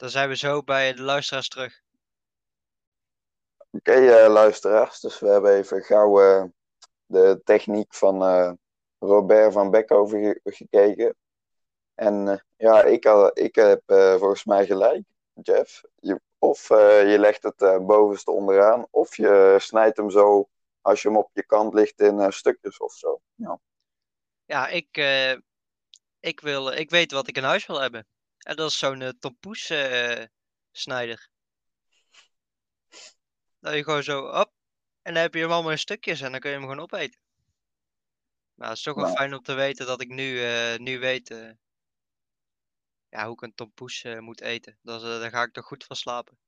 dan 0.00 0.10
zijn 0.10 0.28
we 0.28 0.36
zo 0.36 0.62
bij 0.62 0.92
de 0.92 1.02
luisteraars 1.02 1.48
terug. 1.48 1.80
Oké, 3.70 3.92
eh, 3.92 4.32
luisteraars. 4.32 5.00
Dus 5.00 5.18
we 5.18 5.28
hebben 5.28 5.56
even 5.56 5.82
gauw 5.82 6.20
eh, 6.20 6.44
de 7.06 7.40
techniek 7.44 7.94
van 7.94 8.22
eh, 8.22 8.52
Robert 8.98 9.52
van 9.52 9.70
Beckhoven 9.70 10.22
ge- 10.22 10.40
gekeken. 10.44 11.16
En 11.94 12.44
ja, 12.56 12.82
ik, 12.82 13.04
had, 13.04 13.38
ik 13.38 13.54
heb 13.54 13.82
volgens 14.18 14.44
mij 14.44 14.66
gelijk, 14.66 15.02
Jeff. 15.32 15.82
Je, 15.94 16.20
of 16.38 16.68
je 16.68 17.16
legt 17.18 17.42
het 17.42 17.86
bovenste 17.86 18.30
onderaan, 18.30 18.86
of 18.90 19.16
je 19.16 19.56
snijdt 19.58 19.96
hem 19.96 20.10
zo 20.10 20.48
als 20.80 21.02
je 21.02 21.08
hem 21.08 21.16
op 21.16 21.30
je 21.32 21.46
kant 21.46 21.74
ligt 21.74 22.00
in 22.00 22.32
stukjes 22.32 22.78
of 22.78 22.92
zo. 22.92 23.20
Ja. 23.34 23.58
Ja, 24.44 24.68
ik, 24.68 24.96
ik, 26.20 26.40
wil, 26.40 26.70
ik 26.72 26.90
weet 26.90 27.12
wat 27.12 27.28
ik 27.28 27.36
in 27.36 27.44
huis 27.44 27.66
wil 27.66 27.80
hebben. 27.80 28.06
En 28.40 28.56
dat 28.56 28.70
is 28.70 28.78
zo'n 28.78 29.02
eh, 29.02 29.08
tompoes 29.08 29.70
eh, 29.70 30.24
snijder. 30.70 31.28
Dat 33.58 33.74
je 33.74 33.84
gewoon 33.84 34.02
zo, 34.02 34.26
op. 34.26 34.52
En 35.02 35.14
dan 35.14 35.22
heb 35.22 35.34
je 35.34 35.40
hem 35.40 35.50
allemaal 35.50 35.70
in 35.70 35.78
stukjes 35.78 36.20
en 36.20 36.30
dan 36.30 36.40
kun 36.40 36.50
je 36.50 36.56
hem 36.56 36.64
gewoon 36.66 36.82
opeten. 36.82 37.20
Maar 38.54 38.68
het 38.68 38.76
is 38.76 38.82
toch 38.82 38.94
wel 38.94 39.04
Nou. 39.04 39.16
fijn 39.16 39.34
om 39.34 39.42
te 39.42 39.54
weten 39.54 39.86
dat 39.86 40.00
ik 40.00 40.08
nu, 40.08 40.44
eh, 40.44 40.78
nu 40.78 40.98
weet 40.98 41.28
ja, 43.08 43.24
hoe 43.24 43.32
ik 43.32 43.42
een 43.42 43.54
tompoes 43.54 44.04
moet 44.18 44.40
eten. 44.40 44.78
Dat, 44.82 45.02
eh, 45.02 45.08
daar 45.08 45.30
ga 45.30 45.42
ik 45.42 45.52
toch 45.52 45.64
goed 45.64 45.84
van 45.84 45.96
slapen. 45.96 46.38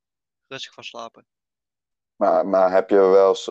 Rustig 0.47 0.75
van 0.75 0.85
slapen. 0.85 1.27
Maar, 2.17 2.47
maar 2.47 2.73
heb 2.73 2.91
je 2.91 2.97
wel 2.97 3.29
eens 3.29 3.51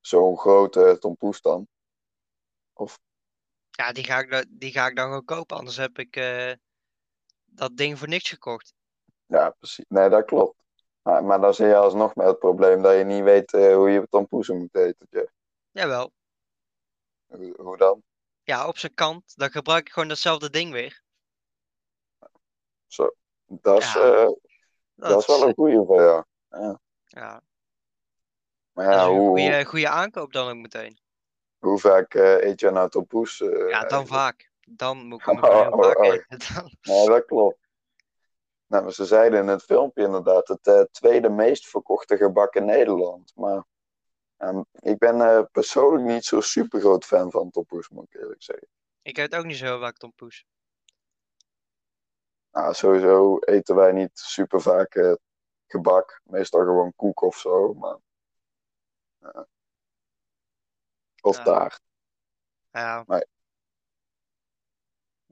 zo'n 0.00 0.38
grote 0.38 0.96
tompoes 1.00 1.40
dan? 1.40 1.68
Ja, 3.70 3.92
die 3.92 4.04
ga 4.04 4.18
ik, 4.18 4.44
die 4.48 4.72
ga 4.72 4.86
ik 4.86 4.96
dan 4.96 5.04
gewoon 5.04 5.24
kopen. 5.24 5.56
Anders 5.56 5.76
heb 5.76 5.98
ik 5.98 6.16
dat 7.54 7.76
ding 7.76 7.98
voor 7.98 8.08
niks 8.08 8.28
gekocht. 8.28 8.74
Ja, 9.26 9.50
precies. 9.50 9.84
Nee, 9.88 10.08
dat 10.08 10.24
klopt. 10.24 10.60
Maar, 11.02 11.24
maar 11.24 11.40
dan 11.40 11.54
zit 11.54 11.66
je 11.68 11.76
alsnog 11.76 12.14
met 12.14 12.26
het 12.26 12.38
probleem 12.38 12.82
dat 12.82 12.96
je 12.96 13.04
niet 13.04 13.22
weet 13.22 13.52
eh, 13.52 13.74
hoe 13.74 13.90
je 13.90 14.06
tompoesen 14.10 14.56
moet 14.58 14.74
eten. 14.74 15.06
Jeff. 15.10 15.32
Jawel. 15.70 16.12
Hoe, 17.26 17.54
hoe 17.56 17.76
dan? 17.76 18.02
Ja, 18.42 18.68
op 18.68 18.78
zijn 18.78 18.94
kant. 18.94 19.36
Dan 19.36 19.50
gebruik 19.50 19.86
ik 19.86 19.92
gewoon 19.92 20.08
datzelfde 20.08 20.50
ding 20.50 20.72
weer. 20.72 21.02
Zo. 22.86 23.14
Dat 23.46 23.78
is, 23.78 23.92
Ja, 23.92 24.00
eh, 24.02 24.30
dat 24.94 25.18
is 25.20 25.26
wel 25.26 25.48
een 25.48 25.54
goeie 25.54 25.76
voor 25.86 26.02
jou. 26.02 26.24
ja, 27.06 27.42
Maar 28.72 28.84
ja, 28.84 29.00
is 29.00 29.06
een 29.06 29.12
hoe, 29.16 29.38
goede, 29.40 29.64
goede 29.64 29.88
aankoop 29.88 30.32
dan 30.32 30.48
ook 30.48 30.56
meteen. 30.56 30.98
hoe 31.58 31.78
vaak 31.78 32.14
eh, 32.14 32.42
eet 32.48 32.60
je 32.60 32.70
nou 32.70 32.88
tompoes? 32.90 33.38
Ja, 33.68 33.84
dan 33.84 34.06
vaak. 34.06 34.50
Dan 34.76 35.06
moet 35.06 35.20
ik 35.20 35.26
hem 35.26 36.02
eten. 36.02 36.54
Dan- 36.54 36.70
Ja, 36.80 37.04
dat 37.06 37.24
klopt. 37.24 37.58
Nou, 38.66 38.82
maar 38.84 38.92
ze 38.92 39.04
zeiden 39.04 39.40
in 39.40 39.48
het 39.48 39.62
filmpje 39.62 40.02
inderdaad 40.04 40.48
het 40.48 40.66
eh, 40.66 40.80
tweede 40.80 41.28
meest 41.28 41.68
verkochte 41.68 42.16
gebak 42.16 42.54
in 42.54 42.64
Nederland. 42.64 43.32
Maar 43.34 43.64
ehm, 44.36 44.62
ik 44.72 44.98
ben 44.98 45.20
eh, 45.20 45.42
persoonlijk 45.52 46.04
niet 46.04 46.24
zo 46.24 46.40
super 46.40 46.80
groot 46.80 47.04
fan 47.04 47.30
van 47.30 47.50
tompoes, 47.50 47.88
moet 47.88 48.04
ik 48.04 48.20
eerlijk 48.20 48.42
zeggen. 48.42 48.68
Ik 49.02 49.18
eet 49.18 49.34
ook 49.34 49.44
niet 49.44 49.56
zo 49.56 49.78
vaak 49.78 49.96
tompoes. 49.96 50.44
Nou, 52.50 52.74
sowieso 52.74 53.38
eten 53.38 53.74
wij 53.74 53.92
niet 53.92 54.10
super 54.18 54.60
vaak 54.60 54.94
eh, 54.94 55.12
gebak. 55.66 56.20
Meestal 56.24 56.60
gewoon 56.60 56.92
koek 56.96 57.20
of 57.22 57.36
zo. 57.38 57.74
Maar. 57.74 57.98
Of 61.20 61.36
taart. 61.44 61.80
Ja. 62.70 63.04
Nee. 63.06 63.24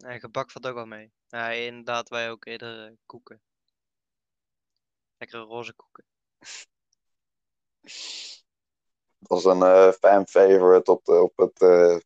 Nee, 0.01 0.21
gebak 0.21 0.51
valt 0.51 0.67
ook 0.67 0.75
wel 0.75 0.87
mee. 0.87 1.13
Ja, 1.29 1.51
inderdaad, 1.51 2.09
wij 2.09 2.31
ook 2.31 2.45
eerder 2.45 2.87
eh, 2.87 2.93
koeken. 3.07 3.43
Lekkere 5.19 5.43
roze 5.43 5.75
koeken. 5.75 6.05
Dat 9.19 9.39
is 9.39 9.45
een 9.45 9.63
eh, 9.63 9.93
fan 9.93 10.27
favorite 10.27 10.91
op, 10.91 11.05
de, 11.05 11.13
op 11.23 11.37
het, 11.37 11.61
eh, 11.63 11.97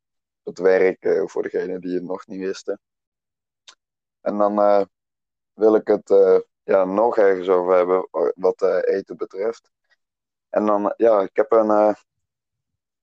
het 0.43 0.59
werk, 0.59 1.03
eh, 1.05 1.27
voor 1.27 1.43
degenen 1.43 1.81
die 1.81 1.95
het 1.95 2.03
nog 2.03 2.27
niet 2.27 2.41
wisten. 2.41 2.81
En 4.21 4.39
dan 4.39 4.59
eh, 4.59 4.85
wil 5.53 5.75
ik 5.75 5.87
het 5.87 6.11
eh, 6.11 6.39
ja, 6.63 6.85
nog 6.85 7.17
ergens 7.17 7.49
over 7.49 7.75
hebben 7.77 8.09
wa- 8.11 8.33
wat 8.37 8.63
eh, 8.63 8.97
eten 8.97 9.17
betreft. 9.17 9.71
En 10.49 10.67
dan, 10.67 10.91
eh, 10.91 10.95
ja, 10.97 11.21
ik 11.21 11.37
heb 11.37 11.53
een, 11.53 11.71
eh, 11.71 11.95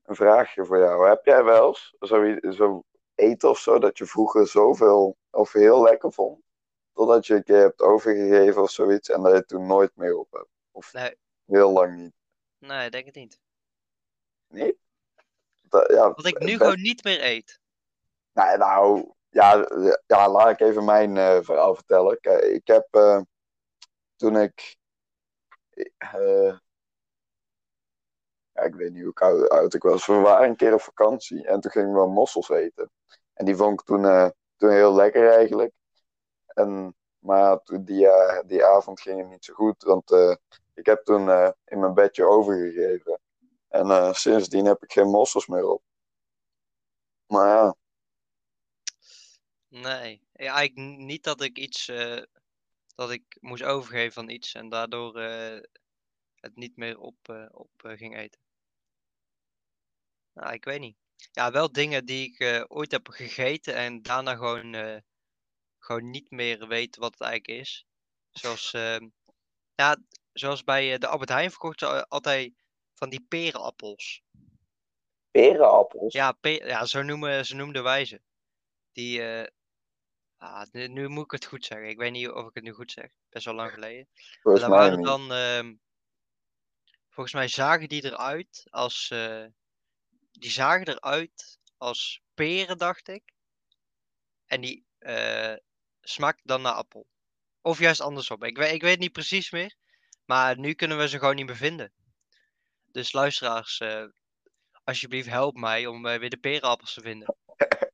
een 0.04 0.16
vraagje 0.16 0.66
voor 0.66 0.78
jou. 0.78 1.08
Heb 1.08 1.26
jij 1.26 1.44
wel 1.44 1.68
eens 1.68 1.96
zo 2.58 2.84
eten 3.22 3.49
of 3.49 3.59
zo 3.59 3.80
dat 3.80 3.97
je 3.97 4.05
vroeger 4.05 4.47
zoveel 4.47 5.17
of 5.30 5.51
heel 5.51 5.82
lekker 5.82 6.13
vond, 6.13 6.43
totdat 6.93 7.26
je 7.28 7.34
een 7.36 7.43
keer 7.43 7.59
hebt 7.59 7.82
overgegeven 7.82 8.61
of 8.61 8.69
zoiets 8.72 9.09
en 9.09 9.22
dat 9.22 9.32
je 9.32 9.38
het 9.38 9.47
toen 9.47 9.67
nooit 9.67 9.95
meer 9.95 10.17
op 10.17 10.32
hebt? 10.32 10.49
Of 10.72 10.93
Nee. 10.93 11.15
heel 11.45 11.72
lang 11.72 11.95
niet? 11.97 12.13
Nee, 12.57 12.89
denk 12.89 13.05
het 13.05 13.15
niet. 13.15 13.39
Niet? 14.47 14.76
Dat- 15.61 15.91
ja, 15.91 16.13
Wat 16.13 16.26
ik 16.26 16.39
nu 16.39 16.45
ben- 16.45 16.57
gewoon 16.57 16.82
niet 16.82 17.03
meer 17.03 17.24
eet. 17.24 17.59
Nou, 18.34 18.57
nou 18.57 19.11
ja, 19.30 19.67
ja, 20.07 20.30
laat 20.30 20.49
ik 20.49 20.59
even 20.59 20.86
mijn 20.86 21.17
eh, 21.17 21.39
verhaal 21.41 21.76
vertellen. 21.76 22.19
Kijk, 22.19 22.43
ik 22.43 22.67
heb 22.67 22.88
eh, 22.91 23.22
toen 24.15 24.38
ik. 24.38 24.78
eh, 25.97 26.57
ik 28.64 28.76
weet 28.76 28.93
niet 28.93 29.03
hoe 29.03 29.14
oud, 29.14 29.49
oud 29.49 29.74
ik 29.74 29.84
was. 29.84 30.05
We 30.05 30.14
waren 30.14 30.49
een 30.49 30.55
keer 30.55 30.74
op 30.74 30.82
vakantie 30.82 31.47
en 31.47 31.62
toen 31.62 31.72
gingen 31.72 31.93
we 31.93 32.07
mossels 32.07 32.49
eten. 32.49 32.91
En 33.34 33.45
die 33.45 33.55
vond 33.55 33.80
ik 33.80 33.86
toen, 33.86 34.05
eh, 34.05 34.30
toen 34.57 34.70
heel 34.70 34.95
lekker 34.95 35.32
eigenlijk. 35.32 35.74
En, 36.47 36.95
maar 37.20 37.62
toen 37.64 37.84
die, 37.84 38.07
eh, 38.07 38.47
die 38.47 38.66
avond 38.66 39.01
ging 39.01 39.20
het 39.20 39.30
niet 39.30 39.45
zo 39.45 39.53
goed, 39.53 39.84
want 39.84 40.12
eh, 40.12 40.36
ik 40.74 40.86
heb 40.86 41.03
toen 41.03 41.30
in 41.66 41.80
mijn 41.80 41.93
bedje 41.93 42.26
overgegeven. 42.26 43.20
En 43.68 44.16
sindsdien 44.16 44.66
heb 44.66 44.84
ik 44.84 44.91
geen 44.91 45.09
mossels 45.09 45.47
meer 45.47 45.66
op. 45.66 45.84
Maar 47.28 47.47
ja. 47.47 47.76
Nee. 49.68 50.22
Eigenlijk 50.34 50.76
niet 50.97 51.24
dat 51.24 51.41
ik 51.41 51.57
iets. 51.57 51.91
dat 52.95 53.12
ik 53.12 53.38
moest 53.39 53.64
overgeven 53.64 54.14
van 54.14 54.30
iets 54.30 54.53
en 54.53 54.70
daardoor 54.70 55.20
het 56.39 56.55
niet 56.55 56.78
meer 56.78 56.99
op, 56.99 57.49
op 57.51 57.72
ging 57.82 58.18
eten. 58.18 58.39
Nou, 60.34 60.53
ik 60.53 60.63
weet 60.63 60.79
niet. 60.79 60.97
Ja, 61.32 61.51
wel 61.51 61.71
dingen 61.71 62.05
die 62.05 62.29
ik 62.29 62.39
eh, 62.39 62.63
ooit 62.67 62.91
heb 62.91 63.07
gegeten 63.07 63.75
en 63.75 64.01
daarna 64.01 64.36
gewoon, 64.36 64.73
eh, 64.73 64.97
gewoon 65.77 66.09
niet 66.09 66.32
meer 66.32 66.67
weet 66.67 66.95
wat 66.95 67.11
het 67.11 67.21
eigenlijk 67.21 67.59
is. 67.61 67.86
Zoals, 68.29 68.73
ehm, 68.73 69.09
ja, 69.75 69.97
zoals 70.34 70.63
bij 70.63 70.93
eh, 70.93 70.99
de 70.99 71.07
Albert 71.07 71.29
Heijn 71.29 71.49
verkochten 71.49 71.88
ze 71.88 71.93
al- 71.93 72.05
altijd 72.07 72.53
van 72.93 73.09
die 73.09 73.25
perenappels. 73.27 74.23
perenappels. 75.32 76.13
Ja, 76.13 76.38
ja 76.41 76.86
zo, 76.86 77.01
noemen, 77.01 77.45
zo 77.45 77.55
noemden 77.55 77.84
wij 77.84 78.05
ze. 78.05 78.21
Die, 78.91 79.21
ah, 80.38 80.63
nu, 80.71 80.88
nu 80.88 81.07
moet 81.07 81.23
ik 81.23 81.32
het 81.32 81.45
goed 81.45 81.65
zeggen. 81.65 81.89
Ik 81.89 81.97
weet 81.97 82.11
niet 82.11 82.29
of 82.29 82.47
ik 82.47 82.53
het 82.53 82.63
nu 82.63 82.71
goed 82.71 82.91
zeg. 82.91 83.11
Best 83.29 83.45
wel 83.45 83.53
lang 83.53 83.71
geleden. 83.71 84.07
Maar 84.13 84.39
Volgens 84.41 84.63
daar 84.63 84.71
waren 84.71 85.01
dan, 85.01 85.32
ehm, 85.32 85.75
volgens 87.09 87.36
mij 87.36 87.47
zagen 87.47 87.89
die 87.89 88.05
eruit 88.05 88.67
als, 88.69 89.13
die 90.32 90.51
zagen 90.51 90.88
eruit 90.88 91.59
als 91.77 92.21
peren, 92.34 92.77
dacht 92.77 93.07
ik. 93.07 93.34
En 94.45 94.61
die 94.61 94.86
smaakten 96.01 96.47
dan 96.47 96.61
naar 96.61 96.73
appel. 96.73 97.07
Of 97.61 97.79
juist 97.79 98.01
andersom. 98.01 98.43
Ik 98.43 98.57
weet, 98.57 98.71
ik 98.71 98.82
weet 98.82 98.99
niet 98.99 99.11
precies 99.11 99.51
meer. 99.51 99.75
Maar 100.25 100.59
nu 100.59 100.73
kunnen 100.73 100.97
we 100.97 101.07
ze 101.07 101.19
gewoon 101.19 101.36
niet 101.36 101.45
meer 101.45 101.55
vinden. 101.55 101.93
Dus 102.86 103.11
luisteraars, 103.11 103.79
eh, 103.79 104.05
alsjeblieft 104.84 105.27
help 105.27 105.55
mij 105.55 105.86
om 105.86 106.05
eh, 106.05 106.19
weer 106.19 106.29
de 106.29 106.38
perenappels 106.38 106.93
te 106.93 107.01
vinden. 107.01 107.36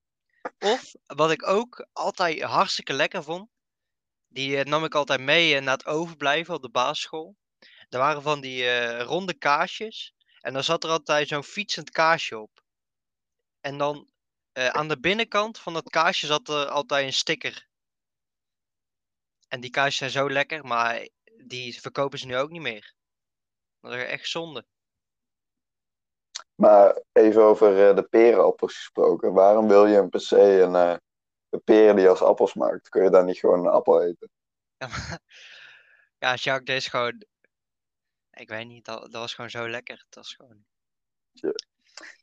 Of, 0.59 0.91
wat 1.05 1.31
ik 1.31 1.47
ook 1.47 1.87
altijd 1.93 2.41
hartstikke 2.41 2.93
lekker 2.93 3.23
vond. 3.23 3.49
Die 4.27 4.63
nam 4.63 4.83
ik 4.83 4.95
altijd 4.95 5.19
mee 5.19 5.59
naar 5.59 5.77
het 5.77 5.85
overblijven 5.85 6.53
op 6.53 6.61
de 6.61 6.69
basisschool. 6.69 7.35
Er 7.89 7.99
waren 7.99 8.21
van 8.21 8.41
die 8.41 8.99
ronde 8.99 9.33
kaasjes. 9.33 10.13
En 10.47 10.53
dan 10.53 10.63
zat 10.63 10.83
er 10.83 10.89
altijd 10.89 11.27
zo'n 11.27 11.43
fietsend 11.43 11.89
kaasje 11.89 12.39
op. 12.39 12.63
En 13.59 13.77
dan 13.77 14.09
eh, 14.51 14.67
aan 14.67 14.87
de 14.87 14.99
binnenkant 14.99 15.59
van 15.59 15.73
dat 15.73 15.89
kaasje 15.89 16.25
zat 16.25 16.47
er 16.47 16.65
altijd 16.65 17.05
een 17.05 17.13
sticker. 17.13 17.69
En 19.47 19.59
die 19.61 19.69
kaasjes 19.69 19.97
zijn 19.97 20.09
zo 20.09 20.29
lekker, 20.29 20.65
maar 20.65 21.07
die 21.45 21.81
verkopen 21.81 22.19
ze 22.19 22.25
nu 22.25 22.37
ook 22.37 22.49
niet 22.49 22.61
meer. 22.61 22.93
Dat 23.79 23.93
is 23.93 24.03
echt 24.03 24.27
zonde. 24.27 24.65
Maar 26.55 27.01
even 27.11 27.41
over 27.41 27.89
eh, 27.89 27.95
de 27.95 28.03
perenappels 28.03 28.75
gesproken. 28.75 29.33
Waarom 29.33 29.67
wil 29.67 29.85
je 29.85 30.09
per 30.09 30.21
se 30.21 30.61
een, 30.61 30.75
eh, 30.75 30.95
de 31.49 31.59
peren 31.59 31.95
die 31.95 32.09
als 32.09 32.21
appel 32.21 32.47
smaakt, 32.47 32.89
kun 32.89 33.03
je 33.03 33.09
dan 33.09 33.25
niet 33.25 33.37
gewoon 33.37 33.59
een 33.59 33.71
appel 33.71 34.03
eten? 34.03 34.29
Ja, 34.77 34.87
maar- 34.91 35.19
ja, 36.17 36.35
Jacques, 36.35 36.65
dit 36.65 36.75
is 36.75 36.87
gewoon. 36.87 37.25
Ik 38.37 38.49
weet 38.49 38.67
niet, 38.67 38.85
dat, 38.85 39.01
dat 39.01 39.11
was 39.21 39.33
gewoon 39.33 39.49
zo 39.49 39.69
lekker. 39.69 40.05
Dat 40.09 40.15
was 40.15 40.35
gewoon. 40.35 40.65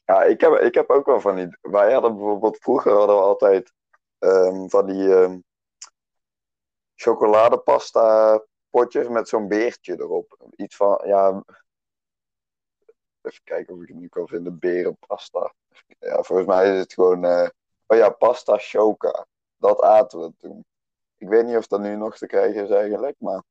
Ja, 0.05 0.23
ik 0.23 0.41
heb, 0.41 0.53
ik 0.53 0.75
heb 0.75 0.91
ook 0.91 1.07
wel 1.07 1.21
van 1.21 1.37
die. 1.37 1.59
Wij 1.61 1.93
hadden 1.93 2.15
bijvoorbeeld, 2.17 2.59
vroeger 2.59 2.93
hadden 2.93 3.17
we 3.17 3.23
altijd 3.23 3.73
ehm, 4.19 4.69
van 4.69 4.87
die 4.87 5.15
ehm, 5.15 5.39
chocoladepasta 6.95 8.43
potjes 8.71 9.09
met 9.09 9.29
zo'n 9.29 9.49
beertje 9.49 9.93
erop. 9.93 10.49
Iets 10.57 10.77
van, 10.77 11.01
ja. 11.05 11.45
Even 13.23 13.45
kijken 13.45 13.75
of 13.75 13.83
ik 13.83 13.89
het 13.89 13.97
nu 13.97 14.09
kan 14.09 14.29
vinden. 14.29 14.59
Berenpasta. 14.59 15.55
Ja, 15.99 16.23
volgens 16.23 16.49
mij 16.49 16.73
is 16.73 16.79
het 16.79 16.93
gewoon. 16.93 17.25
eh, 17.25 17.49
oh 17.87 17.97
ja, 17.97 18.11
pasta 18.11 18.57
choca. 18.59 19.27
Dat 19.57 19.81
aten 19.83 20.21
we 20.21 20.33
toen. 20.39 20.65
Ik 21.17 21.29
weet 21.29 21.45
niet 21.45 21.57
of 21.57 21.67
dat 21.67 21.81
nu 21.81 21.97
nog 21.97 22.17
te 22.17 22.27
krijgen 22.27 22.65
is 22.65 22.71
eigenlijk, 22.71 23.17
maar. 23.19 23.43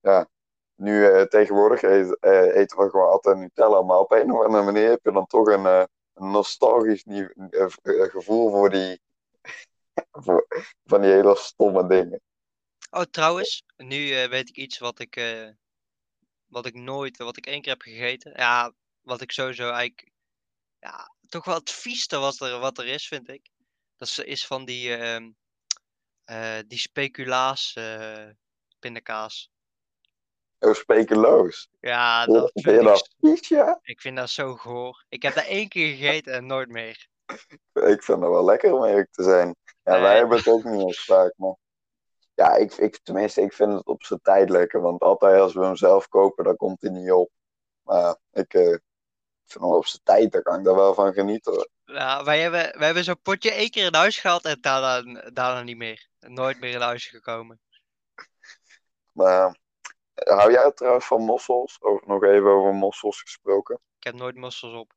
Ja, 0.00 0.28
nu 0.76 1.06
eh, 1.06 1.22
tegenwoordig 1.22 1.82
eh, 1.82 2.56
eten 2.56 2.78
we 2.78 2.90
gewoon 2.90 3.10
altijd 3.10 3.36
Nutella. 3.36 3.82
Maar 3.82 3.98
op 3.98 4.12
een 4.12 4.32
of 4.32 4.44
andere 4.44 4.64
manier 4.64 4.88
heb 4.88 5.04
je 5.04 5.12
dan 5.12 5.26
toch 5.26 5.46
een. 5.46 5.66
eh, 5.66 5.84
nostalgisch 6.16 7.04
gevoel 7.84 8.50
voor 8.50 8.70
die, 8.70 9.00
voor, 10.24 10.46
van 10.84 11.00
die 11.00 11.10
hele 11.10 11.36
stomme 11.36 11.86
dingen. 11.88 12.20
Oh, 12.90 13.02
trouwens, 13.02 13.64
nu 13.76 14.28
weet 14.28 14.48
ik 14.48 14.56
iets 14.56 14.78
wat 14.78 14.98
ik, 14.98 15.20
wat 16.46 16.66
ik 16.66 16.74
nooit, 16.74 17.16
wat 17.16 17.36
ik 17.36 17.46
één 17.46 17.60
keer 17.60 17.72
heb 17.72 17.82
gegeten. 17.82 18.32
Ja, 18.36 18.72
wat 19.00 19.20
ik 19.20 19.32
sowieso 19.32 19.70
eigenlijk, 19.70 20.10
ja, 20.78 21.14
toch 21.28 21.44
wel 21.44 21.54
het 21.54 21.70
vieste 21.70 22.18
wat 22.18 22.40
er, 22.40 22.58
wat 22.58 22.78
er 22.78 22.86
is, 22.86 23.08
vind 23.08 23.28
ik. 23.28 23.50
Dat 23.96 24.18
is, 24.24 24.46
van 24.46 24.64
die, 24.64 24.96
eh, 26.24 26.58
die 26.66 26.78
speculaas 26.78 27.76
pindakaas. 28.78 29.50
Oh, 30.58 30.74
spekeloos. 30.74 31.68
Ja, 31.80 32.26
dat 32.26 32.50
Vind 32.52 32.64
je 32.64 32.80
ik, 32.80 32.82
dat 32.86 33.14
vies, 33.20 33.48
ja? 33.48 33.78
ik 33.82 34.00
vind 34.00 34.16
dat 34.16 34.30
zo 34.30 34.54
goor. 34.54 35.04
Ik 35.08 35.22
heb 35.22 35.34
dat 35.34 35.44
één 35.44 35.68
keer 35.68 35.96
gegeten 35.96 36.32
en 36.32 36.46
nooit 36.46 36.68
meer. 36.68 37.06
Ik 37.94 38.02
vind 38.02 38.20
het 38.20 38.30
wel 38.30 38.44
lekker 38.44 38.72
om 38.72 38.84
eerlijk 38.84 39.12
te 39.12 39.22
zijn. 39.22 39.56
Ja, 39.82 40.00
wij 40.00 40.16
hebben 40.16 40.38
het 40.38 40.48
ook 40.48 40.64
niet 40.64 40.80
eens 40.80 41.04
vaak, 41.04 41.32
maar... 41.36 41.56
Ja, 42.34 42.54
ik, 42.54 42.72
ik, 42.72 42.98
tenminste, 43.02 43.40
ik 43.40 43.52
vind 43.52 43.72
het 43.72 43.86
op 43.86 44.02
zijn 44.02 44.20
tijd 44.22 44.50
lekker. 44.50 44.80
Want 44.80 45.00
altijd 45.00 45.40
als 45.40 45.54
we 45.54 45.64
hem 45.64 45.76
zelf 45.76 46.08
kopen, 46.08 46.44
dan 46.44 46.56
komt 46.56 46.80
hij 46.80 46.90
niet 46.90 47.10
op. 47.10 47.30
Maar 47.82 48.16
ik 48.32 48.54
eh, 48.54 48.62
vind 49.46 49.64
hem 49.64 49.72
op 49.72 49.86
zijn 49.86 50.02
tijd, 50.02 50.32
daar 50.32 50.42
kan 50.42 50.58
ik 50.58 50.64
daar 50.64 50.74
wel 50.74 50.94
van 50.94 51.12
genieten. 51.12 51.52
hoor. 51.52 51.68
Ja, 51.84 52.24
wij 52.24 52.40
hebben, 52.40 52.60
wij 52.60 52.86
hebben 52.86 53.04
zo'n 53.04 53.20
potje 53.22 53.50
één 53.50 53.70
keer 53.70 53.86
in 53.86 53.94
huis 53.94 54.18
gehad 54.18 54.44
en 54.44 54.58
daarna, 54.60 55.20
daarna 55.30 55.62
niet 55.62 55.76
meer. 55.76 56.08
Nooit 56.18 56.60
meer 56.60 56.72
in 56.72 56.80
huis 56.80 57.06
gekomen. 57.06 57.60
Maar 59.12 59.56
hou 60.24 60.52
jij 60.52 60.72
trouwens 60.72 61.06
van 61.06 61.22
mossels? 61.22 61.78
Of 61.78 62.06
nog 62.06 62.22
even 62.24 62.48
over 62.50 62.72
mossels 62.74 63.20
gesproken? 63.20 63.80
Ik 63.98 64.04
heb 64.04 64.14
nooit 64.14 64.36
mossels 64.36 64.74
op. 64.74 64.92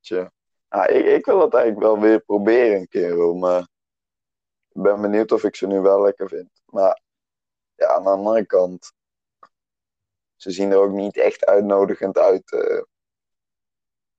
Tja. 0.00 0.32
Ah, 0.68 0.90
ik, 0.96 1.04
ik 1.04 1.24
wil 1.24 1.40
het 1.40 1.54
eigenlijk 1.54 1.84
wel 1.84 2.00
weer 2.00 2.20
proberen 2.20 2.76
een 2.80 2.88
keer, 2.88 3.12
hoor, 3.12 3.36
maar 3.36 3.60
ik 4.68 4.82
ben 4.82 5.00
benieuwd 5.00 5.32
of 5.32 5.44
ik 5.44 5.56
ze 5.56 5.66
nu 5.66 5.80
wel 5.80 6.02
lekker 6.02 6.28
vind. 6.28 6.62
Maar 6.66 7.00
ja, 7.74 7.94
aan 7.94 8.02
de 8.02 8.08
andere 8.08 8.46
kant, 8.46 8.92
ze 10.36 10.50
zien 10.50 10.70
er 10.70 10.78
ook 10.78 10.92
niet 10.92 11.16
echt 11.16 11.44
uitnodigend 11.44 12.18
uit. 12.18 12.52
eh. 12.52 12.82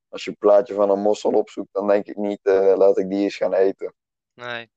als 0.09 0.23
je 0.23 0.29
een 0.29 0.37
plaatje 0.37 0.73
van 0.73 0.89
een 0.89 0.99
mossel 0.99 1.31
opzoekt, 1.31 1.73
dan 1.73 1.87
denk 1.87 2.05
ik 2.05 2.15
niet, 2.15 2.39
eh, 2.45 2.73
laat 2.75 2.97
ik 2.97 3.09
die 3.09 3.23
eens 3.23 3.35
gaan 3.35 3.53
eten. 3.53 3.93
Nee. 4.33 4.69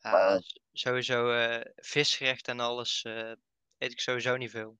Ja, 0.00 0.40
sowieso 0.72 1.30
eh 1.30 1.60
visgerecht 1.76 2.48
en 2.48 2.60
alles 2.60 3.02
eh, 3.02 3.32
eet 3.78 3.92
ik 3.92 4.00
sowieso 4.00 4.36
niet 4.36 4.50
veel. 4.50 4.78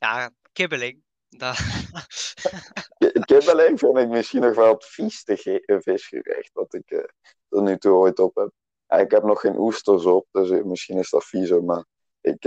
Ja, 0.00 0.30
kibbeling. 0.52 1.02
Kibbeling 3.24 3.78
vind 3.78 3.96
ik 3.98 4.08
misschien 4.08 4.40
nog 4.40 4.54
wel 4.54 4.72
het 4.72 4.84
vieste 4.86 5.62
eh, 5.66 5.76
visgerecht 5.80 6.50
wat 6.52 6.74
ik 6.74 6.90
eh, 6.90 7.04
tot 7.48 7.62
nu 7.62 7.78
toe 7.78 7.92
ooit 7.92 8.18
op 8.18 8.34
heb. 8.34 8.50
Ja, 8.86 8.96
ik 8.96 9.10
heb 9.10 9.22
nog 9.22 9.40
geen 9.40 9.56
oesters 9.56 10.04
op, 10.04 10.26
dus 10.30 10.62
misschien 10.64 10.98
is 10.98 11.10
dat 11.10 11.24
viezer, 11.24 11.64
maar 11.64 11.84
ik, 12.20 12.44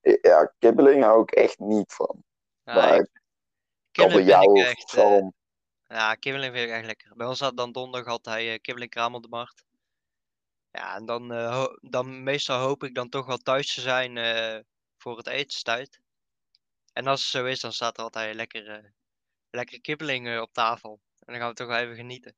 ik- 0.00 0.26
ja, 0.26 0.54
kibbeling 0.58 1.02
hou 1.04 1.22
ik 1.22 1.30
echt 1.30 1.58
niet 1.58 1.92
van. 1.92 2.24
Ja, 2.62 2.74
maar 2.74 2.96
ik- 2.98 3.20
kibbeling 3.90 4.26
echt, 4.64 4.90
zalm. 4.90 5.34
Ja, 5.88 6.14
kibbeling 6.14 6.52
vind 6.54 6.68
ik 6.68 6.74
echt 6.74 6.86
lekker. 6.86 7.16
Bij 7.16 7.26
ons 7.26 7.40
had 7.40 7.56
dan 7.56 7.72
donderdag 7.72 8.12
altijd 8.12 8.48
eh 8.48 8.60
kibbeling 8.60 8.90
kraam 8.90 9.14
op 9.14 9.22
de 9.22 9.28
markt. 9.28 9.66
Ja, 10.70 10.94
en 10.96 11.06
dan, 11.06 11.32
eh, 11.32 11.66
dan 11.80 12.22
meestal 12.22 12.60
hoop 12.60 12.84
ik 12.84 12.94
dan 12.94 13.08
toch 13.08 13.26
wel 13.26 13.36
thuis 13.36 13.74
te 13.74 13.80
zijn 13.80 14.16
eh, 14.16 14.60
voor 14.96 15.16
het 15.16 15.26
etenstijd. 15.26 16.00
En 16.92 17.06
als 17.06 17.20
het 17.20 17.30
zo 17.30 17.44
is, 17.44 17.60
dan 17.60 17.72
staat 17.72 17.96
er 17.96 18.02
altijd 18.02 18.34
lekker, 18.34 18.94
lekker 19.50 19.80
kibbeling 19.80 20.40
op 20.40 20.52
tafel. 20.52 21.00
En 21.18 21.32
dan 21.32 21.36
gaan 21.36 21.48
we 21.48 21.54
toch 21.54 21.66
wel 21.66 21.78
even 21.78 21.94
genieten. 21.94 22.36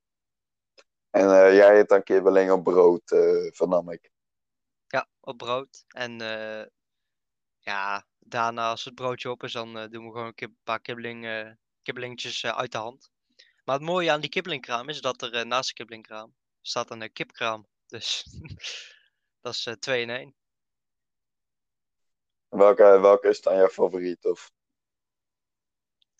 En 1.11 1.55
jij 1.55 1.79
eet 1.79 1.89
dan 1.89 2.03
kibbeling 2.03 2.51
op 2.51 2.65
brood, 2.65 3.03
vernam 3.55 3.91
ik. 3.91 4.11
Ja, 4.87 5.09
op 5.21 5.37
brood. 5.37 5.85
En 5.89 6.19
ja, 7.59 8.07
daarna 8.19 8.71
als 8.71 8.85
het 8.85 8.95
broodje 8.95 9.31
op 9.31 9.43
is, 9.43 9.53
dan 9.53 9.73
doen 9.73 10.07
we 10.07 10.13
gewoon 10.13 10.33
een 10.35 10.59
paar 10.65 10.81
kibbeling, 10.81 11.57
kibbelingetjes 11.83 12.47
uit 12.47 12.73
de 12.73 12.79
hand. 12.79 13.11
Maar 13.65 13.75
het 13.79 13.85
mooie 13.85 14.11
aan 14.11 14.21
die 14.21 14.31
kibbelingkraam 14.31 14.89
is 14.89 15.01
dat 15.01 15.23
er 15.23 15.35
eh, 15.35 15.45
naast 15.45 15.69
de 15.69 15.75
kibbelingkraam 15.75 16.35
staat 16.61 16.91
een 16.91 17.03
eh, 17.03 17.13
kipkraam. 17.13 17.67
Dus 17.87 18.25
dat 19.43 19.55
is 19.55 19.67
eh, 19.67 19.75
twee 19.75 20.03
in 20.03 20.11
één. 20.11 20.35
Welke, 22.49 22.83
welke 23.01 23.29
is 23.29 23.41
dan 23.41 23.57
jouw 23.57 23.69
favoriet? 23.69 24.25
Of 24.25 24.53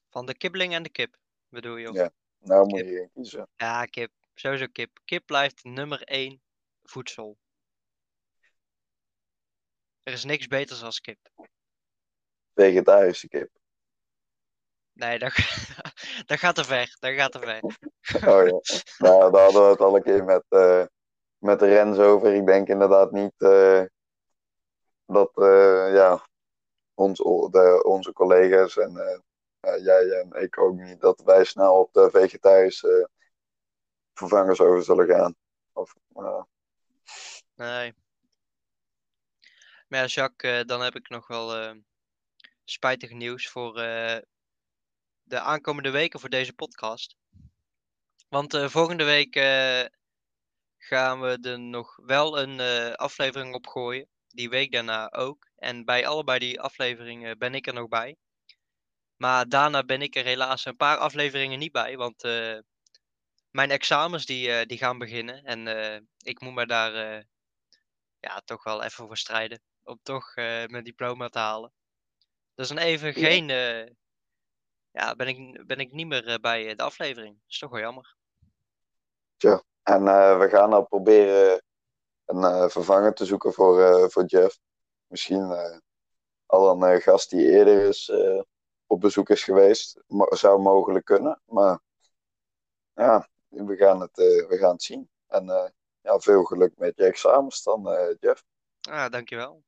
Van 0.09 0.27
de 0.27 0.35
kibbeling 0.37 0.75
en 0.75 0.83
de 0.83 0.89
kip, 0.91 1.17
bedoel 1.49 1.77
je? 1.77 1.89
Of? 1.89 1.97
Ja. 1.97 2.11
nou 2.39 2.67
moet 2.67 2.79
Kip. 2.81 2.89
je 2.89 2.95
geen 2.97 3.11
kiezen. 3.13 3.49
Ja, 3.57 3.85
kip. 3.85 4.13
Sowieso 4.35 4.67
kip. 4.67 5.01
Kip 5.05 5.27
blijft 5.27 5.65
nummer 5.65 6.03
één 6.03 6.43
voedsel. 6.83 7.39
Er 10.03 10.13
is 10.13 10.25
niks 10.25 10.47
beters 10.47 10.83
als 10.83 11.01
kip. 11.01 11.19
Vegetarische 12.55 13.29
kip. 13.29 13.51
Nee, 14.93 15.19
dat, 15.19 15.33
dat 16.31 16.39
gaat 16.39 16.55
te 16.55 16.65
ver. 16.65 16.97
Dat 16.99 17.13
gaat 17.13 17.33
te 17.33 17.39
ver. 17.39 17.61
Oh 18.33 18.47
ja. 18.47 18.61
Nou, 18.99 19.33
daar 19.33 19.43
hadden 19.43 19.63
we 19.63 19.71
het 19.71 19.81
al 19.81 19.97
een 19.97 20.03
keer 20.03 20.25
met, 20.25 20.45
eh 20.49 20.85
met 21.39 21.63
Rens 21.63 21.99
over. 21.99 22.35
Ik 22.35 22.47
denk 22.47 22.69
inderdaad 22.69 23.11
niet 23.11 23.35
eh, 23.37 23.83
dat 25.07 25.31
eh, 25.37 25.95
ja, 25.95 26.29
ons, 26.95 27.19
de, 27.51 27.83
onze 27.87 28.13
collega's 28.13 28.77
en 28.77 29.23
jij 29.61 30.11
en 30.11 30.43
ik 30.43 30.59
ook 30.59 30.77
niet, 30.77 31.01
dat 31.01 31.23
wij 31.25 31.45
snel 31.45 31.75
op 31.75 31.93
de 31.93 32.11
vegetarische 32.11 33.11
vervangers 34.15 34.61
over 34.61 34.83
zullen 34.83 35.07
gaan. 35.07 35.35
Of, 35.73 35.95
Nee. 37.55 37.95
Maar 39.89 40.01
ja, 40.01 40.05
Jacques, 40.05 40.67
dan 40.67 40.81
heb 40.83 40.95
ik 40.95 41.09
nog 41.09 41.27
wel 41.27 41.75
spijtig 42.65 43.11
nieuws 43.11 43.49
voor 43.49 43.81
de 45.31 45.41
aankomende 45.41 45.91
weken 45.91 46.21
voor 46.21 46.29
deze 46.29 46.53
podcast. 46.53 47.17
Want 48.29 48.55
eh, 48.55 48.69
volgende 48.69 49.05
week 49.05 49.37
eh, 49.37 49.85
gaan 50.79 51.21
we 51.21 51.39
er 51.43 51.61
nog 51.61 51.97
wel 51.97 52.39
een 52.39 52.61
eh, 52.61 52.93
aflevering 52.93 53.55
op 53.55 53.67
gooien. 53.67 54.09
Die 54.29 54.49
week 54.49 54.73
daarna 54.73 55.13
ook. 55.13 55.49
En 55.57 55.85
bij 55.85 56.07
allebei 56.07 56.39
die 56.39 56.61
afleveringen 56.61 57.39
ben 57.39 57.55
ik 57.55 57.67
er 57.67 57.75
nog 57.75 57.89
bij. 57.89 58.17
Maar 59.17 59.49
daarna 59.49 59.85
ben 59.85 60.03
ik 60.03 60.17
er 60.17 60.25
helaas 60.25 60.65
een 60.65 60.77
paar 60.77 60.97
afleveringen 60.97 61.59
niet 61.59 61.73
bij. 61.73 61.97
Want 61.97 62.23
mijn 63.51 63.71
examens 63.71 64.27
die, 64.27 64.67
die 64.67 64.79
gaan 64.79 64.99
beginnen. 64.99 65.45
En 65.45 65.67
ik 66.19 66.41
moet 66.41 66.55
me 66.55 66.67
daar 66.67 67.25
ja, 68.21 68.41
toch 68.45 68.65
wel 68.65 68.83
even 68.83 69.07
voor 69.07 69.17
strijden. 69.17 69.63
Om 69.83 69.99
toch 70.03 70.35
mijn 70.35 70.85
diploma 70.85 71.29
te 71.29 71.39
halen. 71.39 71.73
Dus 72.55 72.69
dan 72.69 72.79
even 72.79 73.15
geen. 73.15 73.49
Ja, 74.93 75.15
ben 75.15 75.29
ik, 75.29 75.67
ben 75.67 75.79
ik 75.79 75.93
niet 75.93 76.07
meer 76.07 76.27
eh, 76.27 76.39
bij 76.41 76.69
eh, 76.69 76.77
de 76.77 76.83
aflevering. 76.83 77.35
Dat 77.35 77.51
is 77.51 77.59
toch 77.59 77.71
wel 77.71 77.81
jammer. 77.81 78.17
en 79.83 80.09
eh, 80.09 80.39
we 80.39 80.49
gaan 80.49 80.71
dan 80.71 80.87
proberen 80.87 81.63
een 82.25 82.71
vervanger 82.71 83.15
te 83.15 83.25
zoeken 83.25 83.53
voor, 83.53 84.11
voor 84.11 84.25
Jeff. 84.25 84.59
Misschien 85.07 85.57
al 86.47 86.83
een 86.83 87.01
gast 87.01 87.31
die 87.31 87.51
eerder 87.51 87.89
is, 87.89 88.13
op 88.87 89.01
bezoek 89.01 89.29
is 89.29 89.45
geweest. 89.45 90.03
Zou 90.29 90.61
mogelijk 90.61 91.05
kunnen. 91.05 91.41
Maar 91.45 91.81
ja, 92.95 93.29
we 93.49 93.77
gaan 93.77 94.01
het, 94.01 94.17
we 94.49 94.57
gaan 94.61 94.73
het 94.73 94.83
zien. 94.83 95.11
En 95.27 95.73
ja, 96.01 96.19
veel 96.19 96.45
geluk 96.45 96.73
met 96.77 96.97
je 96.97 97.05
examens 97.05 97.63
dan, 97.63 97.83
Jeff. 98.21 98.45
Ah, 98.81 99.11
dankjewel. 99.11 99.63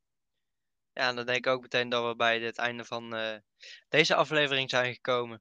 Ja, 0.95 1.09
en 1.09 1.17
dan 1.17 1.27
denk 1.27 1.47
ik 1.47 1.53
ook 1.53 1.63
meteen 1.63 1.89
dat 1.89 2.09
we 2.09 2.17
bij 2.17 2.41
het 2.41 2.59
einde 2.59 2.85
van 2.85 3.15
eh, 3.15 3.37
deze 3.89 4.15
aflevering 4.15 4.71
zijn 4.71 4.95
gekomen. 4.95 5.41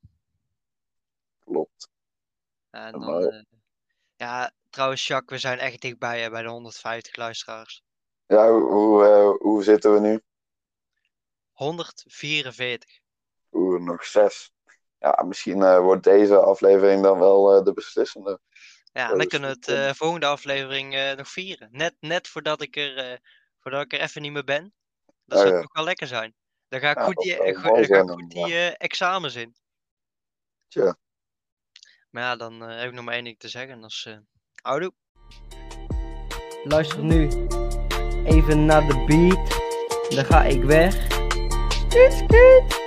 Klopt. 1.39 1.89
En 2.69 2.91
dan, 2.91 3.23
eh, 3.23 3.43
ja, 4.15 4.51
trouwens, 4.69 5.07
Jacques, 5.07 5.41
we 5.41 5.47
zijn 5.47 5.59
echt 5.59 5.81
dichtbij 5.81 6.21
hè, 6.21 6.29
bij 6.29 6.41
de 6.41 6.49
150 6.49 7.15
luisteraars. 7.15 7.83
Ja, 8.27 8.51
hoe, 8.51 8.71
hoe, 8.71 9.05
eh, 9.05 9.41
hoe 9.41 9.63
zitten 9.63 9.93
we 9.93 9.99
nu? 9.99 10.21
144. 11.51 12.99
Oeh, 13.51 13.81
nog 13.81 14.05
zes. 14.05 14.51
Ja, 14.99 15.23
misschien 15.23 15.79
wordt 15.81 16.03
deze 16.03 16.37
aflevering 16.37 17.03
dan 17.03 17.19
wel 17.19 17.63
de 17.63 17.73
beslissende. 17.73 18.39
Ja, 18.93 19.15
dan 19.15 19.27
kunnen 19.27 19.59
we 19.59 19.73
het 19.73 19.97
volgende 19.97 20.25
aflevering 20.25 21.15
nog 21.17 21.27
vieren. 21.27 21.69
Net, 21.71 21.95
net 21.99 22.27
voordat 22.27 22.61
ik 22.61 22.75
er, 22.75 23.19
voordat 23.59 23.81
ik 23.81 23.93
er 23.93 24.01
even 24.01 24.21
niet 24.21 24.31
meer 24.31 24.43
ben. 24.43 24.73
Dat 25.31 25.39
Oh, 25.39 25.45
zou 25.45 25.55
ja. 25.55 25.61
toch 25.61 25.73
wel 25.73 25.83
lekker 25.83 26.07
zijn. 26.07 26.35
Dan 26.67 26.79
ga 26.79 26.89
ik 26.89 26.97
Ja, 26.97 27.03
goed 27.03 27.15
die, 27.15 27.31
zijn 27.85 28.09
goed 28.09 28.29
die 28.29 28.43
eh, 28.53 28.73
examens 28.77 29.35
in. 29.35 29.55
Tja. 30.67 30.97
Maar 32.09 32.23
ja, 32.23 32.35
dan 32.35 32.63
eh, 32.63 32.77
heb 32.79 32.87
ik 32.87 32.93
nog 32.93 33.05
maar 33.05 33.13
één 33.13 33.23
ding 33.23 33.39
te 33.39 33.47
zeggen. 33.47 33.71
en 33.71 33.81
Dat 33.81 33.89
is 33.89 34.05
eh 34.07 34.17
houdoe. 34.61 34.93
Luister 36.63 37.03
nu 37.03 37.27
even 38.25 38.65
naar 38.65 38.87
de 38.87 39.03
beat. 39.07 39.59
Dan 40.15 40.25
ga 40.25 40.43
ik 40.43 40.63
weg. 40.63 40.93
Skit, 41.71 42.13
skit. 42.13 42.80